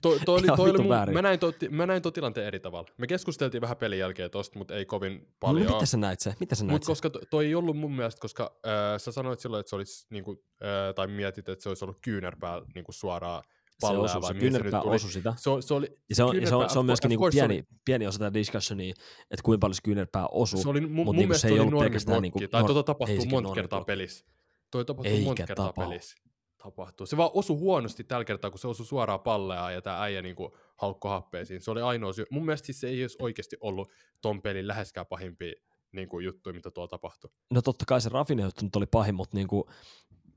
To, 0.00 0.18
to 0.24 0.32
oli, 0.34 0.46
toi 0.56 0.70
oli 0.70 0.78
mun, 0.78 0.96
mä, 1.12 1.22
näin 1.22 1.38
to, 1.38 1.52
mä 1.70 1.86
näin 1.86 2.02
to 2.02 2.10
tilanteen 2.10 2.46
eri 2.46 2.60
tavalla. 2.60 2.88
Me 2.98 3.06
keskusteltiin 3.06 3.60
vähän 3.60 3.76
pelin 3.76 3.98
jälkeen 3.98 4.30
tosta, 4.30 4.58
mutta 4.58 4.74
ei 4.76 4.84
kovin 4.84 5.28
paljon. 5.40 5.66
No, 5.66 5.72
miten 5.72 5.86
sä 5.86 5.96
näit 5.96 6.20
se? 6.20 6.34
Miten 6.40 6.56
sä 6.58 6.64
näit 6.64 6.72
Mutta 6.74 6.86
se? 6.86 6.90
koska 6.90 7.10
to, 7.10 7.20
toi 7.30 7.46
ei 7.46 7.54
ollut 7.54 7.76
mun 7.76 7.96
mielestä, 7.96 8.20
koska 8.20 8.56
äh, 8.66 8.72
sä 8.98 9.12
sanoit 9.12 9.40
silloin, 9.40 9.60
että 9.60 9.70
se 9.70 9.76
olisi, 9.76 10.06
niinku, 10.10 10.44
äh, 10.62 10.94
tai 10.94 11.06
mietit, 11.06 11.48
että 11.48 11.62
se 11.62 11.68
olisi 11.68 11.84
ollut 11.84 11.98
kyynärpää 12.02 12.62
niinku 12.74 12.92
suoraan 12.92 13.42
Se 13.44 13.76
palloa, 13.80 14.04
osui, 14.04 14.22
se 14.22 14.34
mihin 14.34 14.52
se 14.52 14.58
kyynärpää 14.60 14.82
osui 14.92 15.10
sitä. 15.10 15.34
Se, 15.36 15.50
se 15.60 15.74
oli, 15.74 15.86
Ja 16.08 16.16
se 16.16 16.24
on, 16.24 16.34
se 16.48 16.54
on, 16.54 16.70
se 16.70 16.78
on 16.78 16.86
myöskin 16.86 17.08
niinku 17.08 17.30
se 17.30 17.44
oli- 17.44 17.48
pieni, 17.48 17.64
pieni 17.84 18.06
osa 18.06 18.18
tätä 18.18 18.34
discussionia, 18.34 18.94
että 19.30 19.42
kuinka 19.42 19.60
paljon 19.60 19.74
se 19.74 19.82
kyynärpää 19.84 20.26
osui. 20.26 20.62
Se 20.62 20.68
oli, 20.68 20.80
mun, 20.80 20.90
mut 20.90 21.04
mun 21.04 21.16
niinku 21.16 21.28
mielestä 21.28 21.38
se 21.38 21.48
se 21.48 21.48
ei 21.48 21.52
oli 21.52 21.60
ollut 21.60 21.72
normi 21.72 21.84
pelkästään 21.86 22.14
blokki, 22.20 22.38
niinku 22.38 22.50
tai 22.50 22.62
nor- 22.62 22.66
tuota 22.66 22.82
tapahtuu 22.82 23.26
monta 23.26 23.52
kertaa 23.54 23.84
pelissä. 23.84 24.24
Toi 24.70 24.84
tapahtuu 24.84 25.18
monta 25.20 25.46
kertaa 25.46 25.72
pelissä. 25.72 26.16
Tapahtuu. 26.64 27.06
Se 27.06 27.16
vaan 27.16 27.30
osui 27.34 27.58
huonosti 27.58 28.04
tällä 28.04 28.24
kertaa, 28.24 28.50
kun 28.50 28.58
se 28.58 28.68
osui 28.68 28.86
suoraan 28.86 29.20
pallea 29.20 29.70
ja 29.70 29.82
tämä 29.82 30.02
äijä 30.02 30.22
niinku 30.22 30.56
haukko 30.76 31.08
happeisiin. 31.08 31.60
Se 31.60 31.70
oli 31.70 31.80
ainoa 31.82 32.12
syy. 32.12 32.24
Mun 32.30 32.44
mielestä 32.44 32.66
siis 32.66 32.80
se 32.80 32.88
ei 32.88 33.02
olisi 33.02 33.16
oikeasti 33.20 33.56
ollut 33.60 33.92
ton 34.20 34.42
pelin 34.42 34.68
läheskään 34.68 35.06
pahimpia 35.06 35.52
niinku, 35.92 36.20
juttuja, 36.20 36.54
mitä 36.54 36.70
tuolla 36.70 36.88
tapahtui. 36.88 37.30
No 37.50 37.62
totta 37.62 37.84
kai 37.88 38.00
se 38.00 38.08
Rafinha 38.08 38.44
juttu 38.44 38.64
nyt 38.64 38.76
oli 38.76 38.86
pahin, 38.86 39.14
mutta 39.14 39.36
niinku, 39.36 39.70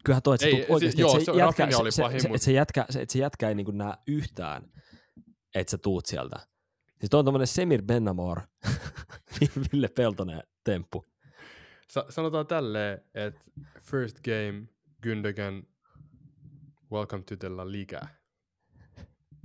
kyllähän 0.05 0.23
toi, 0.23 0.35
että 0.35 0.43
se 0.43 0.49
Ei, 0.49 0.55
tuut 0.55 0.67
se- 0.67 0.73
oikeasti, 0.73 1.01
joo, 1.01 1.11
että 1.17 1.25
se, 1.31 1.37
jätkä, 1.37 1.71
se, 1.71 1.77
oli 1.77 1.91
se, 1.91 2.01
pahin, 2.01 2.21
se, 2.21 2.27
mut- 2.27 2.35
että 2.35 2.45
se, 2.45 2.51
jätkä, 2.51 2.85
se, 2.89 3.01
että 3.01 3.13
se 3.13 3.19
jätkä 3.19 3.49
ei 3.49 3.55
niinku 3.55 3.71
näe 3.71 3.93
yhtään, 4.07 4.71
että 5.55 5.71
sä 5.71 5.77
tuut 5.77 6.05
sieltä. 6.05 6.35
Siis 6.99 7.09
toi 7.09 7.19
on 7.19 7.25
tommonen 7.25 7.47
Semir 7.47 7.81
Bennamor, 7.81 8.41
Ville 9.73 9.87
Peltonen 9.87 10.43
temppu. 10.63 11.05
Sa- 11.89 12.05
sanotaan 12.09 12.47
tälleen, 12.47 13.01
että 13.13 13.41
first 13.81 14.17
game, 14.21 14.67
Gündogan, 15.07 15.67
welcome 16.91 17.23
to 17.23 17.35
the 17.35 17.49
La 17.49 17.71
Liga. 17.71 18.01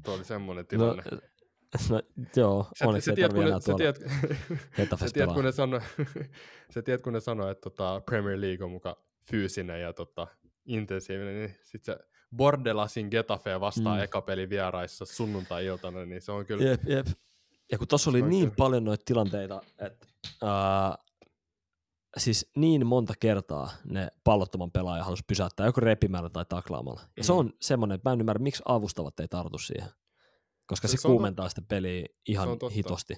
Tuo 0.04 0.14
oli 0.14 0.24
semmoinen 0.24 0.62
No, 0.62 0.66
tilanne. 0.68 1.02
no, 1.90 2.00
joo, 2.36 2.66
Sä, 2.78 2.88
onneksi 2.88 3.04
sä, 3.04 3.12
ei 3.12 3.16
tiedät, 3.16 3.30
tarvitse 3.30 3.34
kun 3.34 3.46
enää 3.46 3.56
ne, 3.56 3.60
sä, 3.60 3.64
tuolla 3.64 3.78
tiedät, 3.78 5.00
sä 5.00 5.06
tiedät, 5.14 5.34
kun 5.34 5.44
ne 5.44 5.52
sanoi, 5.52 5.80
sä 6.74 6.82
tiedät, 6.82 7.02
kun 7.02 7.12
ne 7.12 7.20
sanoi, 7.20 7.50
että 7.50 7.70
tota 7.70 8.02
Premier 8.06 8.40
League 8.40 8.64
on 8.64 8.70
muka 8.70 8.96
fyysinen 9.30 9.80
ja 9.82 9.92
tota, 9.92 10.26
intensiivinen, 10.66 11.34
niin 11.34 11.56
sit 11.62 11.84
se 11.84 11.98
Bordelasin 12.36 13.08
Getafe 13.10 13.60
vastaan 13.60 13.98
Mm. 13.98 14.02
eka 14.04 14.20
peli 14.22 14.48
vieraissa 14.48 15.04
sunnuntai-iltana, 15.04 16.04
niin 16.04 16.22
se 16.22 16.32
on 16.32 16.46
kyllä... 16.46 16.64
Jep, 16.64 16.80
jep. 16.86 17.06
Ja 17.72 17.78
kun 17.78 17.88
tuossa 17.88 18.10
oli 18.10 18.22
niin 18.22 18.44
kyllä. 18.44 18.54
paljon 18.56 18.84
noita 18.84 19.04
tilanteita, 19.04 19.60
että 19.78 20.06
ää, 20.42 20.98
siis 22.16 22.50
niin 22.56 22.86
monta 22.86 23.14
kertaa 23.20 23.70
ne 23.84 24.08
pallottoman 24.24 24.70
pelaaja 24.72 25.04
halusi 25.04 25.22
pysäyttää 25.26 25.66
joko 25.66 25.80
repimällä 25.80 26.28
tai 26.30 26.44
taklaamalla. 26.48 27.00
Ja 27.16 27.24
se 27.24 27.32
Mm. 27.32 27.38
on 27.38 27.52
semmoinen, 27.60 27.94
että 27.94 28.10
mä 28.10 28.12
en 28.12 28.20
ymmärrä, 28.20 28.42
miksi 28.42 28.62
avustavat 28.66 29.20
ei 29.20 29.28
tartu 29.28 29.58
siihen. 29.58 29.88
Koska 30.66 30.88
se, 30.88 30.92
Se- 30.92 30.96
se 30.96 31.02
se 31.02 31.08
kuumentaa 31.08 31.48
sitä 31.48 31.62
peliä 31.68 32.06
ihan 32.28 32.48
hitosti. 32.74 33.14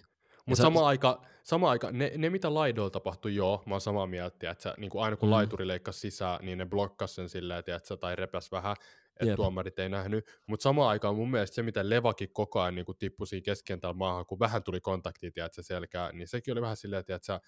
Mutta 0.47 0.57
se- 0.57 0.63
sama 0.63 0.87
aika, 0.87 1.23
sama 1.45 1.71
aika 1.71 1.91
ne, 1.93 2.13
ne, 2.17 2.31
mitä 2.31 2.55
laidoilla 2.55 2.91
tapahtui, 2.91 3.35
joo, 3.35 3.63
mä 3.67 3.75
oon 3.75 3.81
samaa 3.81 4.07
mieltä, 4.07 4.51
että 4.51 4.75
niin 4.79 4.91
kuin 4.91 5.05
aina 5.05 5.17
kun 5.17 5.29
Mm. 5.29 5.33
laituri 5.33 5.69
leikkasi 5.69 5.99
sisään, 6.01 6.39
niin 6.45 6.59
ne 6.59 6.67
blokkas 6.67 7.15
sen 7.15 7.29
silleen, 7.29 7.59
että 7.59 7.97
tai 7.97 8.17
repäs 8.17 8.53
vähän, 8.53 8.77
että 9.21 9.25
Jep. 9.27 9.37
tuomarit 9.37 9.79
ei 9.79 9.89
nähnyt. 9.89 10.27
Mutta 10.47 10.63
samaan 10.63 10.89
aikaan 10.89 11.17
mun 11.17 11.31
mielestä 11.31 11.55
se, 11.55 11.63
mitä 11.63 11.89
Levakin 11.89 12.33
koko 12.33 12.61
ajan 12.61 12.75
niin 12.75 12.87
tippui 12.99 13.27
siinä 13.27 13.45
keskentällä 13.45 13.95
maahan, 13.95 14.27
kun 14.27 14.39
vähän 14.39 14.63
tuli 14.63 14.81
kontaktia, 14.81 15.31
tiedätkö, 15.33 15.63
selkää, 15.63 16.13
niin 16.13 16.29
sekin 16.29 16.53
oli 16.53 16.61
vähän 16.61 16.77
silleen, 16.77 17.01
että 17.01 17.41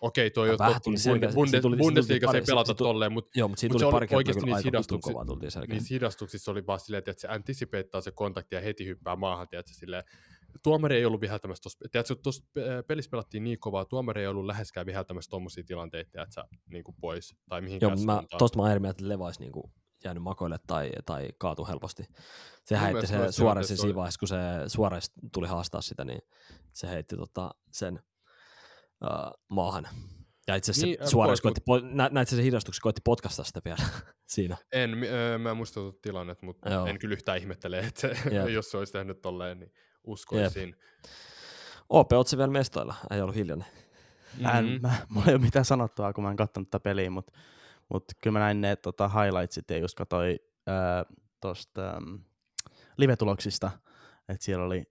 okei, 0.00 0.30
toi 0.30 0.50
on 0.50 0.58
selkeä- 0.96 1.32
Bundes, 1.34 1.62
Bundes, 1.62 1.78
Bundesliigassa 1.78 2.36
ei 2.36 2.42
pelata 2.46 2.74
tuli- 2.74 2.88
tolleen, 2.88 3.12
mutta 3.12 3.38
Joo, 3.38 3.48
mutta 3.48 3.60
siinä 3.60 3.72
Mut 3.72 3.80
tuli 3.82 3.90
se 4.08 4.16
oli 4.16 4.24
kyllä 4.34 4.54
niissä 4.54 4.68
hidastuksissa- 4.70 5.66
niissä 5.68 5.94
hidastuksissa 5.94 6.50
oli 6.50 6.66
vaan 6.66 6.80
silleen, 6.80 6.98
että 7.06 7.20
se 7.20 7.28
antisipeittaa 7.28 8.00
se 8.00 8.10
kontakti 8.10 8.54
ja 8.54 8.60
heti 8.60 8.86
hyppää 8.86 9.16
maahan, 9.16 9.48
tiedätkö, 9.48 9.72
silleen, 9.74 10.04
tuomari 10.62 10.96
ei 10.96 11.04
ollut 11.04 11.20
viheltämässä 11.20 11.62
tuossa, 11.62 11.78
tiedätkö, 11.92 12.14
tuossa 12.22 12.44
pe- 12.54 12.82
pelissä 12.86 13.10
pelattiin 13.10 13.44
niin 13.44 13.58
kovaa, 13.60 13.84
tuomari 13.84 14.20
ei 14.20 14.26
ollut 14.26 14.46
läheskään 14.46 14.86
viheltämässä 14.86 15.30
tuommoisia 15.30 15.64
tilanteita, 15.64 16.10
tiedätkö, 16.10 16.42
niin 16.72 16.84
kuin 16.84 16.96
pois, 17.00 17.34
tai 17.48 17.58
Joo, 17.58 17.64
mihinkään 17.64 17.92
mä, 17.92 17.96
suuntaan. 18.14 18.38
tosta 18.38 18.56
mä 18.58 18.62
oon 18.62 18.70
eri 18.70 18.80
mieltä, 18.80 18.96
että 18.96 19.08
Leva 19.08 19.24
olisi 19.24 19.40
niinku 19.40 19.70
jäänyt 20.04 20.22
makoille 20.22 20.56
tai, 20.66 20.90
tai 21.06 21.28
kaatu 21.38 21.66
helposti. 21.66 22.02
Se 22.64 22.74
Mun 22.74 22.84
heitti 22.84 23.06
se 23.06 23.12
Suoresin 23.12 23.36
tilanteissa 23.36 23.76
siinä 23.76 23.94
vaiheessa, 23.94 24.18
kun 24.18 24.28
se 24.28 24.36
Suores 24.66 25.12
tuli 25.32 25.46
haastaa 25.48 25.80
sitä, 25.82 26.04
niin 26.04 26.20
se 26.72 26.88
heitti 26.88 27.16
tota 27.16 27.50
sen 27.72 28.00
uh, 29.04 29.44
maahan. 29.50 29.88
Ja 30.46 30.54
itse 30.56 30.70
asiassa 30.70 30.86
Niin, 30.86 31.10
Suores 31.10 31.28
pois, 31.28 31.40
koitti, 31.40 31.60
po- 31.60 31.94
nä, 31.94 32.08
näit 32.12 32.28
sä 32.28 32.36
sen 32.36 32.44
hidastuksen, 32.44 32.82
koitti 32.82 33.00
potkasta 33.04 33.44
sitä 33.44 33.60
vielä 33.64 33.82
siinä. 34.34 34.56
En, 34.72 35.04
öö, 35.04 35.38
mä 35.38 35.50
en 35.50 35.56
muista 35.56 35.80
tuota 35.80 35.98
tilannetta, 36.02 36.46
mutta 36.46 36.70
Joo. 36.70 36.86
en 36.86 36.98
kyllä 36.98 37.12
yhtään 37.12 37.38
ihmettele, 37.38 37.78
että 37.78 38.08
Jep. 38.08 38.48
jos 38.54 38.70
se 38.70 38.76
olisi 38.76 38.92
tehnyt 38.92 39.22
tolleen, 39.22 39.58
niin 39.60 39.72
uskoisin. 40.04 40.76
OP 41.88 42.12
otsi 42.12 42.38
vielä 42.38 42.50
mestoilla, 42.50 42.94
ei 43.10 43.20
ollut 43.20 43.34
hiljainen. 43.36 43.66
Mä 44.40 44.58
en, 44.58 44.78
mä, 44.82 44.94
mulla 45.08 45.26
ei 45.26 45.34
ole 45.34 45.42
mitään 45.44 45.64
sanottavaa, 45.64 46.12
kun 46.12 46.24
mä 46.24 46.30
en 46.30 46.36
katsonut 46.36 46.70
tätä 46.70 46.82
peliä, 46.82 47.10
mutta 47.10 47.32
mut 47.88 48.04
kyllä 48.20 48.38
mä 48.38 48.44
näin 48.44 48.60
ne 48.60 48.76
tota, 48.76 49.08
highlightsit 49.08 49.70
ja 49.70 49.78
just 49.78 49.94
katsoin 49.94 50.38
ää, 50.66 51.04
tosta 51.40 51.90
äm, 51.96 52.18
live-tuloksista, 52.96 53.70
että 54.28 54.44
siellä 54.44 54.64
oli 54.64 54.84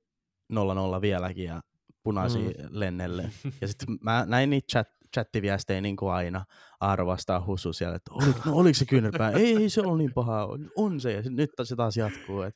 0-0 0.54 1.02
vieläkin 1.02 1.46
ja 1.46 1.62
punaisia 2.08 2.50
mm. 2.50 2.68
lennelle. 2.70 3.30
Ja 3.62 3.68
sitten 3.68 3.98
mä 4.02 4.26
näin 4.28 4.50
niitä 4.50 4.68
chat, 4.72 4.88
chattiviestejä 5.14 5.82
niin 5.82 5.96
kuin 5.96 6.12
aina, 6.12 6.46
Aaro 6.80 7.08
vastaa 7.08 7.46
Husu 7.46 7.74
siellä, 7.74 7.96
että 7.96 8.12
oliko, 8.14 8.40
no, 8.46 8.56
oliko 8.56 8.74
se 8.74 8.86
kyynärpää? 8.86 9.32
ei, 9.32 9.58
ei 9.58 9.70
se 9.70 9.82
ollut 9.82 9.98
niin 9.98 10.14
paha, 10.14 10.48
on 10.76 11.00
se, 11.02 11.14
ja 11.14 11.22
nyt 11.30 11.50
se 11.64 11.76
taas 11.76 11.98
jatkuu. 11.98 12.42
Et 12.42 12.56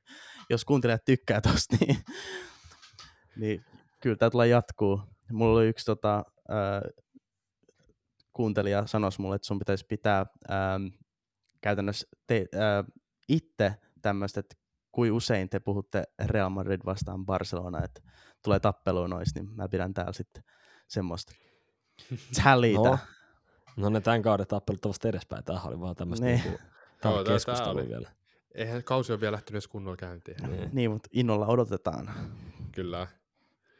jos 0.50 0.66
kuuntelijat 0.66 1.06
tykkää 1.06 1.42
tosta, 1.42 1.78
niin, 1.80 1.98
niin 3.36 3.66
kyllä 4.02 4.16
tämä 4.16 4.30
tulee 4.30 4.48
jatkuu. 4.48 5.02
Mulla 5.32 5.60
oli 5.60 5.68
yksi 5.68 5.86
tota, 5.86 6.24
ää, 6.50 6.82
kuuntelija 8.34 8.88
sanoisi 8.88 9.22
mulle, 9.22 9.36
että 9.36 9.48
sun 9.48 9.60
pitäisi 9.60 9.86
pitää 9.86 10.26
ää, 10.50 10.80
käytännössä 11.62 12.08
te, 12.28 12.46
ää, 12.56 12.84
itse 13.28 13.74
tämmöistä, 14.02 14.40
että 14.40 14.56
kuin 14.92 15.12
usein 15.12 15.50
te 15.50 15.60
puhutte 15.60 16.04
Real 16.26 16.50
Madrid 16.50 16.82
vastaan 16.86 17.26
Barcelona, 17.26 17.84
että 17.84 18.02
tulee 18.44 18.60
tappeluun 18.60 19.10
noista, 19.10 19.40
niin 19.40 19.56
mä 19.56 19.68
pidän 19.68 19.94
täällä 19.94 20.14
sitten 20.14 20.44
semmoista 20.88 21.34
tallytä. 22.44 22.80
No, 22.80 22.98
no 23.78 23.90
ne 23.90 24.02
tämän 24.02 24.22
kauden 24.22 24.48
tappelut 24.48 24.86
ovat 24.86 25.06
edespäin. 25.06 25.44
Tämähän 25.44 25.68
oli 25.68 25.80
vaan 25.80 25.96
tämmöistä 25.96 26.26
Ne. 26.26 26.32
niinku, 26.32 26.60
Joo, 27.04 27.16
oli 27.18 27.26
keskustelua 27.26 27.72
oli. 27.72 27.90
vielä. 27.90 28.10
Eihän 28.56 28.84
kausi 28.84 29.12
ole 29.14 29.22
vielä 29.22 29.32
lähtenyt 29.32 29.56
edes 29.56 29.68
kunnolla 29.68 29.98
käyntiin. 29.98 30.38
Niin. 30.52 30.70
Niin, 30.74 30.92
mutta 30.92 31.10
innolla 31.12 31.48
odotetaan. 31.48 32.10
Kyllä. 32.72 33.08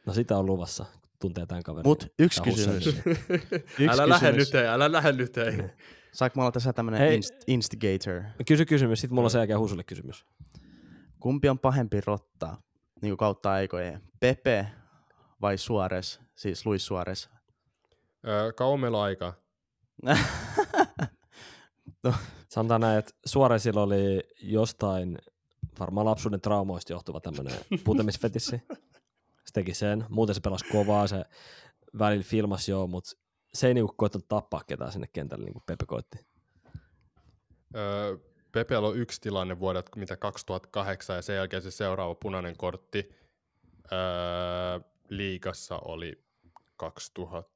No 0.06 0.12
sitä 0.12 0.38
on 0.38 0.46
luvassa, 0.46 0.86
tuntee 1.20 1.46
tämän 1.46 1.62
kaverin. 1.62 1.88
Mutta 1.88 2.06
yksi 2.18 2.42
kysymys. 2.42 2.86
Yksi 2.86 3.88
älä 3.90 4.08
lähde 4.08 4.32
nyt, 4.32 4.54
ei, 4.54 4.66
älä 4.66 4.92
lähde 4.92 5.12
nyt, 5.12 5.36
ei. 5.36 5.56
Saanko 6.12 6.32
mä 6.36 6.42
olla 6.42 6.52
tässä 6.52 6.72
tämmönen 6.72 7.20
inst- 7.20 7.44
instigator? 7.46 8.22
Kysy 8.46 8.64
kysymys, 8.66 9.00
sitten 9.00 9.14
mulla 9.14 9.26
on 9.26 9.30
sen 9.30 9.38
jälkeen 9.38 9.58
Husulle 9.58 9.84
kysymys. 9.84 10.26
Kumpi 11.22 11.48
on 11.48 11.58
pahempi 11.58 12.00
rotta 12.00 12.56
niin 13.02 13.10
kuin 13.10 13.16
kautta 13.16 13.52
aikojen? 13.52 14.02
Pepe 14.20 14.66
vai 15.40 15.58
Suarez, 15.58 16.18
siis 16.34 16.66
Luis 16.66 16.86
Suarez? 16.86 17.28
Öö, 18.26 18.52
kauan 18.52 18.80
meillä 18.80 18.98
on 18.98 19.04
aikaa. 19.04 19.34
Sanotaan 22.48 22.80
näin, 22.80 22.98
että 22.98 23.12
Suoresilla 23.26 23.82
oli 23.82 24.22
jostain 24.42 25.18
varmaan 25.80 26.06
lapsuuden 26.06 26.40
traumoista 26.40 26.92
johtuva 26.92 27.20
tämmöinen 27.20 27.54
putemisfetissi. 27.84 28.62
Se 29.44 29.52
teki 29.52 29.74
sen. 29.74 30.04
Muuten 30.08 30.34
se 30.34 30.40
pelasi 30.40 30.64
kovaa, 30.72 31.06
se 31.06 31.24
välillä 31.98 32.24
filmasi 32.24 32.70
joo, 32.70 32.86
mutta 32.86 33.10
se 33.54 33.66
ei 33.66 33.74
niinku 33.74 33.94
koittanut 33.96 34.28
tappaa 34.28 34.64
ketään 34.66 34.92
sinne 34.92 35.06
kentälle, 35.12 35.44
niin 35.44 35.54
kuin 35.54 35.64
Pepe 35.66 35.86
koitti. 35.86 36.18
Öö, 37.76 38.16
Pepellä 38.52 38.88
on 38.88 38.96
yksi 38.98 39.20
tilanne 39.20 39.58
vuodet, 39.58 39.90
mitä 39.96 40.16
2008 40.16 41.16
ja 41.16 41.22
sen 41.22 41.36
jälkeen 41.36 41.62
se 41.62 41.70
seuraava 41.70 42.14
punainen 42.14 42.56
kortti 42.56 43.14
öö, 43.92 43.98
liigassa 45.08 45.78
oli 45.84 46.24
2000, 46.76 47.50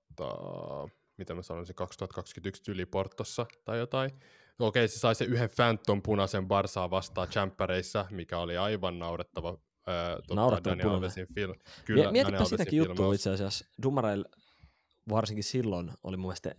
mitä 1.16 1.34
mä 1.34 1.42
sanoisin, 1.42 1.74
2021 1.74 2.70
yli 2.70 2.86
Portossa 2.86 3.46
tai 3.64 3.78
jotain. 3.78 4.10
Okei, 4.58 4.88
se 4.88 4.98
sai 4.98 5.14
se 5.14 5.24
yhden 5.24 5.50
Phantom 5.56 6.02
punaisen 6.02 6.48
Barsaa 6.48 6.90
vastaan 6.90 7.28
Champereissa, 7.28 8.06
mikä 8.10 8.38
oli 8.38 8.56
aivan 8.56 8.98
naurettava. 8.98 9.58
Öö, 9.88 10.16
tota, 10.16 10.34
Naurettava 10.34 10.76
Dani 10.76 10.82
punainen. 10.82 11.26
Film. 11.34 11.54
Kyllä, 11.84 12.12
Mietipä 12.12 12.44
sitäkin 12.44 12.76
juttua 12.76 13.14
itse 13.14 13.30
asiassa. 13.30 13.66
Dumareilla 13.82 14.28
varsinkin 15.08 15.44
silloin 15.44 15.90
oli 16.04 16.16
mun 16.16 16.26
mielestä 16.28 16.54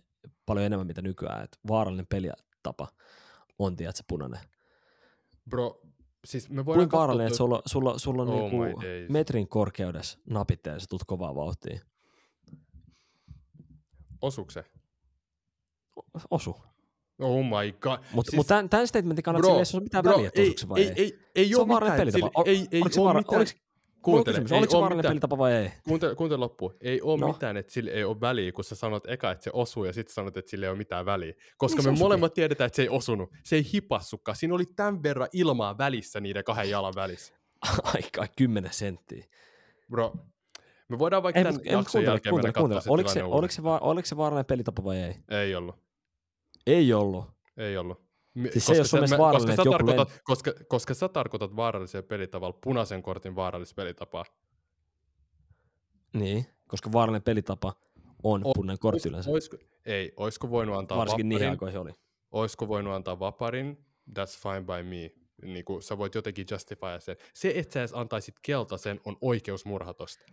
paljon 0.46 0.66
enemmän 0.66 0.86
mitä 0.86 1.02
nykyään, 1.02 1.44
että 1.44 1.58
vaarallinen 1.68 2.06
peliatapa 2.06 2.88
on, 3.58 3.76
tiedätkö, 3.76 4.02
punainen. 4.08 4.40
Bro, 5.50 5.80
siis 6.24 6.48
me 6.50 6.64
voidaan 6.64 6.78
Kuinka 6.80 6.96
vaarallinen, 6.96 7.26
että 7.26 7.32
katsoa 7.32 7.46
sulla, 7.46 7.62
sulla, 7.66 7.98
sulla 7.98 8.22
on 8.22 8.28
Oh 8.28 8.50
niinku 8.50 8.80
metrin 9.08 9.48
korkeudessa 9.48 10.18
napit 10.30 10.66
ja 10.66 10.80
sä 10.80 10.86
tulet 10.88 11.02
kovaa 11.06 11.34
vauhtia. 11.34 11.80
osuuko 14.22 14.50
se? 14.50 14.64
Osu. 16.30 16.56
Oh 17.20 17.44
my 17.44 17.72
god. 17.80 17.98
Mutta 18.12 18.30
Siis- 18.30 18.36
mut 18.36 18.46
tämän, 18.46 18.68
tämän 18.68 18.88
statementin 18.88 19.22
kannattaa 19.22 19.50
Bro, 19.54 19.64
sillä 19.64 19.74
ei 19.74 19.78
ole 19.78 19.82
mitään 19.84 20.02
bro, 20.02 20.12
väliä, 20.12 20.28
että 20.28 20.40
ei, 20.40 20.46
osuuko 20.46 20.60
se 20.60 20.68
vai 20.68 20.80
ei, 20.80 20.86
ei. 20.88 20.94
ei, 20.96 21.18
ei, 21.34 21.48
Se 21.48 21.56
ole 21.56 21.66
mitään, 21.66 21.98
pelitapa. 21.98 22.30
sillä- 22.44 22.50
ei, 22.50 22.68
ei 22.72 22.80
oliko 22.82 22.94
se 22.94 23.00
vaara- 23.00 23.20
mitään. 23.20 23.38
oliko- 23.38 23.67
Kuuntele, 24.02 24.34
kysymys, 24.34 24.52
oliko 24.52 24.70
se 24.70 24.76
vaarallinen 24.80 25.10
pelitapa 25.10 25.38
vai 25.38 25.52
ei? 25.52 25.72
Kuuntele, 25.88 26.14
kuuntele 26.14 26.38
loppuun. 26.40 26.74
Ei 26.80 27.00
ole 27.02 27.20
No. 27.20 27.28
mitään, 27.28 27.56
että 27.56 27.72
sillä 27.72 27.90
ei 27.90 28.04
ole 28.04 28.20
väliä, 28.20 28.52
kun 28.52 28.64
sä 28.64 28.74
sanot 28.74 29.06
eka, 29.06 29.30
että 29.30 29.44
se 29.44 29.50
osuu 29.52 29.84
ja 29.84 29.92
sitten 29.92 30.14
sanot, 30.14 30.36
että 30.36 30.50
sillä 30.50 30.66
ei 30.66 30.70
ole 30.70 30.78
mitään 30.78 31.06
väliä. 31.06 31.32
Koska 31.58 31.76
Niin 31.76 31.84
se 31.84 31.90
me 31.90 31.98
molemmat 31.98 32.34
tiedetään, 32.34 32.66
että 32.66 32.76
se 32.76 32.82
ei 32.82 32.88
osunut. 32.88 33.30
Se 33.44 33.56
ei 33.56 33.62
hipassukaan. 33.74 34.36
Siinä 34.36 34.54
oli 34.54 34.64
tämän 34.76 35.02
verran 35.02 35.28
ilmaa 35.32 35.78
välissä 35.78 36.20
niiden 36.20 36.44
kahden 36.44 36.70
jalan 36.70 36.92
välissä. 36.96 37.34
Aika 37.94 38.26
10 38.36 38.72
senttiä. 38.72 39.24
Bro, 39.90 40.12
me 40.88 40.98
voidaan 40.98 41.22
vaikka 41.22 41.38
Ei, 41.38 41.44
tämän 41.44 41.60
ei, 41.64 41.72
jakson 41.72 41.92
kuuntele, 41.92 42.04
jälkeen 42.12 42.30
kuuntele, 42.32 42.52
kuuntele. 42.52 42.76
katsoa 42.78 42.80
se 42.88 42.92
Oliko 42.92 43.08
se, 43.08 43.22
oliko, 43.24 43.52
se 43.52 43.62
va, 43.62 43.78
oliko 43.78 44.06
se 44.06 44.16
vaarallinen 44.16 44.46
pelitapa 44.46 44.84
vai 44.84 44.96
ei? 44.96 45.14
Ei 45.30 45.54
ollut. 45.54 45.76
Ei 46.66 46.92
ollut. 46.92 47.24
Ei 47.56 47.76
ollut. 47.76 48.07
Siis 48.52 48.66
se 48.66 49.00
mä- 49.00 49.18
vaarallinen, 49.18 49.56
koska, 49.56 49.70
sä 49.70 49.70
tarkoitat, 49.70 50.20
koska, 50.24 50.52
koska 50.68 50.94
sä 50.94 51.08
tarkoitat 51.08 51.56
vaarallisella 51.56 52.06
pelitavalla 52.06 52.58
punaisen 52.64 53.02
kortin 53.02 53.36
vaarallista 53.36 53.74
pelitapaa. 53.74 54.24
Niin, 56.12 56.46
koska 56.68 56.92
vaarallinen 56.92 57.22
pelitapa 57.22 57.74
on 58.22 58.42
O- 58.44 58.52
punainen 58.52 58.78
kortti 58.78 59.08
yleensä. 59.08 59.30
Oisko, 59.30 59.56
ei, 59.86 60.12
oisko 60.16 60.50
voinut 60.50 60.76
antaa 60.76 60.98
Varsinkin 60.98 61.28
niihin 61.28 61.40
vaparin? 61.46 61.50
aikoihin 61.50 61.80
oli. 61.80 61.90
oisko 62.30 62.68
voinut 62.68 62.94
antaa 62.94 63.18
vaparin, 63.18 63.84
that's 64.10 64.42
fine 64.42 64.60
by 64.60 64.82
me. 64.82 65.10
Niin 65.42 65.64
kuin, 65.64 65.82
sä 65.82 65.98
voit 65.98 66.14
jotenkin 66.14 66.46
justify 66.50 66.86
sen. 66.98 67.16
Se, 67.34 67.52
että 67.54 67.72
sä 67.74 67.80
edes 67.80 67.94
antaisit 67.94 68.34
keltaisen, 68.42 69.00
on 69.04 69.16
oikeus 69.20 69.64
murhatosta. 69.64 70.24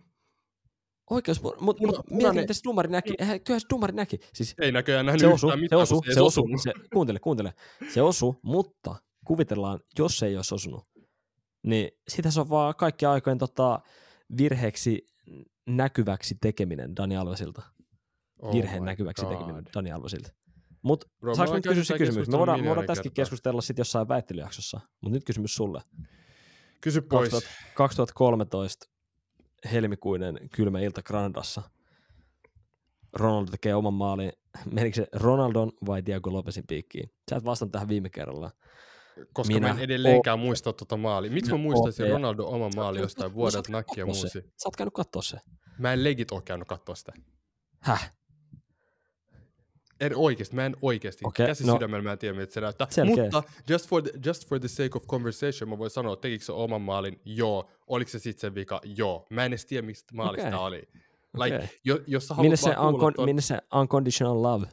Oikeus, 1.10 1.42
mutta 1.42 1.60
mut, 1.64 1.80
mut, 1.80 1.90
mieti, 1.90 2.08
punainen- 2.08 2.42
miten 2.42 2.54
se 2.54 2.60
dumari 2.64 2.88
näki. 2.90 3.14
Eihän, 3.18 3.40
kyllähän 3.40 3.60
se 3.60 3.66
dumari 3.70 3.92
näki. 3.94 4.18
Siis 4.34 4.54
Ei 4.60 4.72
näköjään 4.72 5.06
nähnyt 5.06 5.20
se 5.20 5.26
osu, 5.26 5.46
yhtään 5.46 5.58
se 5.58 5.62
mitään, 5.62 5.82
osu, 5.82 6.02
se 6.04 6.10
edes 6.12 6.18
osu, 6.22 6.48
se, 6.62 6.72
kuuntele, 6.92 7.18
kuuntele. 7.18 7.54
Se 7.94 8.02
osu, 8.02 8.36
mutta 8.42 8.96
kuvitellaan, 9.24 9.80
jos 9.98 10.18
se 10.18 10.26
ei 10.26 10.36
olisi 10.36 10.54
osunut, 10.54 10.84
Niin 11.62 11.90
sitä 12.08 12.30
se 12.30 12.40
on 12.40 12.48
vaan 12.50 12.74
kaikki 12.74 13.06
aikojen 13.06 13.38
tota, 13.38 13.80
virheeksi 14.38 15.06
näkyväksi 15.66 16.34
tekeminen 16.40 16.96
Dani 16.96 17.16
Alvesilta. 17.16 17.62
Oh 18.42 18.54
Virheen 18.54 18.84
näkyväksi 18.84 19.24
God. 19.26 19.32
tekeminen 19.32 19.64
Dani 19.74 19.92
Alvesilta. 19.92 20.32
Mutta 20.82 21.06
saanko 21.36 21.54
nyt 21.54 21.66
kysyä 21.66 21.84
se 21.84 21.98
kysymys? 21.98 22.28
Me 22.28 22.38
voidaan, 22.38 22.60
me 22.60 22.66
voidaan 22.68 22.86
tästäkin 22.86 23.12
kertaa. 23.12 23.24
keskustella 23.24 23.60
sitten 23.60 23.80
jossain 23.80 24.08
väittelyjaksossa, 24.08 24.80
mutta 25.00 25.14
nyt 25.14 25.24
kysymys 25.24 25.54
sulle. 25.54 25.82
Kysy 26.80 27.00
pois. 27.00 27.30
2000 27.30 27.74
2013 27.74 28.86
helmikuinen 29.72 30.38
kylmä 30.56 30.80
ilta 30.80 31.02
Granadassa. 31.02 31.62
Ronaldo 33.12 33.50
tekee 33.50 33.74
oman 33.74 33.94
maalin. 33.94 34.32
Menikö 34.72 34.96
se 34.96 35.06
Ronaldon 35.12 35.72
vai 35.86 36.06
Diego 36.06 36.32
Lopesin 36.32 36.64
piikkiin? 36.66 37.10
Sä 37.30 37.36
et 37.36 37.44
vastannut 37.44 37.72
tähän 37.72 37.88
viime 37.88 38.10
kerralla. 38.10 38.50
Koska 39.32 39.54
Minä 39.54 39.68
mä 39.68 39.74
en 39.74 39.84
edelleenkään 39.84 40.38
muista 40.38 40.72
tuota 40.72 40.96
maalia. 40.96 41.30
Miksi 41.30 41.50
mä 41.50 41.56
Minä 41.58 41.62
muistaisin 41.68 42.06
OP. 42.06 42.12
Ronaldo 42.12 42.46
oman 42.46 42.72
maali 42.76 43.00
jostain 43.00 43.34
vuodelta 43.34 43.72
nakkia 43.72 44.04
se. 44.04 44.04
muusi? 44.04 44.28
Sä 44.32 44.68
oot 44.68 44.76
käynyt 44.76 44.94
kattoo 44.94 45.22
se. 45.22 45.38
Mä 45.78 45.92
en 45.92 46.04
legit 46.04 46.32
oo 46.32 46.40
käynyt 46.40 46.68
katsoa 46.68 46.94
sitä. 46.94 47.12
Häh? 47.80 48.12
En 50.00 50.16
oikeesti, 50.16 50.56
mä 50.56 50.66
en 50.66 50.76
oikeesti. 50.82 51.24
Okei, 51.24 51.44
Okay, 51.44 51.50
Käsi 51.50 51.66
no- 51.66 51.72
sydämellä 51.72 52.02
mä 52.02 52.12
en 52.12 52.18
tiedä, 52.18 52.36
miltä 52.36 52.52
se 52.52 52.60
näyttää. 52.60 52.86
Selkeä. 52.90 53.24
Mutta 53.24 53.42
just 53.68 53.88
for, 53.88 54.02
the, 54.02 54.10
just 54.26 54.48
for 54.48 54.60
the 54.60 54.68
sake 54.68 54.90
of 54.94 55.06
conversation 55.06 55.70
mä 55.70 55.78
voin 55.78 55.90
sanoa, 55.90 56.12
että 56.12 56.22
tekikö 56.22 56.44
se 56.44 56.52
oman 56.52 56.82
maalin? 56.82 57.20
Joo. 57.24 57.70
Oliko 57.86 58.10
se 58.10 58.18
sitten 58.18 58.40
sen 58.40 58.54
vika? 58.54 58.80
Joo. 58.84 59.26
Mä 59.30 59.44
en 59.44 59.52
edes 59.52 59.66
tiedä, 59.66 59.86
mistä 59.86 60.14
maalista 60.14 60.48
Okei. 60.48 60.58
oli. 60.58 60.88
Like, 61.44 61.56
Okei. 61.56 61.68
jo, 61.84 61.98
jos 62.06 62.28
sä 62.28 62.34
Minne 62.34 62.56
se, 62.56 62.70
uncon- 62.70 63.14
ton, 63.16 63.24
minne 63.24 63.42
se 63.42 63.58
unconditional 63.74 64.42
love? 64.42 64.66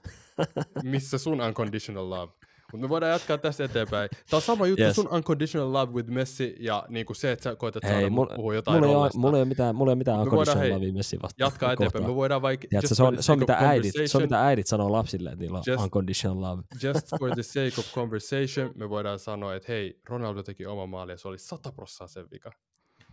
missä 0.84 1.18
sun 1.18 1.42
unconditional 1.42 2.10
love. 2.10 2.34
Mutta 2.74 2.86
me 2.86 2.90
voidaan 2.90 3.12
jatkaa 3.12 3.38
tästä 3.38 3.64
eteenpäin. 3.64 4.10
Tämä 4.30 4.38
on 4.38 4.42
sama 4.42 4.68
juttu 4.68 4.84
Yes. 4.84 4.96
sun 4.96 5.08
unconditional 5.14 5.74
love 5.74 5.94
with 5.94 6.10
Messi 6.10 6.56
ja 6.60 6.86
niinku 6.90 7.14
se, 7.14 7.32
että 7.32 7.44
sä 7.44 7.56
koetat 7.56 7.84
Hei, 7.84 7.92
saada 7.92 8.10
mul, 8.10 8.26
mul, 8.28 8.36
puhua 8.36 8.56
jotain 8.56 8.78
mulla, 8.80 8.92
ei 8.92 8.96
ole, 8.96 9.10
mulla 9.16 9.38
ei 9.38 9.42
ole 9.42 9.48
mitään, 9.50 9.76
mulla 9.76 9.90
ei 9.90 9.94
ole 9.94 9.98
mitään 9.98 10.20
unconditional 10.20 10.62
hei, 10.64 10.72
lovea 10.72 10.94
Messi 10.94 11.18
vastaan. 11.22 11.46
Jatkaa 11.48 11.74
eteenpäin. 11.74 12.06
Me 12.06 12.16
voidaan 12.16 12.42
vaikka... 12.42 12.68
Tiedätkö, 12.70 12.86
just 12.86 12.98
se, 12.98 13.04
on, 13.04 13.24
se, 13.24 13.32
on 13.32 13.40
mitä 13.40 13.58
äidit, 13.60 13.94
se 14.06 14.18
on 14.18 14.24
mitä 14.24 14.46
äidit 14.46 14.68
sanoo 14.68 14.92
lapsille, 14.92 15.30
että 15.30 15.42
niillä 15.42 15.58
on 15.58 15.64
Just- 15.68 15.84
unconditional 15.84 16.42
love. 16.42 16.64
Just 16.84 17.10
for 17.20 17.30
the 17.36 17.44
sake 17.44 17.74
of 17.80 17.94
conversation, 17.94 18.72
me 18.76 18.90
voidaan 18.90 19.20
sanoa, 19.20 19.56
että 19.56 19.72
hei, 19.72 20.00
Ronaldo 20.10 20.44
teki 20.44 20.66
oma 20.66 20.86
maali 20.86 21.12
ja 21.12 21.18
se 21.18 21.28
oli 21.28 21.38
100 21.38 21.72
prossaa 21.72 22.08
sen 22.08 22.26
vika. 22.32 22.52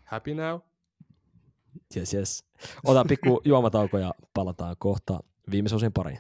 Happy 0.04 0.34
now? 0.34 0.60
Yes, 1.96 2.14
yes. 2.14 2.44
Otan 2.84 3.06
pikku 3.08 3.40
juomatauko 3.44 3.98
ja 3.98 4.14
palataan 4.34 4.76
kohta 4.78 5.20
viimeisen 5.50 5.76
osin 5.76 5.92
pariin. 5.92 6.18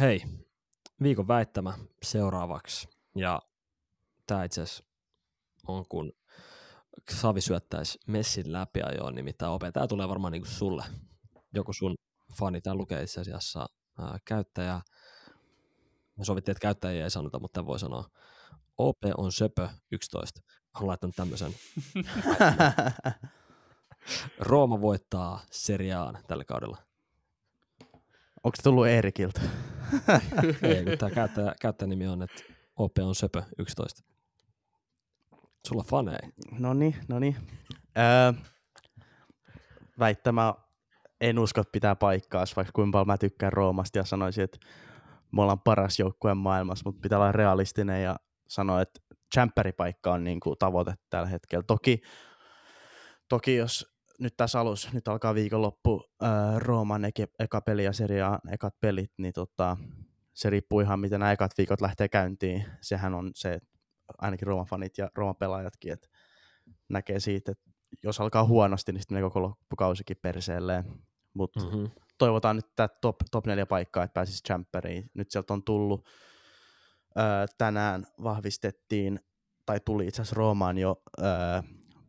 Hei, 0.00 0.22
viikon 1.02 1.28
väittämä 1.28 1.78
seuraavaksi. 2.02 2.88
Ja 3.16 3.42
tämä 4.26 4.44
itse 4.44 4.62
asiassa 4.62 4.84
on 5.66 5.84
kun 5.88 6.12
Savi 7.10 7.40
syöttäisi 7.40 7.98
Messin 8.06 8.52
läpiajoon, 8.52 9.14
nimittäin 9.14 9.52
OP. 9.52 9.62
Tämä 9.72 9.86
tulee 9.86 10.08
varmaan 10.08 10.32
niin 10.32 10.46
sulle. 10.46 10.84
Joku 11.54 11.72
sun 11.72 11.94
fani, 12.38 12.60
tämä 12.60 12.74
lukee 12.74 13.02
itse 13.02 13.20
asiassa 13.20 13.66
ää, 13.98 14.18
käyttäjä. 14.24 14.80
Me 16.16 16.24
sovittiin, 16.24 16.52
että 16.52 16.62
käyttäjiä 16.62 17.04
ei 17.04 17.10
sanota, 17.10 17.40
mutta 17.40 17.66
voi 17.66 17.78
sanoa. 17.78 18.04
OP 18.78 18.98
on 19.16 19.32
söpö 19.32 19.68
11. 19.92 20.40
Olen 20.76 20.88
laittanut 20.88 21.16
tämmöisen. 21.16 21.54
Rooma 24.38 24.80
voittaa 24.80 25.40
seriaan 25.50 26.18
tällä 26.26 26.44
kaudella. 26.44 26.89
Onko 28.44 28.56
se 28.56 28.62
tullut 28.62 28.86
Eerikiltä? 28.86 29.40
Ei, 30.62 30.96
tämä 30.96 31.10
käyttäjä, 31.10 31.54
käyttäjänimi 31.60 32.06
on, 32.06 32.22
että 32.22 32.42
OP 32.76 32.98
on 33.02 33.14
söpö 33.14 33.42
11. 33.58 34.02
Sulla 35.68 35.80
on 35.80 35.86
faneja. 35.86 36.18
No 36.58 36.74
niin, 36.74 36.96
no 37.08 37.18
niin. 37.18 37.36
Öö, 37.98 38.32
väittämä 39.98 40.54
en 41.20 41.38
usko, 41.38 41.60
että 41.60 41.72
pitää 41.72 41.96
paikkaa, 41.96 42.44
vaikka 42.56 42.72
kuinka 42.72 42.92
paljon 42.92 43.06
mä 43.06 43.18
tykkään 43.18 43.52
Roomasta 43.52 43.98
ja 43.98 44.04
sanoisin, 44.04 44.44
että 44.44 44.58
me 45.32 45.42
ollaan 45.42 45.60
paras 45.60 45.98
joukkue 45.98 46.34
maailmassa, 46.34 46.82
mutta 46.86 47.00
pitää 47.00 47.18
olla 47.18 47.32
realistinen 47.32 48.02
ja 48.02 48.16
sanoa, 48.48 48.80
että 48.80 49.00
champperipaikka 49.34 50.12
on 50.12 50.24
niin 50.24 50.40
kuin 50.40 50.58
tavoite 50.58 50.94
tällä 51.10 51.28
hetkellä. 51.28 51.62
Toki, 51.62 52.02
toki 53.28 53.56
jos 53.56 53.89
nyt 54.20 54.36
tässä 54.36 54.60
alussa, 54.60 54.90
nyt 54.92 55.08
alkaa 55.08 55.34
viikonloppu 55.34 56.04
ää, 56.20 56.58
Rooman 56.58 57.04
eke, 57.04 57.28
eka 57.38 57.60
peli 57.60 57.84
ja 57.84 57.92
seriaan 57.92 58.38
ekat 58.52 58.74
pelit, 58.80 59.12
niin 59.18 59.32
tota, 59.32 59.76
se 60.34 60.50
riippuu 60.50 60.80
ihan 60.80 61.00
miten 61.00 61.20
nämä 61.20 61.32
ekat 61.32 61.52
viikot 61.58 61.80
lähtee 61.80 62.08
käyntiin. 62.08 62.64
Sehän 62.80 63.14
on 63.14 63.30
se, 63.34 63.60
ainakin 64.18 64.46
Rooman 64.48 64.66
fanit 64.66 64.98
ja 64.98 65.10
Rooman 65.14 65.36
pelaajatkin, 65.36 65.92
että 65.92 66.08
näkee 66.88 67.20
siitä, 67.20 67.52
että 67.52 67.70
jos 68.02 68.20
alkaa 68.20 68.44
huonosti, 68.44 68.92
niin 68.92 69.00
sitten 69.00 69.14
menee 69.14 69.28
koko 69.28 69.42
loppukausikin 69.42 70.16
perseelleen. 70.22 70.84
Mutta 71.34 71.60
Mm-hmm. 71.60 71.90
toivotaan 72.18 72.56
nyt 72.56 72.66
tämä 72.76 72.88
top, 72.88 73.16
top 73.30 73.46
4 73.46 73.66
paikkaa, 73.66 74.04
että 74.04 74.14
pääsisi 74.14 74.42
Champeriin. 74.42 75.10
Nyt 75.14 75.30
sieltä 75.30 75.52
on 75.54 75.62
tullut, 75.62 76.06
öö, 77.18 77.46
tänään 77.58 78.06
vahvistettiin, 78.22 79.20
tai 79.66 79.80
tuli 79.80 80.06
itse 80.06 80.22
asiassa 80.22 80.36
Roomaan 80.36 80.78
jo 80.78 81.02
öö, 81.20 81.26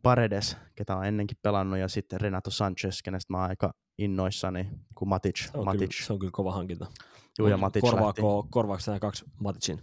Paredes, 0.02 0.56
ketä 0.74 0.96
on 0.96 1.06
ennenkin 1.06 1.36
pelannut, 1.42 1.78
ja 1.78 1.88
sitten 1.88 2.20
Renato 2.20 2.50
Sanchez, 2.50 3.02
kenestä 3.02 3.32
mä 3.32 3.40
oon 3.40 3.48
aika 3.50 3.74
innoissani, 3.98 4.68
kun 4.94 5.08
Matic, 5.08 5.36
Se, 5.36 5.50
on 5.58 5.64
Matic, 5.64 5.90
kyllä, 5.90 6.06
se 6.06 6.12
on 6.12 6.18
kyllä 6.18 6.30
kova 6.32 6.52
hankinta. 6.52 6.86
juu, 7.38 7.48
ja 7.48 7.56
Matic 7.56 7.82
lähti. 7.82 7.96
korvaako, 7.96 8.46
korvaako 8.50 8.82
nämä 8.86 8.98
kaksi 8.98 9.24
Maticin? 9.40 9.82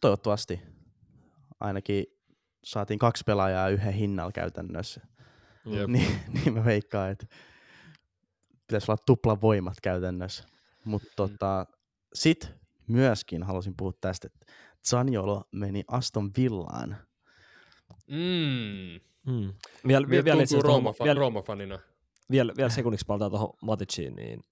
Toivottavasti. 0.00 0.60
Ainakin 1.60 2.04
saatiin 2.64 2.98
kaksi 2.98 3.24
pelaajaa 3.26 3.68
yhden 3.68 3.92
hinnalla 3.92 4.32
käytännössä. 4.32 5.00
Jep. 5.66 5.88
niin, 5.88 6.20
niin 6.34 6.54
mä 6.54 6.64
veikkaan, 6.64 7.10
että 7.10 7.26
pitäisi 8.66 8.90
olla 8.90 9.02
tupla 9.06 9.40
voimat 9.40 9.80
käytännössä. 9.82 10.44
Mutta 10.84 11.08
tota, 11.16 11.66
sit 12.14 12.50
myöskin 12.86 13.42
halusin 13.42 13.74
puhua 13.76 13.92
tästä, 14.00 14.26
että 14.26 14.52
Zaniolo 14.88 15.44
meni 15.52 15.84
Aston 15.88 16.30
Villaan. 16.36 16.96
Mm. 18.06 19.00
Mm. 19.32 19.52
Vielä, 19.88 20.06
Miltä 20.06 20.24
vielä, 20.24 20.42
itse 20.42 20.54
tuntuu 20.54 20.70
asiassa 20.70 20.90
Rooma, 20.90 20.94
vielä, 21.04 21.20
Rooma-fanina? 21.20 21.78
vielä, 22.30 22.52
vielä 22.56 22.68
sekunniksi 22.70 23.06
palataan 23.06 23.30
tuohon 23.30 23.52
Maticiin, 23.62 24.16
niin 24.16 24.44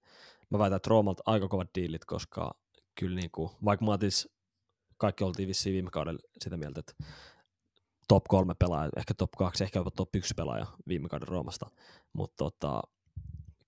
mä 0.50 0.58
väitän, 0.58 0.76
että 0.76 0.88
Roomalta 0.88 1.22
aika 1.26 1.48
kovat 1.48 1.68
diilit, 1.74 2.04
koska 2.04 2.54
kyllä 2.94 3.16
niin 3.16 3.30
kuin, 3.30 3.50
vaikka 3.64 3.84
Matic, 3.84 4.26
kaikki 4.98 5.24
oltiin 5.24 5.48
vissiin 5.48 5.72
viime 5.72 5.90
kaudella 5.90 6.20
sitä 6.38 6.56
mieltä, 6.56 6.80
että 6.80 6.92
top 8.08 8.24
kolme 8.28 8.54
pelaaja, 8.58 8.90
ehkä 8.96 9.14
top 9.14 9.30
kaksi, 9.38 9.64
ehkä 9.64 9.78
jopa 9.78 9.90
top 9.90 10.16
yksi 10.16 10.34
pelaaja 10.34 10.66
viime 10.88 11.08
kauden 11.08 11.28
Roomasta, 11.28 11.66
mutta 12.12 12.34
tota, 12.36 12.82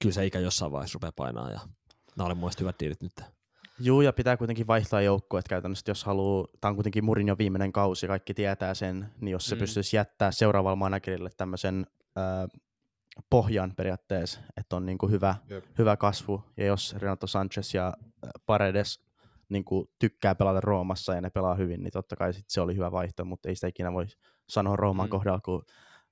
kyllä 0.03 0.13
se 0.15 0.27
ikä 0.27 0.39
jossain 0.41 0.73
vaiheessa 0.73 0.97
rupeaa 0.97 1.13
painaa 1.17 1.51
ja 1.51 1.61
nämä 2.17 2.27
oli 2.27 2.35
mun 2.35 2.41
mielestä 2.41 2.61
hyvät 2.63 2.81
diilit 2.81 3.03
nyt. 3.03 3.13
Juu, 3.81 4.01
ja 4.01 4.13
pitää 4.13 4.37
kuitenkin 4.37 4.67
vaihtaa 4.67 5.01
joukkoa, 5.01 5.39
että 5.41 5.49
käytännössä 5.51 5.91
jos 5.91 6.05
haluaa, 6.05 6.47
tämä 6.61 6.69
on 6.71 6.75
kuitenkin 6.75 7.05
Murin 7.05 7.29
jo 7.29 7.39
viimeinen 7.39 7.73
kausi, 7.73 8.07
kaikki 8.07 8.35
tietää 8.35 8.75
sen, 8.75 9.11
niin 9.21 9.33
jos 9.33 9.47
se 9.47 9.55
Mm. 9.55 9.59
pystyisi 9.59 9.97
jättää 9.97 10.31
seuraavalle 10.31 10.77
managerille 10.77 11.31
tämmöisen 11.37 11.87
äh, 12.19 12.61
pohjan 13.31 13.73
periaatteessa, 13.77 14.41
että 14.57 14.77
on 14.77 14.87
niinku 14.87 15.09
hyvä, 15.09 15.35
Jep. 15.49 15.65
hyvä 15.79 15.97
kasvu, 15.97 16.45
ja 16.57 16.67
jos 16.67 16.97
Renato 16.99 17.27
Sanchez 17.27 17.75
ja 17.75 17.95
Paredes 18.47 19.05
niinku 19.49 19.91
tykkää 19.99 20.35
pelata 20.35 20.61
Roomassa 20.61 21.15
ja 21.15 21.21
ne 21.21 21.31
pelaa 21.31 21.55
hyvin, 21.55 21.83
niin 21.83 21.93
totta 21.93 22.17
kai 22.17 22.33
sit 22.35 22.45
se 22.49 22.61
oli 22.61 22.75
hyvä 22.75 22.93
vaihto, 22.93 23.25
mutta 23.25 23.49
ei 23.49 23.55
sitä 23.55 23.67
ikinä 23.67 23.93
voi 23.93 24.07
sanoa 24.49 24.77
Rooman 24.77 25.07
Mm. 25.07 25.11
kohdalla, 25.11 25.41
kun 25.41 25.65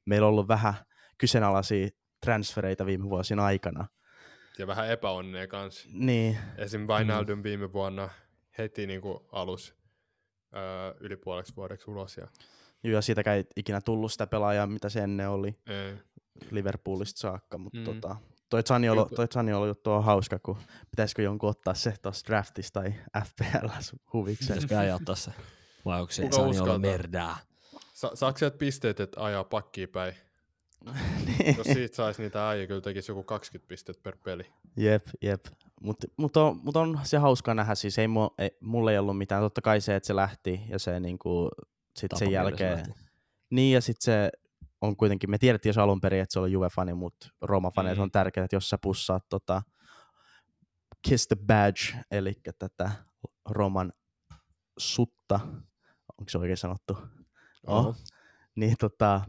meillä 0.07 0.27
on 0.27 0.31
ollut 0.33 0.49
vähän 0.49 0.75
kyseenalaisia 1.19 1.89
transfereita 2.25 2.87
viime 2.87 3.05
vuosina 3.11 3.45
aikana. 3.45 3.87
Ja 4.59 4.67
vähän 4.67 4.89
epäonnea 4.91 5.47
kanssa. 5.47 5.89
Niin, 5.93 6.39
Esim. 6.57 6.81
Wijnaldum 6.87 7.43
viime 7.43 7.73
vuonna 7.73 8.09
heti 8.59 8.87
niinku 8.87 9.29
alus 9.33 9.75
öö, 10.57 10.95
yli 11.01 11.17
puoleksi 11.17 11.57
vuodeksi 11.57 11.91
ulos. 11.91 12.17
Ja, 12.17 12.29
Joo, 12.85 12.95
ja 12.95 13.03
siitäkään 13.03 13.37
ei 13.37 13.45
ikinä 13.57 13.81
tullut 13.81 14.13
sitä 14.13 14.27
pelaajaa, 14.27 14.67
mitä 14.67 14.89
se 14.89 15.01
ennen 15.01 15.29
oli 15.31 15.59
ei. 15.67 15.95
Liverpoolista 16.51 17.21
saakka, 17.21 17.59
mutta 17.59 17.79
Mm. 17.79 17.87
mm. 17.87 18.01
tota, 18.01 18.17
toi 18.49 18.63
Zaniolo, 18.63 19.05
toi 19.15 19.27
Zaniolo 19.29 19.67
juttu 19.67 19.91
on 19.91 20.05
hauska, 20.05 20.39
kun 20.39 20.57
pitäisikö 20.91 21.23
jonkun 21.23 21.51
ottaa 21.51 21.75
se 21.75 21.95
tuossa 22.03 22.27
draftissa 22.27 22.73
tai 22.73 22.95
FPL 23.27 23.67
huvikseen. 24.13 24.61
Pitäisikö 24.63 24.95
ottaa 25.01 25.15
se? 25.15 25.31
Vai 25.85 26.01
onko 26.01 26.13
se 26.13 26.29
olla 26.61 26.79
merdää? 26.79 27.37
Sa- 27.93 28.11
saako 28.17 28.39
sieltä 28.39 28.57
pisteet, 28.59 29.01
että 29.01 29.25
ajaa 29.25 29.45
pakkiin 29.45 29.89
päin? 29.89 30.15
Niin. 31.39 31.57
Jos 31.57 31.67
siitä 31.67 31.97
saisi 31.97 32.23
niitä 32.23 32.49
äijä, 32.49 32.67
kyllä 32.67 32.81
tekisi 32.81 33.11
joku 33.13 33.23
20 33.23 33.69
pistettä 33.69 34.03
per 34.03 34.17
peli. 34.25 34.53
jep, 34.77 35.07
jep. 35.23 35.45
Mutta 35.83 36.07
mut 36.17 36.37
on, 36.37 36.61
mut 36.63 36.77
on 36.77 37.01
se 37.03 37.19
hauska 37.19 37.55
nähdä, 37.55 37.75
siis 37.75 37.99
ei, 37.99 38.09
mu, 38.09 38.29
ei 38.39 38.51
mulla 38.61 38.93
ei 38.93 38.99
ollut 38.99 39.19
mitään, 39.19 39.43
totta 39.43 39.61
kai 39.61 39.81
se, 39.81 39.97
että 39.97 40.07
se 40.07 40.17
lähti 40.17 40.61
ja 40.69 40.79
se 40.79 41.01
niinku, 41.01 41.49
sit 41.97 42.09
Tapa 42.09 42.19
sen 42.19 42.31
jälkeen, 42.33 42.77
lähti. 42.77 42.91
niin 43.51 43.75
ja 43.75 43.81
sitten 43.81 44.03
se 44.05 44.31
on 44.81 44.97
kuitenkin, 44.97 45.31
me 45.31 45.39
tiedettiin 45.39 45.71
jos 45.71 45.79
alun 45.79 46.01
perin, 46.01 46.21
että 46.23 46.33
se 46.33 46.41
oli 46.41 46.53
Juve-fani, 46.53 46.95
mutta 46.95 47.29
Roma-faneille 47.45 47.95
Mm. 47.97 48.03
on 48.03 48.11
tärkeää, 48.11 48.45
että 48.45 48.57
jos 48.57 48.71
sä 48.71 48.79
pussaat 48.79 49.25
tota, 49.29 49.63
Kiss 51.09 51.29
the 51.29 51.37
Badge, 51.47 52.05
eli 52.11 52.33
tätä 52.59 52.91
Roman 53.51 53.93
sutta, 54.79 55.41
onko 56.19 56.29
se 56.29 56.39
oikein 56.39 56.57
sanottu? 56.57 56.99
Oh. 57.67 57.97
Niin 58.55 58.75
tota, 58.81 59.21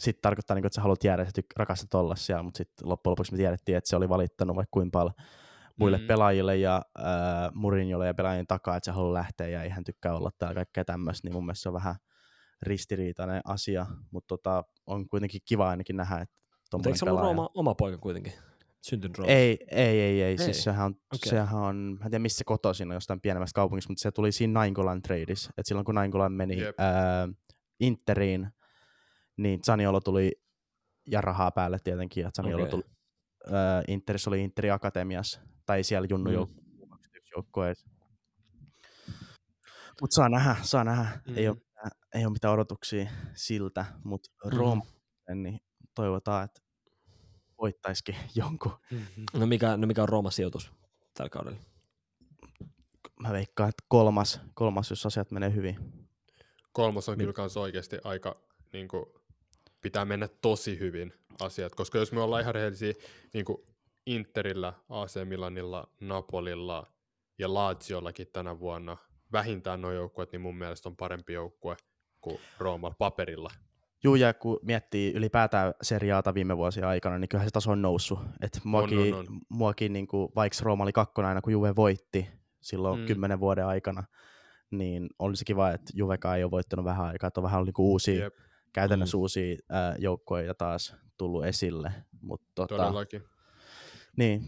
sitten 0.00 0.22
tarkoittaa, 0.22 0.54
niin, 0.54 0.66
että 0.66 0.74
sä 0.74 0.80
haluat 0.80 1.04
jäädä, 1.04 1.22
että 1.22 1.42
rakastat 1.56 1.94
olla 1.94 2.16
siellä, 2.16 2.42
mutta 2.42 2.58
sitten 2.58 2.88
loppujen 2.88 3.10
lopuksi 3.10 3.32
me 3.32 3.38
tiedettiin, 3.38 3.78
että 3.78 3.90
se 3.90 3.96
oli 3.96 4.08
valittanut 4.08 4.56
vaikka 4.56 4.70
kuinka 4.72 4.98
paljon 4.98 5.14
muille 5.76 5.98
Mm. 5.98 6.06
pelaajille 6.06 6.56
ja 6.56 6.82
äh, 6.98 7.04
Murinjolle 7.54 8.06
ja 8.06 8.14
pelaajien 8.14 8.46
takaa, 8.46 8.76
että 8.76 8.84
se 8.84 8.90
haluaa 8.90 9.14
lähteä 9.14 9.48
ja 9.48 9.62
ei 9.62 9.68
hän 9.68 9.84
tykkää 9.84 10.14
olla 10.14 10.30
täällä 10.38 10.54
kaikkea 10.54 10.84
tämmöistä, 10.84 11.26
niin 11.28 11.32
mun 11.32 11.46
mielestä 11.46 11.62
se 11.62 11.68
on 11.68 11.74
vähän 11.74 11.94
ristiriitainen 12.62 13.40
asia, 13.44 13.86
mutta 14.10 14.28
tota, 14.28 14.64
on 14.86 15.08
kuitenkin 15.08 15.40
kiva 15.44 15.68
ainakin 15.68 15.96
nähdä, 15.96 16.20
että 16.20 16.34
Mutta 16.50 16.70
tommonen 16.70 16.88
eikö 16.88 16.98
se 16.98 17.04
ollut 17.04 17.20
pelaaja... 17.20 17.36
Rooma, 17.36 17.50
oma 17.54 17.74
poika 17.74 17.98
kuitenkin? 17.98 18.32
Syntynyt 18.82 19.18
Roomassa? 19.18 19.36
Ei, 19.38 19.58
ei, 19.70 20.00
ei, 20.00 20.22
ei. 20.22 20.22
Ei. 20.22 20.38
Siis 20.38 20.64
sehän 20.64 20.86
on, 20.86 20.90
okay. 20.90 21.30
sehän 21.30 21.60
on, 21.60 21.76
mä 21.76 22.04
en 22.04 22.10
tiedä 22.10 22.22
missä 22.22 22.38
se 22.38 22.44
kotoisin 22.44 22.88
on 22.88 22.94
jostain 22.94 23.20
pienemmästä 23.20 23.54
kaupungista, 23.54 23.90
mutta 23.90 24.02
se 24.02 24.10
tuli 24.12 24.32
siinä 24.32 24.52
Nainggolan 24.52 25.02
tradeissa. 25.02 25.50
Et 25.58 25.66
silloin 25.66 25.84
kun 25.84 25.94
Nainggolan 25.94 26.32
meni 26.32 26.60
Jep. 26.60 26.80
ää, 26.80 27.28
Interiin, 27.80 28.48
niin 29.36 29.60
Zaniolo 29.66 30.00
tuli 30.00 30.32
ja 31.10 31.20
rahaa 31.20 31.50
päälle 31.50 31.78
tietenkin, 31.84 32.22
ja 32.22 32.30
Zaniolo 32.36 32.62
Okei. 32.62 32.70
tuli 32.70 32.82
ää, 33.52 33.82
Interissä 33.88 34.30
oli 34.30 34.44
Interi 34.44 34.70
Akatemiassa, 34.70 35.40
tai 35.66 35.82
siellä 35.84 36.06
Junnu 36.10 36.30
Mm. 36.30 36.36
mm. 36.36 36.46
joukkueessa. 37.36 37.90
Mutta 40.00 40.14
saa 40.14 40.28
nähdä, 40.28 40.56
saa 40.62 40.84
nähdä. 40.84 41.20
Mm. 41.28 41.36
Ei, 41.36 41.44
Mm. 41.44 41.50
ole, 41.50 41.56
mitään- 41.58 41.90
ei 42.14 42.24
ole 42.24 42.32
mitään 42.32 42.54
odotuksia 42.54 43.10
siltä, 43.34 43.84
mutta. 44.04 44.30
Rooma, 44.44 44.82
niin 45.34 45.60
toivotaan, 45.94 46.44
että 46.44 46.60
voittaisikin 47.60 48.16
jonkun. 48.34 48.72
No 49.34 49.46
mikä, 49.46 49.76
no 49.76 49.86
mikä 49.86 50.02
on 50.02 50.08
Rooman 50.08 50.32
sijoitus 50.32 50.72
tällä 51.14 51.30
kaudella? 51.30 51.58
mä 53.22 53.32
veikkaan, 53.32 53.68
että 53.68 53.84
kolmas, 53.88 54.40
kolmas, 54.54 54.90
jos 54.90 55.06
asiat 55.06 55.30
menee 55.30 55.54
hyvin. 55.54 55.76
Kolmos 56.72 57.08
on 57.08 57.12
Niin. 57.12 57.22
kyllä 57.22 57.32
kans 57.32 57.56
oikeasti 57.56 57.96
aika, 58.04 58.40
niin 58.72 58.88
kuin, 58.88 59.04
pitää 59.80 60.04
mennä 60.04 60.28
tosi 60.28 60.78
hyvin 60.78 61.12
asiat, 61.40 61.74
koska 61.74 61.98
jos 61.98 62.12
me 62.12 62.20
ollaan 62.20 62.42
ihan 62.42 62.54
rehellisiä, 62.54 62.92
niin 63.34 63.44
kuin 63.44 63.58
Interillä, 64.06 64.72
AC 64.88 65.24
Milanilla, 65.24 65.88
Napolilla 66.00 66.86
ja 67.38 67.54
Laziollakin 67.54 68.26
tänä 68.32 68.58
vuonna, 68.58 68.96
vähintään 69.32 69.82
nuo 69.82 69.92
joukkueet, 69.92 70.32
niin 70.32 70.40
mun 70.40 70.56
mielestä 70.56 70.88
on 70.88 70.96
parempi 70.96 71.32
joukkue 71.32 71.76
kuin 72.20 72.38
Roomalla 72.58 72.94
paperilla. 72.98 73.50
Juu, 74.04 74.14
ja 74.14 74.34
kun 74.34 74.58
miettii 74.62 75.12
ylipäätään 75.12 75.74
seriaata 75.82 76.34
viime 76.34 76.56
vuosien 76.56 76.86
aikana, 76.86 77.18
niin 77.18 77.28
kyllähän 77.28 77.48
se 77.48 77.52
taso 77.52 77.70
on 77.70 77.82
noussut. 77.82 78.18
Et 78.42 78.60
muakin, 78.64 79.14
on, 79.14 79.14
on. 79.14 79.40
muakin 79.48 79.92
niin 79.92 80.06
kuin, 80.06 80.28
vaikka 80.36 80.58
Rooma 80.62 80.84
oli 80.84 80.92
kakkonen 80.92 81.28
aina, 81.28 81.40
kun 81.40 81.52
Juve 81.52 81.76
voitti 81.76 82.28
silloin 82.60 82.98
Mm. 82.98 83.02
mm. 83.02 83.06
kymmenen 83.06 83.40
vuoden 83.40 83.66
aikana, 83.66 84.04
niin 84.70 85.08
olisi 85.18 85.44
kiva, 85.44 85.70
että 85.70 85.92
Juvekaan 85.94 86.36
ei 86.36 86.44
ole 86.44 86.50
voittanut 86.50 86.84
vähän 86.84 87.06
aikaa, 87.06 87.28
että 87.28 87.40
on 87.40 87.44
vähän 87.44 87.64
niin 87.64 87.74
kuin 87.74 87.86
uusia, 87.86 88.24
Jep, 88.24 88.34
käytännössä 88.72 89.16
Mm. 89.16 89.20
uusia 89.20 89.56
ää, 89.68 89.94
joukkoja 89.98 90.54
taas 90.54 90.94
tullut 91.16 91.44
esille. 91.44 91.92
Mut, 92.22 92.42
tota, 92.54 92.76
todellakin. 92.76 93.22
niin, 94.16 94.42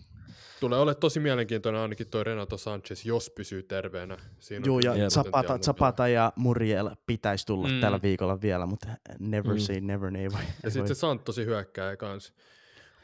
Tulee 0.61 0.79
olemaan 0.79 1.01
tosi 1.01 1.21
mielenkiintoinen 1.21 1.81
ainakin 1.83 2.07
toi 2.11 2.25
Renato 2.25 2.57
Sanchez, 2.57 3.05
jos 3.05 3.31
pysyy 3.31 3.63
terveenä. 3.63 4.19
Siinä 4.39 4.65
kyllä 4.65 4.95
ja. 4.97 5.11
Zapata, 5.11 5.59
Zapata 5.59 6.09
ja 6.09 6.33
Muriel 6.37 6.91
pitäisi 7.07 7.47
tulla 7.47 7.69
Mm. 7.69 7.81
tällä 7.81 8.01
viikolla 8.03 8.41
vielä, 8.41 8.67
mutta 8.67 8.89
never 9.19 9.53
Mm. 9.53 9.59
say 9.59 9.81
never, 9.81 10.11
ne 10.11 10.21
ei 10.21 10.31
voi. 10.33 10.41
Ja 10.63 10.71
sitten 10.71 10.89
se 10.89 10.95
Santosi 11.01 11.45
hyökkää 11.45 11.97
kans. 11.97 12.35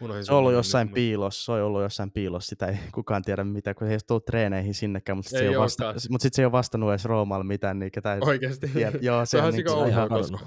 Unohdin 0.00 0.24
Se 0.24 0.32
on 0.32 0.38
ollut 0.38 0.52
jossain 0.52 0.86
nimen. 0.86 0.94
piilossa, 0.94 1.44
se 1.44 1.52
on 1.52 1.62
ollut 1.62 1.82
jossain 1.82 2.10
piilossa, 2.10 2.48
sitä 2.48 2.66
ei 2.66 2.78
kukaan 2.94 3.22
tiedä 3.22 3.44
mitä, 3.44 3.74
kun 3.74 3.86
se 3.86 3.90
ei 3.90 3.94
ole 3.94 4.00
tullut 4.06 4.24
treeneihin 4.24 4.74
sinnekään, 4.74 5.18
mutta 5.18 5.28
sitten 5.28 5.44
se, 5.44 5.50
ei 5.50 5.56
ole 5.56 5.64
vasta, 5.64 5.94
mut 6.10 6.20
sit 6.20 6.34
se 6.34 6.42
ei 6.42 6.46
ole 6.46 6.52
vastannut 6.52 6.90
edes 6.90 7.04
Roomalle 7.04 7.44
mitään, 7.44 7.78
niin 7.78 7.92
ketä 7.92 8.14
ei 8.14 8.20
Oikeesti. 8.22 8.68
tiedä. 8.68 8.98
Joo, 9.00 9.26
se 9.26 9.30
Se 9.30 9.42
on 9.70 9.78
on 9.82 9.88
ihan 9.88 10.08
koska. 10.08 10.38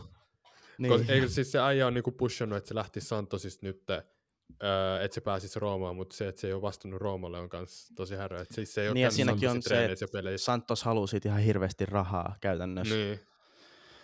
Niin. 0.82 0.98
koska 0.98 1.14
eikö 1.14 1.28
siis 1.28 1.52
se 1.52 1.60
äijä 1.60 1.88
on 1.88 1.94
niinku 1.94 2.12
pushannut, 2.12 2.58
että 2.58 2.68
se 2.68 2.76
lähti 2.76 3.02
Santosista 3.02 3.66
nyt, 3.66 3.84
öö, 3.90 5.02
että 5.02 5.16
se 5.16 5.22
pääsisi 5.22 5.60
Roomaan, 5.60 5.96
mutta 5.96 6.16
se, 6.16 6.28
että 6.28 6.42
se 6.42 6.48
ei 6.48 6.54
ole 6.54 6.62
vastannut 6.62 7.02
Roomalle 7.02 7.40
on 7.40 7.50
kans 7.50 7.92
tosi 7.96 8.16
härä. 8.16 8.42
Et 8.42 8.52
siis 8.52 8.74
se 8.74 8.82
ei 8.82 8.88
ole 8.88 8.94
Niin 8.94 9.04
ja 9.04 9.12
siinäkin 9.12 9.50
on 9.50 9.62
se, 9.62 9.96
peleissä. 10.12 10.46
Santos 10.46 10.84
haluaa 10.84 11.08
siitä 11.08 11.30
ihan 11.30 11.42
hirveästi 11.42 11.86
rahaa 11.86 12.36
käytännössä. 12.42 12.96
Niin. 12.96 13.20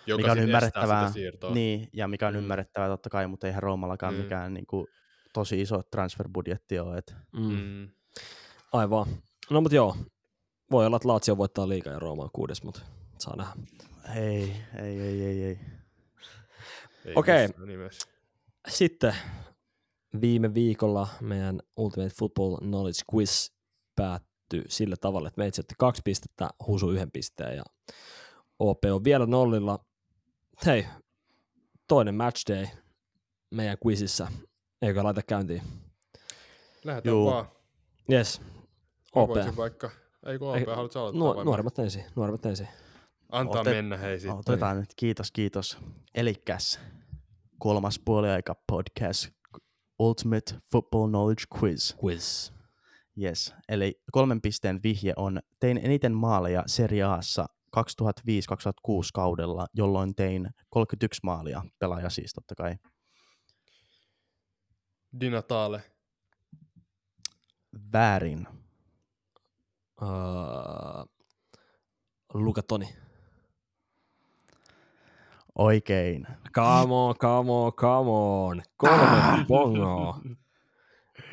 Joka 0.07 0.17
mikä 0.21 0.31
on 0.31 0.39
ymmärrettävää. 0.39 1.11
Niin, 1.53 1.89
ja 1.93 2.07
mikä 2.07 2.27
on 2.27 2.33
Mm. 2.33 2.37
mm. 2.37 2.43
ymmärrettävää 2.43 2.87
totta 2.89 3.09
kai, 3.09 3.27
mutta 3.27 3.47
eihän 3.47 3.63
Roomallakaan 3.63 4.13
Mm. 4.13 4.19
mikään 4.19 4.53
niin 4.53 4.67
kuin, 4.67 4.87
tosi 5.33 5.61
iso 5.61 5.81
transferbudjetti 5.91 6.79
ole. 6.79 6.97
Et, 6.97 7.15
Mm. 7.33 7.51
Mm. 7.57 7.89
Aivan. 8.73 9.05
No 9.49 9.61
mut 9.61 9.71
joo, 9.71 9.97
voi 10.71 10.85
olla, 10.85 10.97
että 10.97 11.07
Lazio 11.07 11.37
voittaa 11.37 11.69
liigaa 11.69 11.93
ja 11.93 11.99
Rooma 11.99 12.23
on 12.23 12.29
kuudes, 12.33 12.63
mutta 12.63 12.81
saa 13.19 13.35
nähdä. 13.35 13.53
ei, 14.15 14.53
ei, 14.83 14.99
ei, 15.01 15.23
ei, 15.25 15.43
ei. 15.43 15.59
Ei 17.07 17.13
Okei. 17.15 17.47
missään 17.47 17.67
nimessä. 17.67 18.09
Sitten 18.67 19.15
viime 20.21 20.53
viikolla 20.53 21.07
meidän 21.21 21.59
Ultimate 21.77 22.13
Football 22.19 22.57
Knowledge 22.57 23.01
Quiz 23.13 23.49
päättyi 23.95 24.63
sillä 24.69 24.95
tavalla, 25.01 25.27
että 25.27 25.41
meitsi 25.41 25.61
otti 25.61 25.75
kaksi 25.79 26.01
pistettä, 26.05 26.49
Husu 26.67 26.91
yhden 26.91 27.11
pisteen 27.11 27.57
ja 27.57 27.63
OP 28.59 28.83
on 28.93 29.03
vielä 29.03 29.25
nollilla. 29.25 29.79
Hei, 30.65 30.87
toinen 31.87 32.15
match 32.15 32.49
day 32.53 32.65
meidän 33.51 33.77
quizissä. 33.85 34.27
Eikö 34.81 35.03
laita 35.03 35.21
käyntiin? 35.21 35.61
Lähdetään 36.83 37.11
Juu. 37.13 37.25
vaan. 37.31 37.45
Yes, 38.11 38.41
OP. 39.15 39.29
vaikka, 39.57 39.91
ei 40.25 40.39
kun 40.39 40.49
OP, 40.49 40.55
Ei, 40.57 40.65
haluatko 40.65 40.99
aloittaa 40.99 41.21
Nuor- 41.21 41.45
nuoremmat 41.45 41.79
ensin, 41.79 42.03
nuoremmat 42.15 42.45
ensin. 42.45 42.67
Antaa 43.31 43.61
Otet- 43.61 43.73
mennä 43.73 43.97
hei 43.97 44.19
sitten. 44.19 44.37
Otetaan 44.39 44.79
nyt, 44.79 44.89
kiitos, 44.95 45.31
kiitos. 45.31 45.77
Elikäs 46.15 46.79
kolmas 47.59 47.99
puoliaika 48.05 48.55
podcast 48.67 49.27
Ultimate 49.99 50.55
Football 50.71 51.07
Knowledge 51.07 51.43
Quiz. 51.59 51.95
Quiz. 52.03 52.51
Yes, 53.21 53.55
eli 53.69 54.01
kolmen 54.11 54.41
pisteen 54.41 54.83
vihje 54.83 55.13
on, 55.15 55.39
tein 55.59 55.77
eniten 55.77 56.13
maaleja 56.13 56.63
Serie 56.67 57.03
A:ssa 57.03 57.45
2005-2006 57.77 57.81
kaudella, 59.13 59.67
jolloin 59.73 60.15
tein 60.15 60.49
31 60.69 61.19
maalia, 61.23 61.63
pelaaja 61.79 62.09
siis 62.09 62.33
totta 62.33 62.55
kai. 62.55 62.75
Di 65.19 65.29
Natale. 65.29 65.83
Väärin. 67.93 68.47
Uh, 70.01 71.09
Luka 72.33 72.61
Toni. 72.61 73.06
Oikein. 75.57 76.27
Come 76.55 76.93
on, 76.93 77.15
come 77.15 77.51
on, 77.51 77.73
come 77.73 78.09
on. 78.11 78.61
Kolme 78.77 79.45
bongoa. 79.47 80.19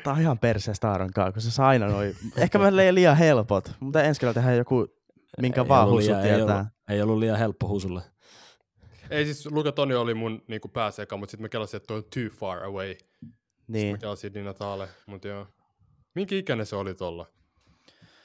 Tää 0.03 0.13
on 0.13 0.21
ihan 0.21 0.39
perseestä 0.39 0.89
Aaronkaan, 0.91 1.33
kun 1.33 1.41
se 1.41 1.51
saa 1.51 1.67
aina 1.67 1.87
noin. 1.87 2.15
Ehkä 2.37 2.59
vähän 2.59 2.75
liian 2.75 3.17
helpot, 3.17 3.71
mutta 3.79 4.03
ensi 4.03 4.19
kerralla 4.19 4.33
tehdään 4.33 4.57
joku, 4.57 4.87
minkä 5.41 5.61
Ei 5.61 5.67
vaan 5.67 5.89
husu 5.89 5.97
liian- 6.07 6.21
ei 6.25 6.35
tietää. 6.35 6.55
ollut, 6.57 6.67
ei 6.89 7.01
ollut 7.01 7.17
liian 7.19 7.37
helppo 7.37 7.67
husulle. 7.67 8.01
Ei 9.09 9.25
siis 9.25 9.45
Luka 9.51 9.71
Toni 9.71 9.95
oli 9.95 10.13
mun 10.13 10.41
niinku 10.47 10.67
pääseka, 10.67 11.17
mutta 11.17 11.31
sitten 11.31 11.43
mä 11.45 11.49
kelasin, 11.49 11.77
että 11.77 11.87
toi 11.87 11.97
on 11.97 12.03
too 12.03 12.37
far 12.39 12.63
away. 12.63 12.87
Niin. 12.87 12.97
Sitten 12.97 13.33
Niin. 13.67 13.91
mä 13.93 13.97
kelasin 13.97 14.33
Di 14.33 14.43
Natale, 14.43 14.87
mutta 15.07 15.27
joo. 15.27 15.47
Minkä 16.15 16.35
ikäinen 16.35 16.65
se 16.65 16.75
oli 16.75 16.93
tolla? 16.95 17.27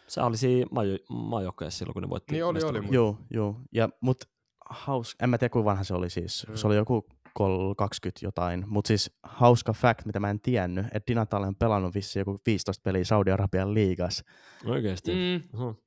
Se 0.07 0.21
oli 0.21 0.37
siinä 0.37 0.67
maajo- 0.71 0.99
maajoukkueessa 1.09 1.79
silloin, 1.79 1.93
kun 1.93 2.03
ne 2.03 2.09
voitti. 2.09 2.33
Niin 2.33 2.45
oli, 2.45 2.63
oli, 2.63 2.81
Joo, 2.91 3.19
joo. 3.31 3.57
Ja, 3.73 3.89
mut 4.01 4.25
haus, 4.71 5.17
en 5.23 5.31
mä 5.31 5.39
tiedä 5.39 5.53
kuinka 5.53 5.65
vanha 5.71 5.85
se 5.85 5.95
oli 5.95 6.11
siis. 6.11 6.47
Mm. 6.49 6.57
Se 6.57 6.67
oli 6.67 6.77
joku 6.77 7.07
kol 7.35 7.75
20 7.75 8.27
jotain. 8.27 8.65
Mutta 8.67 8.89
siis 8.89 9.11
hauska 9.23 9.73
fact, 9.73 10.05
mitä 10.07 10.21
mä 10.21 10.31
en 10.31 10.41
tiennyt, 10.41 10.87
että 10.87 11.07
Dinatale 11.07 11.47
on 11.47 11.57
pelannut 11.57 11.95
vissi 11.95 12.19
joku 12.19 12.39
15 12.47 12.83
peliä 12.85 13.05
Saudi-Arabian 13.05 13.75
liigas. 13.75 14.25
Oikeesti. 14.65 15.13
Mm. 15.13 15.59
Uh-huh. 15.61 15.83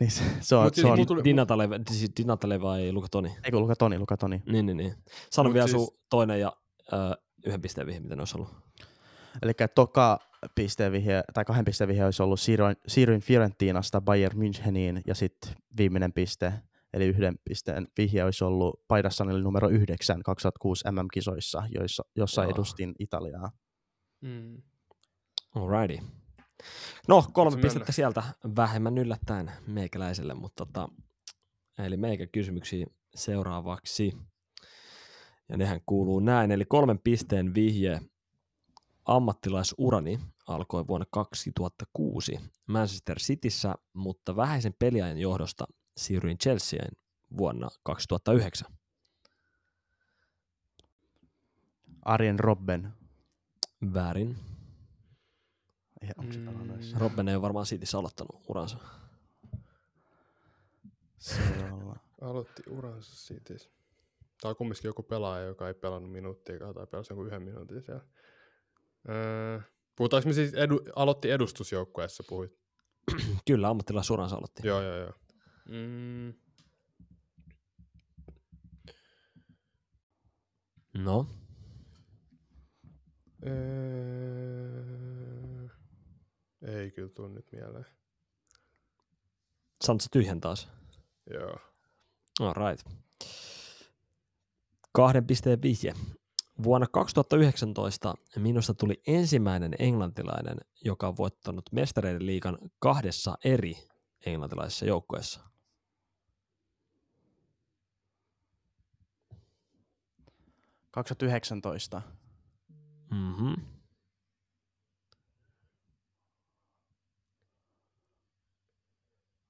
Niin 0.00 0.10
se, 0.10 0.22
se 0.40 0.54
on, 0.56 0.64
Mut 0.64 0.74
se 0.74 0.80
siis 0.82 0.92
on 1.00 1.06
tuli- 1.06 1.24
Dinatale, 1.24 1.68
siis 1.90 2.10
Dinatale 2.16 2.60
vai 2.60 2.92
Luka 2.92 3.08
Toni? 3.10 3.36
eikö 3.44 3.60
Luka 3.60 3.76
Toni, 3.76 3.98
Luka 3.98 4.16
Toni. 4.16 4.42
Niin, 4.46 4.66
niin, 4.66 4.76
niin. 4.76 4.94
Sano 5.30 5.48
Mut 5.48 5.54
vielä 5.54 5.66
siis- 5.66 5.84
sun 5.86 5.96
toinen 6.10 6.40
ja 6.40 6.52
ö, 6.92 6.96
yhden 7.46 7.60
pisteen 7.60 7.86
vihje, 7.86 8.00
miten 8.00 8.18
ne 8.18 8.22
olisi 8.22 8.36
ollut. 8.38 8.48
Eli 9.42 9.52
toka 9.74 10.18
pisteen 10.54 10.92
vihje, 10.92 11.22
tai 11.34 11.44
kahden 11.44 11.64
pisteen 11.64 11.88
vihje 11.88 12.04
olisi 12.04 12.22
ollut 12.22 12.40
siirroin, 12.40 12.76
siirryin 12.86 13.20
Fiorentinasta 13.20 14.00
Bayern 14.00 14.38
Müncheniin 14.38 15.00
ja 15.06 15.14
sitten 15.14 15.52
viimeinen 15.78 16.12
piste, 16.12 16.52
eli 16.92 17.04
yhden 17.06 17.34
pisteen 17.44 17.88
vihje 17.98 18.24
olisi 18.24 18.44
ollut 18.44 18.80
paidassani 18.88 19.32
oli 19.32 19.42
numero 19.42 19.68
9 19.68 20.22
2006 20.22 20.84
MM-kisoissa, 20.90 21.62
joissa, 21.74 22.02
jossa 22.16 22.42
Joo. 22.42 22.50
edustin 22.52 22.94
Italiaa. 22.98 23.50
Mm. 24.20 24.62
Alrighty. 25.54 26.04
No, 27.08 27.24
kolme 27.32 27.50
Se 27.50 27.56
pistettä 27.56 27.84
mennä. 27.84 27.92
sieltä 27.92 28.22
vähemmän 28.56 28.98
yllättäen 28.98 29.52
meikäläiselle, 29.66 30.34
mutta 30.34 30.66
tota, 30.66 30.88
eli 31.78 31.96
meikä 31.96 32.26
kysymyksiä 32.26 32.86
seuraavaksi. 33.14 34.12
Ja 35.48 35.56
nehän 35.56 35.80
kuuluu 35.86 36.20
näin, 36.20 36.50
eli 36.50 36.64
kolmen 36.64 36.98
pisteen 36.98 37.54
vihje. 37.54 38.00
Ammattilaisurani 39.04 40.20
alkoi 40.48 40.86
vuonna 40.86 41.06
2006 41.10 42.38
Manchester 42.66 43.18
Cityssä, 43.18 43.74
mutta 43.94 44.36
vähäisen 44.36 44.74
peliajan 44.78 45.18
johdosta 45.18 45.64
siirryin 45.98 46.38
Chelseaen 46.38 46.92
vuonna 47.36 47.68
2009. 47.82 48.68
Arjen 52.02 52.38
Robben. 52.38 52.92
Väärin. 53.94 54.36
Ei, 56.02 56.08
onko 56.18 56.32
se 56.32 56.38
pelannut 56.38 56.76
edes? 56.76 56.94
Robben 56.94 57.28
ei 57.28 57.34
ole 57.34 57.42
varmaan 57.42 57.66
Cityssä 57.66 57.98
aloittanut 57.98 58.42
uransa. 58.48 58.78
Se. 61.18 61.36
Aloitti 62.20 62.62
uransa 62.70 63.16
siitä. 63.16 63.54
Tämä 64.40 64.50
on 64.50 64.56
kumminkin 64.56 64.88
joku 64.88 65.02
pelaaja, 65.02 65.46
joka 65.46 65.68
ei 65.68 65.74
pelannut 65.74 66.12
minuuttia 66.12 66.72
tai 66.74 66.86
pelasi 66.86 67.12
jonkun 67.12 67.26
yhden 67.26 67.42
minuutin 67.42 67.82
siellä. 67.82 68.04
Öö, 69.08 69.60
puhutaanko 69.96 70.28
me 70.28 70.32
siis, 70.32 70.54
edu, 70.54 70.80
aloitti 70.96 71.30
edustusjoukkueessa 71.30 72.22
puhuit? 72.28 72.58
Kyllä, 73.46 73.68
ammattilaisuransa 73.68 74.36
aloitti. 74.36 74.66
Joo, 74.66 74.82
joo, 74.82 74.96
joo. 74.96 75.12
Mm, 75.68 76.34
No, 80.94 81.26
öö, 83.46 85.68
ei 86.62 86.90
kyllä 86.90 87.08
tuu 87.08 87.28
nyt 87.28 87.46
mieleen. 87.52 87.86
sanot 89.84 90.00
sä 90.00 90.08
tyhjän 90.12 90.40
taas. 90.40 90.68
Joo. 91.30 91.58
All 92.40 92.54
right. 92.54 92.86
Kahden 94.92 95.26
pisteen 95.26 95.62
vihje. 95.62 95.94
Vuonna 96.62 96.86
2019 96.86 98.14
minusta 98.36 98.74
tuli 98.74 99.02
ensimmäinen 99.06 99.74
englantilainen, 99.78 100.58
joka 100.84 101.08
on 101.08 101.16
voittanut 101.16 101.64
mestareiden 101.72 102.26
liigan 102.26 102.58
kahdessa 102.78 103.38
eri 103.44 103.74
englantilaisessa 104.26 104.86
joukkueessa.– 104.86 105.40
2019. 110.90 112.02
Mm-hmm.– 113.10 113.54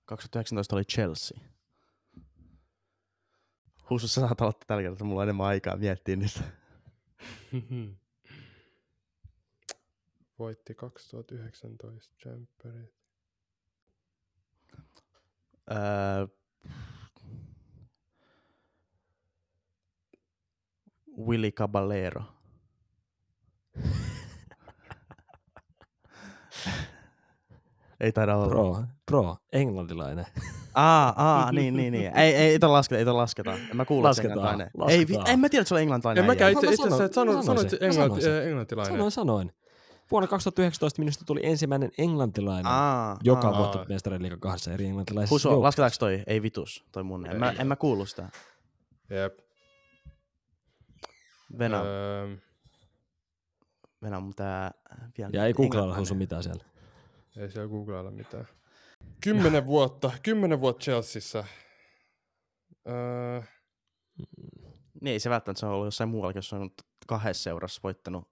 2019 0.08 0.76
oli 0.76 0.84
Chelsea. 0.84 1.38
Husu, 3.90 4.08
sä 4.08 4.20
saat 4.20 4.40
aloittaa 4.40 4.64
tällä 4.66 4.82
kertaa, 4.82 5.06
mulla 5.06 5.20
on 5.20 5.24
enemmän 5.24 5.46
aikaa 5.46 5.76
miettiä 5.76 6.16
nyt. 6.16 6.42
Voitti 10.38 10.74
2019 10.74 12.14
Champerit. 12.16 12.94
Öö, 15.70 16.26
Willy 21.26 21.50
Caballero. 21.50 22.22
Ei 28.00 28.12
taida 28.12 28.36
olla. 28.36 28.48
Pro, 28.48 28.76
pro, 29.06 29.36
englantilainen. 29.52 30.26
Aa, 30.74 31.14
aa, 31.16 31.52
niin, 31.52 31.76
niin, 31.76 31.92
niin. 31.92 32.16
Ei, 32.16 32.34
ei, 32.34 32.52
ei 32.52 32.58
lasketa, 32.62 32.98
ei 32.98 33.04
lasketa. 33.04 33.54
En 33.54 33.76
mä 33.76 33.84
kuule, 33.84 34.10
että 34.10 34.22
Lasketaan. 34.22 34.60
Ei, 34.60 34.66
lasketaan. 34.76 35.28
en 35.28 35.40
mä 35.40 35.48
tiedä, 35.48 35.60
että 35.60 35.68
se 35.68 35.74
on 35.74 35.80
englantilainen. 35.80 36.22
En 36.24 36.26
mäkään 36.26 36.46
äijä. 36.46 36.58
itse, 36.70 36.82
asiassa, 36.82 37.04
että 37.04 37.14
sanoit 37.14 37.44
sanoin 37.44 37.70
sen. 37.70 37.78
englantilainen. 38.48 38.94
Sanoin, 38.94 39.10
sanoin. 39.10 39.52
Vuonna 40.10 40.26
2019 40.26 41.00
minusta 41.02 41.24
tuli 41.24 41.40
ensimmäinen 41.42 41.90
englantilainen, 41.98 42.72
Aa, 42.72 43.16
joka 43.24 43.48
aa. 43.48 43.58
voittanut 43.58 43.88
mestareiden 43.88 44.22
liigan 44.22 44.40
kahdessa 44.40 44.72
eri 44.72 44.86
englantilaisessa 44.86 45.48
joukkueessa. 45.48 45.62
lasketaanko 45.62 45.96
toi? 45.98 46.22
Ei 46.26 46.42
vitus, 46.42 46.84
toi 46.92 47.02
mun. 47.02 47.26
En 47.26 47.38
mä, 47.38 47.54
en 47.58 47.66
mä 47.66 47.76
kuulu 47.76 48.06
sitä. 48.06 48.28
Jep. 49.10 49.47
Venä, 51.58 51.80
Öö, 51.80 52.36
Venä 54.02 54.20
mun 54.20 54.34
tää 54.34 54.70
vielä. 55.18 55.30
Ja 55.32 55.44
ei 55.46 55.52
googlailla. 55.52 55.96
Husu 55.98 56.14
mitään 56.14 56.42
siellä. 56.42 56.64
ei 57.36 57.50
siellä 57.50 57.68
googlailla 57.68 58.10
mitään. 58.10 58.48
Kymmenen 59.20 59.66
vuotta, 59.74 60.10
kymmenen 60.22 60.60
vuotta 60.60 60.82
Chelseassa. 60.84 61.44
Öö, 62.88 63.42
Niin 65.00 65.12
ei 65.12 65.20
se 65.20 65.30
välttämättä 65.30 65.60
se 65.60 65.66
on 65.66 65.72
ollut 65.72 65.86
jossain 65.86 66.10
muuallakin, 66.10 66.38
jos 66.38 66.52
on 66.52 66.70
kahdessa 67.06 67.42
seurassa 67.42 67.80
voittanut 67.82 68.28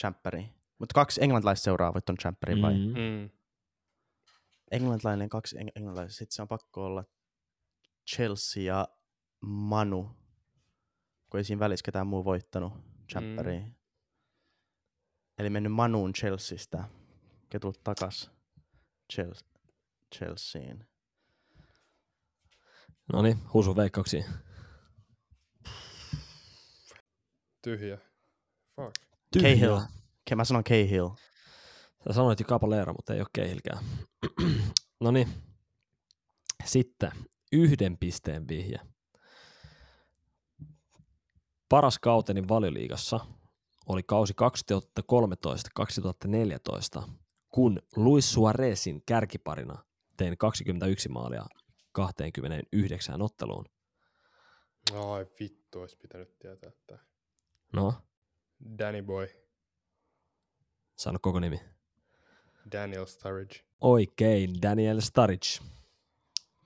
Champeria. 0.00 0.46
Mutta 0.78 0.94
kaksi 0.94 1.22
englantilaista 1.24 1.64
seuraa 1.64 1.94
voittanut 1.94 2.20
Champeria 2.20 2.62
vai? 2.62 2.74
Mm. 2.74 2.94
mm, 2.98 3.30
Englantilainen, 4.70 5.28
kaksi 5.28 5.56
eng- 5.56 5.72
englantilaista. 5.76 6.18
Sitten 6.18 6.34
se 6.34 6.42
on 6.42 6.48
pakko 6.48 6.84
olla 6.84 7.04
Chelsea 8.14 8.62
ja 8.62 8.88
Manu. 9.40 10.10
Kun 11.30 11.38
ei 11.38 11.44
siinä 11.44 11.60
välissä 11.60 11.84
ketään 11.84 12.06
muu 12.06 12.24
voittanut 12.24 12.72
Champeria. 13.12 13.60
Mm. 13.60 13.74
Eli 15.38 15.50
mennyt 15.50 15.72
Manuun 15.72 16.12
Chelseastä. 16.12 16.84
Ja 17.54 17.60
tullut 17.60 17.84
takas 17.84 18.30
Chelsea, 19.12 19.48
Chelseain. 20.14 20.86
No 23.12 23.22
niin, 23.22 23.38
Husu 23.54 23.76
veikkauksia. 23.76 24.24
tyhjä. 27.62 27.98
Fuck. 28.76 28.94
Cahill. 29.42 29.78
Ke- 30.30 30.34
Mä 30.36 30.44
sanon 30.44 30.64
Cahill. 30.64 31.08
Sä 32.06 32.12
sanoit 32.12 32.40
jo 32.40 32.46
Capalera, 32.46 32.92
mutta 32.92 33.14
ei 33.14 33.20
ole 33.20 33.28
Cahillkään. 33.38 33.84
no 35.00 35.10
niin. 35.10 35.28
Sitten 36.64 37.12
yhden 37.52 37.98
pisteen 37.98 38.48
vihje. 38.48 38.80
Paras 41.70 41.98
kauteni 41.98 42.48
valioliigassa 42.48 43.20
oli 43.86 44.02
kausi 44.02 44.34
2013-2014, 47.00 47.02
kun 47.48 47.82
Luis 47.96 48.32
Suarezin 48.32 49.02
kärkiparina 49.06 49.84
tein 50.16 50.38
21 50.38 51.08
maalia 51.08 51.46
29 51.92 53.22
otteluun. 53.22 53.64
Ai 54.94 55.26
vittu, 55.40 55.80
olisi 55.80 55.98
pitänyt 55.98 56.38
tietää 56.38 56.68
että 56.68 56.98
No, 57.72 57.94
Danny 58.78 59.02
Boy, 59.02 59.28
sano 60.96 61.18
koko 61.22 61.40
nimi. 61.40 61.60
Daniel 62.72 63.06
Sturridge. 63.06 63.60
Oikein, 63.80 64.62
Daniel 64.62 65.00
Sturridge. 65.00 65.48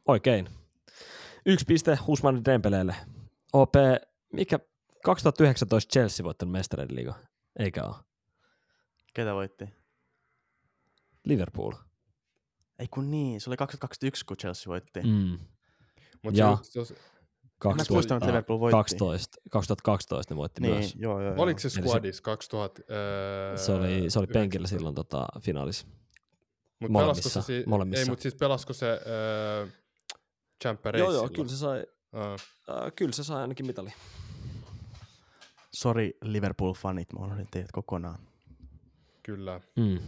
Oikein. 0.08 0.48
Yksi 1.46 1.64
piste 1.64 1.98
Usman 2.08 2.44
Dembeleelle. 2.44 2.94
OP, 3.52 3.74
mikä 4.32 4.58
2019 5.04 5.92
Chelsea 5.92 6.24
voittanut 6.24 6.52
mestareiden 6.52 6.96
liiga? 6.96 7.14
Eikä 7.58 7.84
ole. 7.84 7.94
Ketä 9.14 9.34
voitti? 9.34 9.68
Liverpool. 11.24 11.72
Ei 12.78 12.86
kun 12.90 13.10
niin, 13.10 13.40
se 13.40 13.50
oli 13.50 13.56
2021, 13.56 14.24
kun 14.24 14.36
Chelsea 14.36 14.70
voitti. 14.70 15.00
Mm. 15.00 15.38
Mut 16.22 16.36
Ja- 16.36 16.58
se, 16.62 16.70
se, 16.72 16.84
se, 16.84 16.94
Mä 17.64 17.74
muistan, 17.90 18.16
että 18.16 18.26
Liverpool 18.26 18.60
voitti. 18.60 18.72
12, 18.76 19.36
2012 19.50 20.34
ne 20.34 20.36
voitti 20.36 20.60
Niin, 20.60 20.74
myös. 20.74 20.94
joo, 20.98 21.20
joo, 21.20 21.30
joo. 21.34 21.42
oliko 21.42 21.60
se 21.60 21.68
squadis 21.70 22.20
2000? 22.20 22.82
Öö, 22.90 23.56
Se 23.56 23.72
oli, 23.72 24.10
se 24.10 24.18
oli 24.18 24.26
penkillä 24.26 24.64
19? 24.64 24.68
silloin 24.76 24.94
tota, 24.94 25.26
finaalissa. 25.40 25.86
Mut 26.80 26.90
molemmissa, 26.90 27.42
se, 27.42 27.64
molemmissa. 27.66 28.02
Ei, 28.02 28.08
mutta 28.08 28.22
siis 28.22 28.34
pelasko 28.34 28.72
se 28.72 28.86
öö, 29.06 29.66
Champereissa? 30.62 31.12
Joo, 31.12 31.22
joo, 31.22 31.28
kyllä 31.28 31.48
se 31.48 31.56
sai, 31.56 31.86
Aa, 32.12 32.34
äh, 32.34 32.92
kyllä 32.96 33.12
se 33.12 33.24
sai 33.24 33.40
ainakin 33.42 33.66
mitali. 33.66 33.92
Sori 35.74 36.16
Liverpool-fanit, 36.22 37.12
mä 37.12 37.24
unohdin 37.24 37.48
teidät 37.50 37.72
kokonaan. 37.72 38.18
kyllä. 39.22 39.60
Mm. 39.76 39.96
Okei, 39.96 40.06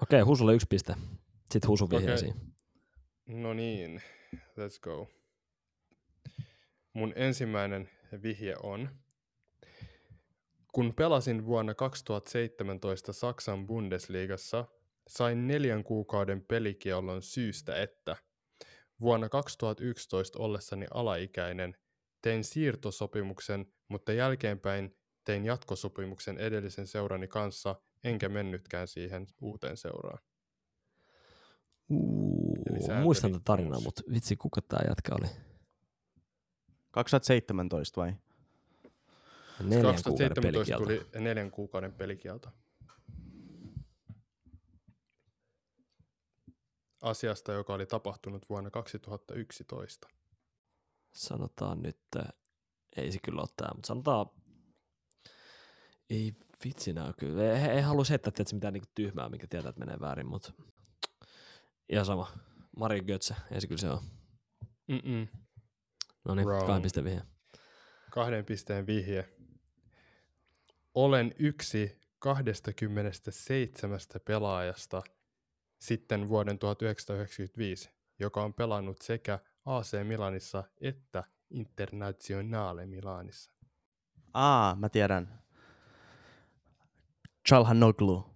okay, 0.00 0.20
Husulle 0.20 0.54
yksi 0.54 0.66
piste. 0.70 0.94
Sitten 1.50 1.68
Husu 1.68 1.90
vihjaisi. 1.90 2.32
No 3.26 3.54
niin, 3.54 4.02
let's 4.34 4.80
go. 4.80 5.08
Mun 6.92 7.12
ensimmäinen 7.16 7.90
vihje 8.22 8.54
on, 8.62 8.88
kun 10.72 10.94
pelasin 10.94 11.46
vuonna 11.46 11.74
2017 11.74 13.12
Saksan 13.12 13.66
Bundesliigassa, 13.66 14.64
sain 15.08 15.46
neljän 15.46 15.84
kuukauden 15.84 16.42
pelikiellon 16.42 17.22
syystä, 17.22 17.82
että 17.82 18.16
vuonna 19.00 19.28
2011 19.28 20.38
ollessani 20.38 20.86
alaikäinen 20.90 21.76
tein 22.24 22.44
siirtosopimuksen, 22.44 23.66
mutta 23.88 24.12
jälkeenpäin 24.12 24.96
tein 25.24 25.44
jatkosopimuksen 25.44 26.38
edellisen 26.38 26.86
seurani 26.86 27.28
kanssa, 27.28 27.76
enkä 28.04 28.28
mennytkään 28.28 28.88
siihen 28.88 29.26
uuteen 29.40 29.76
seuraan. 29.76 30.18
Uu, 31.88 32.56
sääntö 32.86 33.02
muistan 33.02 33.32
tätä 33.32 33.42
tarinaa, 33.44 33.80
mutta 33.80 34.02
vitsi, 34.12 34.36
kuka 34.36 34.62
tämä 34.62 34.82
jätkä 34.88 35.14
oli? 35.14 35.28
2017 36.90 38.00
vai? 38.00 38.14
Neljän 39.60 39.94
kuukauden 40.04 40.34
2017 40.34 40.40
pelikielto. 40.40 40.84
tuli 40.84 41.24
neljän 41.24 41.50
kuukauden 41.50 41.92
pelikielto. 41.92 42.48
asiasta, 47.00 47.52
joka 47.52 47.74
oli 47.74 47.86
tapahtunut 47.86 48.48
vuonna 48.48 48.70
2011. 48.70 50.08
Sanotaan 51.14 51.82
nyt, 51.82 52.00
ei 52.96 53.12
se 53.12 53.18
kyllä 53.22 53.40
ole 53.40 53.48
tämä, 53.56 53.70
mutta 53.74 53.86
sanotaan, 53.86 54.26
ei 56.10 56.34
vitsi 56.64 56.92
nää 56.92 57.12
kyllä. 57.18 57.42
Ei, 57.42 57.70
ei 57.70 57.80
halua 57.82 58.04
heittää 58.10 58.32
tietysti 58.32 58.54
mitään 58.54 58.74
niinku 58.74 58.90
tyhmää, 58.94 59.28
mikä 59.28 59.46
tietää, 59.46 59.68
että 59.68 59.78
menee 59.78 60.00
väärin, 60.00 60.26
mutta 60.26 60.52
ihan 61.88 62.06
sama. 62.06 62.32
Mario 62.76 63.02
Götze, 63.02 63.34
ei 63.50 63.60
se 63.60 63.66
kyllä 63.66 63.80
se 63.80 63.88
on. 63.88 64.02
Mm-mm. 64.86 65.28
No 66.24 66.34
niin, 66.34 66.46
Wrong. 66.46 66.66
kahden 66.66 66.82
pisteen 66.82 67.04
vihje. 67.04 67.22
Kahden 68.10 68.44
pisteen 68.44 68.86
vihje. 68.86 69.28
Olen 70.94 71.34
yksi 71.38 72.00
27 72.18 73.98
pelaajasta 74.24 75.02
sitten 75.78 76.28
vuoden 76.28 76.58
1995, 76.58 77.90
joka 78.18 78.42
on 78.42 78.54
pelannut 78.54 79.02
sekä 79.02 79.38
AC 79.66 80.04
Milanissa 80.04 80.64
että 80.80 81.24
Internazionale 81.50 82.86
Milanissa. 82.86 83.52
Aa, 84.34 84.76
mä 84.76 84.88
tiedän. 84.88 85.42
Chalhanoglu. 87.48 88.26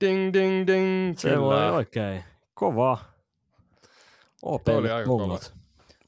Ding, 0.00 0.32
ding, 0.32 0.66
ding. 0.66 1.18
Se 1.18 1.40
voi 1.40 1.70
oikein. 1.70 2.24
Kova. 2.54 2.98
OP 4.42 4.68
oli 4.68 4.90
aika 4.90 5.08
bongot. 5.08 5.54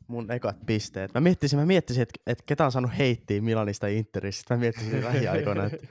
Mun 0.07 0.31
ekat 0.31 0.57
pisteet. 0.67 1.15
Mä 1.15 1.21
miettisin, 1.21 1.59
mä 1.59 1.67
miettisin 1.67 2.03
että 2.03 2.21
et 2.27 2.43
ketä 2.47 2.65
on 2.65 2.73
saanut 2.73 2.99
heittiä 2.99 3.43
Milanista 3.43 3.89
ja 3.89 3.99
Interistä. 3.99 4.55
Mä 4.55 4.61
miettisin 4.61 5.05
lähiaikoina, 5.05 5.65
että 5.65 5.87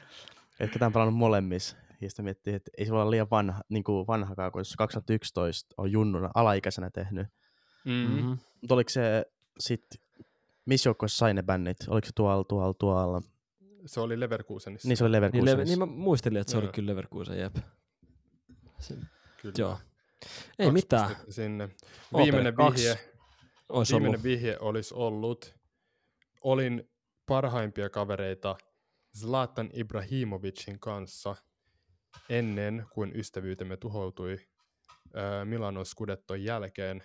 et 0.59 0.71
ketä 0.71 0.85
on 0.85 0.93
pelannut 0.93 1.15
molemmissa. 1.15 1.77
Ja 2.01 2.09
sitten 2.09 2.25
miettii, 2.25 2.53
että 2.53 2.71
ei 2.77 2.85
se 2.85 2.91
voi 2.91 3.01
olla 3.01 3.11
liian 3.11 3.27
vanha, 3.31 3.61
niin 3.69 3.83
kuin 3.83 4.07
vanhakaan, 4.07 4.51
kun 4.51 4.59
jos 4.59 4.75
2011 4.77 5.75
on 5.77 5.91
junnuna 5.91 6.29
alaikäisenä 6.35 6.89
tehnyt. 6.89 7.27
Mm-hmm. 7.85 8.15
Mm-hmm. 8.15 8.37
Mutta 8.61 8.73
oliko 8.73 8.89
se 8.89 9.25
sitten, 9.59 10.01
missä 10.65 10.89
joukkueessa 10.89 11.17
sai 11.17 11.33
ne 11.33 11.43
bännit? 11.43 11.77
Oliko 11.87 12.05
se 12.05 12.11
tuolla, 12.15 12.43
tuolla, 12.43 12.73
tuolla? 12.73 13.21
Se 13.85 13.99
oli 13.99 14.19
Leverkusenissa. 14.19 14.87
Niin 14.87 14.97
se 14.97 15.03
oli 15.03 15.09
Niin, 15.09 15.15
Leverkusenissa. 15.21 15.51
Leve, 15.57 15.63
niin 15.65 15.79
mä 15.79 15.85
muistelin, 15.85 16.37
että 16.41 16.51
se 16.51 16.57
oli 16.57 16.65
Joo. 16.65 16.73
kyllä 16.73 16.89
Leverkusen, 16.91 17.39
jep. 17.39 17.55
Se, 18.79 18.95
Kyllä. 19.41 19.55
joo. 19.57 19.77
Ei 20.59 20.65
Kaksi 20.65 20.71
mitään. 20.71 21.15
Sinne. 21.29 21.69
Viimeinen 22.17 22.53
kaksi 22.53 22.83
vihje, 22.83 22.99
Ois 23.69 23.89
viimeinen 23.91 24.09
ollut. 24.09 24.23
vihje 24.23 24.57
olisi 24.59 24.93
ollut, 24.93 25.55
olin 26.41 26.89
parhaimpia 27.25 27.89
kavereita 27.89 28.55
Zlatan 29.17 29.69
Ibrahimovicin 29.73 30.79
kanssa 30.79 31.35
ennen 32.29 32.85
kuin 32.93 33.11
ystävyytemme 33.15 33.77
tuhoutui 33.77 34.33
äh, 35.17 35.45
Milanon 35.45 35.85
Scudetton 35.85 36.43
jälkeen. 36.43 37.03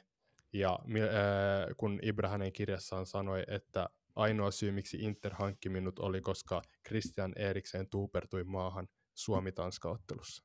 Ja 0.52 0.78
äh, 0.88 1.76
kun 1.76 1.98
Ibra 2.02 2.28
hänen 2.28 2.52
kirjassaan 2.52 3.06
sanoi, 3.06 3.42
että 3.48 3.88
ainoa 4.16 4.50
syy, 4.50 4.72
miksi 4.72 4.96
Inter 4.96 5.34
hankki 5.34 5.68
minut, 5.68 5.98
oli 5.98 6.20
koska 6.20 6.62
Christian 6.88 7.32
Eriksen 7.36 7.88
tuupertui 7.88 8.44
maahan 8.44 8.88
Suomi-Tanska-ottelussa. 9.14 10.44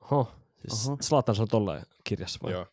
Oho, 0.00 0.32
siis 0.56 0.88
Oho. 0.88 0.96
Zlatan 0.96 1.34
sanoi 1.34 1.48
tolleen 1.48 1.82
kirjassa 2.04 2.38
vai? 2.42 2.52
Joo. 2.52 2.66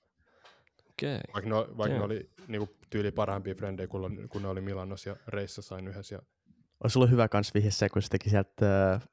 Okei. 0.89 1.19
Vaikka, 1.33 1.49
ne, 1.49 1.55
vaikka 1.55 1.87
ne 1.87 1.95
Joo. 1.95 2.05
oli 2.05 2.29
niinku, 2.47 2.69
tyyli 2.89 3.11
parhaimpia 3.11 3.55
frendejä, 3.55 3.87
kun, 3.87 4.27
kun 4.29 4.41
ne 4.41 4.47
oli 4.47 4.61
Milanossa 4.61 5.09
ja 5.09 5.15
reissa 5.27 5.61
sain 5.61 5.87
yhdessä. 5.87 6.15
Ja 6.15 6.21
Olisi 6.83 6.99
ollut 6.99 7.11
hyvä 7.11 7.27
kans 7.27 7.53
vihje 7.53 7.71
se, 7.71 7.89
kun 7.89 8.01
se 8.01 8.09
teki 8.09 8.29
sieltä 8.29 8.93
äh, 8.93 9.07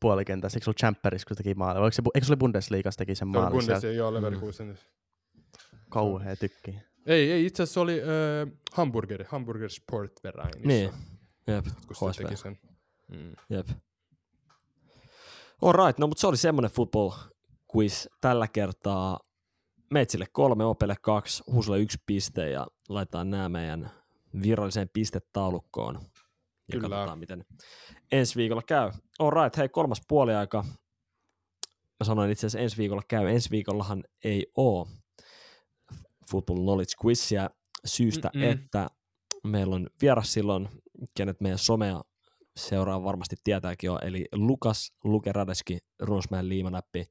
puolikentässä. 0.00 0.56
Eikö 0.56 0.64
se 0.64 0.70
ollut 0.70 0.78
Champerissa, 0.78 1.26
kun 1.26 1.36
se 1.36 1.42
teki 1.42 1.54
maali? 1.54 1.78
Oliko 1.78 1.92
se, 1.92 2.02
eikö 2.14 2.26
se 2.26 2.32
oli 2.32 2.36
Bundesliigassa 2.36 2.98
teki 2.98 3.14
sen 3.14 3.16
se 3.16 3.24
oli 3.24 3.32
maalin 3.32 3.50
Bundes 3.50 3.66
sieltä? 3.66 3.86
ja 3.86 3.92
joo, 3.92 4.14
Leverkusen. 4.14 4.78
Kauhea 5.88 6.36
tykki. 6.36 6.74
Ei, 7.06 7.32
ei, 7.32 7.46
itse 7.46 7.62
asiassa 7.62 7.74
se 7.74 7.80
oli 7.80 8.00
äh, 8.02 8.52
Hamburger, 8.72 9.24
Hamburger 9.28 9.70
Sportvereinissa. 9.70 10.68
Niin, 10.68 10.90
jep, 11.46 11.64
kun 11.98 12.12
se 12.14 12.22
teki 12.22 12.36
sen. 12.36 12.58
Mm. 13.08 13.32
Jep. 13.50 13.68
Alright, 15.62 15.98
no 15.98 16.06
mutta 16.06 16.20
se 16.20 16.26
oli 16.26 16.36
semmonen 16.36 16.70
football 16.70 17.10
quiz 17.76 18.06
tällä 18.20 18.48
kertaa. 18.48 19.20
Meitsille 19.90 20.26
kolme, 20.32 20.64
Opelle 20.64 20.96
kaksi, 21.02 21.42
Husulle 21.52 21.78
yksi 21.78 21.98
piste 22.06 22.50
ja 22.50 22.66
laitetaan 22.88 23.30
nämä 23.30 23.48
meidän 23.48 23.90
viralliseen 24.42 24.90
pistetaulukkoon. 24.92 25.94
Ja 25.94 26.00
Kyllä. 26.72 26.88
katsotaan, 26.88 27.18
miten 27.18 27.44
ensi 28.12 28.36
viikolla 28.36 28.62
käy. 28.62 28.90
Alright, 29.18 29.56
hei 29.56 29.68
kolmas 29.68 30.02
puoliaika. 30.08 30.64
Mä 32.00 32.04
sanoin 32.04 32.30
itse 32.30 32.46
asiassa 32.46 32.62
ensi 32.62 32.76
viikolla 32.76 33.02
käy. 33.08 33.28
Ensi 33.28 33.50
viikollahan 33.50 34.04
ei 34.24 34.46
oo 34.56 34.88
football 36.30 36.58
knowledge 36.58 36.92
quizia 37.04 37.50
syystä, 37.84 38.30
Mm-mm. 38.34 38.50
että 38.50 38.88
meillä 39.44 39.76
on 39.76 39.86
vieras 40.02 40.32
silloin, 40.32 40.68
kenet 41.14 41.40
meidän 41.40 41.58
somea 41.58 42.02
seuraa 42.56 43.04
varmasti 43.04 43.36
tietääkin 43.44 43.88
jo, 43.88 43.98
eli 44.02 44.28
Lukas 44.32 44.92
Lukeradeski, 45.04 45.78
Runsmäen 46.00 46.48
liimanäppi, 46.48 47.10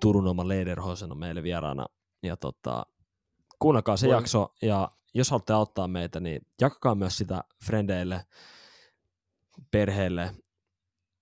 Turun 0.00 0.28
oma 0.28 0.48
Lederhosen 0.48 1.12
on 1.12 1.18
meille 1.18 1.42
vieraana. 1.42 1.86
Ja 2.22 2.36
tota, 2.36 2.86
kuunnelkaa 3.58 3.96
se 3.96 4.06
Voi- 4.06 4.14
jakso, 4.14 4.54
ja 4.62 4.90
jos 5.14 5.30
haluatte 5.30 5.52
auttaa 5.52 5.88
meitä, 5.88 6.20
niin 6.20 6.46
jakakaa 6.60 6.94
myös 6.94 7.18
sitä 7.18 7.44
frendeille, 7.64 8.24
perheelle, 9.70 10.34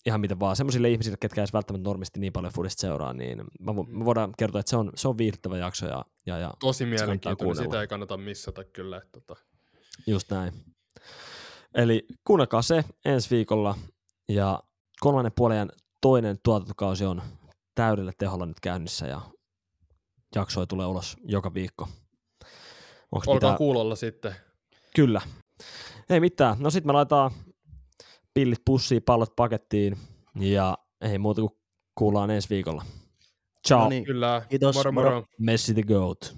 ihan 0.07 0.21
mitä 0.21 0.39
vaan, 0.39 0.57
semmoisille 0.57 0.91
ihmisille, 0.91 1.17
ketkä 1.21 1.41
edes 1.41 1.53
välttämättä 1.53 1.89
normisti 1.89 2.21
niin 2.21 2.33
paljon 2.33 2.53
foodista 2.53 2.81
seuraa, 2.81 3.13
niin 3.13 3.39
mä, 3.61 3.73
vo- 3.73 3.87
me 3.89 4.05
voidaan 4.05 4.33
kertoa, 4.39 4.61
että 4.61 4.71
se 4.71 4.77
on, 4.77 4.91
se 4.95 5.09
on 5.09 5.19
viihdyttävä 5.19 5.59
jakso, 5.59 5.87
ja, 5.87 6.05
ja, 6.27 6.39
ja 6.39 6.51
Tosi 6.61 6.87
mielenkiintoinen, 6.87 7.65
sitä 7.65 7.81
ei 7.81 7.87
kannata 7.87 8.17
missata 8.17 8.65
kyllä. 8.65 8.97
Että, 8.97 9.21
tota. 9.21 9.37
Just 10.07 10.31
näin. 10.31 10.53
Eli 11.75 12.07
kuunnelkaa 12.25 12.63
se 12.63 12.85
ensi 13.05 13.31
viikolla 13.31 13.79
ja 14.29 14.63
kolmannen 15.01 15.33
puolen 15.37 15.73
toinen 16.01 16.39
tuotantokausi 16.43 17.05
on 17.05 17.23
täydellä 17.75 18.13
teholla 18.19 18.47
nyt 18.47 18.61
käynnissä 18.61 19.07
ja 19.07 19.21
jaksoja 20.35 20.67
tulee 20.67 20.87
ulos 20.87 21.17
joka 21.25 21.55
viikko. 21.55 21.89
Onks 23.13 23.29
Olkaa 23.29 23.51
pitää... 23.51 23.59
kuulolla 23.59 23.97
sitten. 23.97 24.35
Kyllä. 24.97 25.21
Ei 26.11 26.21
mitään. 26.21 26.57
No 26.59 26.71
sit 26.71 26.85
me 26.85 26.93
laitetaan 26.93 27.31
pillit 28.35 28.59
pussiin, 28.65 29.03
pallot 29.03 29.37
pakettiin 29.37 29.97
ja 30.41 30.79
ei 31.01 31.19
muuta 31.19 31.41
kuin 31.41 31.53
kuullaan 31.95 32.31
ensi 32.31 32.51
viikolla. 32.51 32.85
Ciao. 33.67 33.81
No 33.81 33.89
niin, 33.89 34.05
Kyllä. 34.05 34.43
Kiitos, 34.49 34.77
moro. 34.77 34.93
moro. 34.93 35.11
moro. 35.11 35.27
Messi 35.39 35.75
the 35.75 35.83
Goat. 35.83 36.37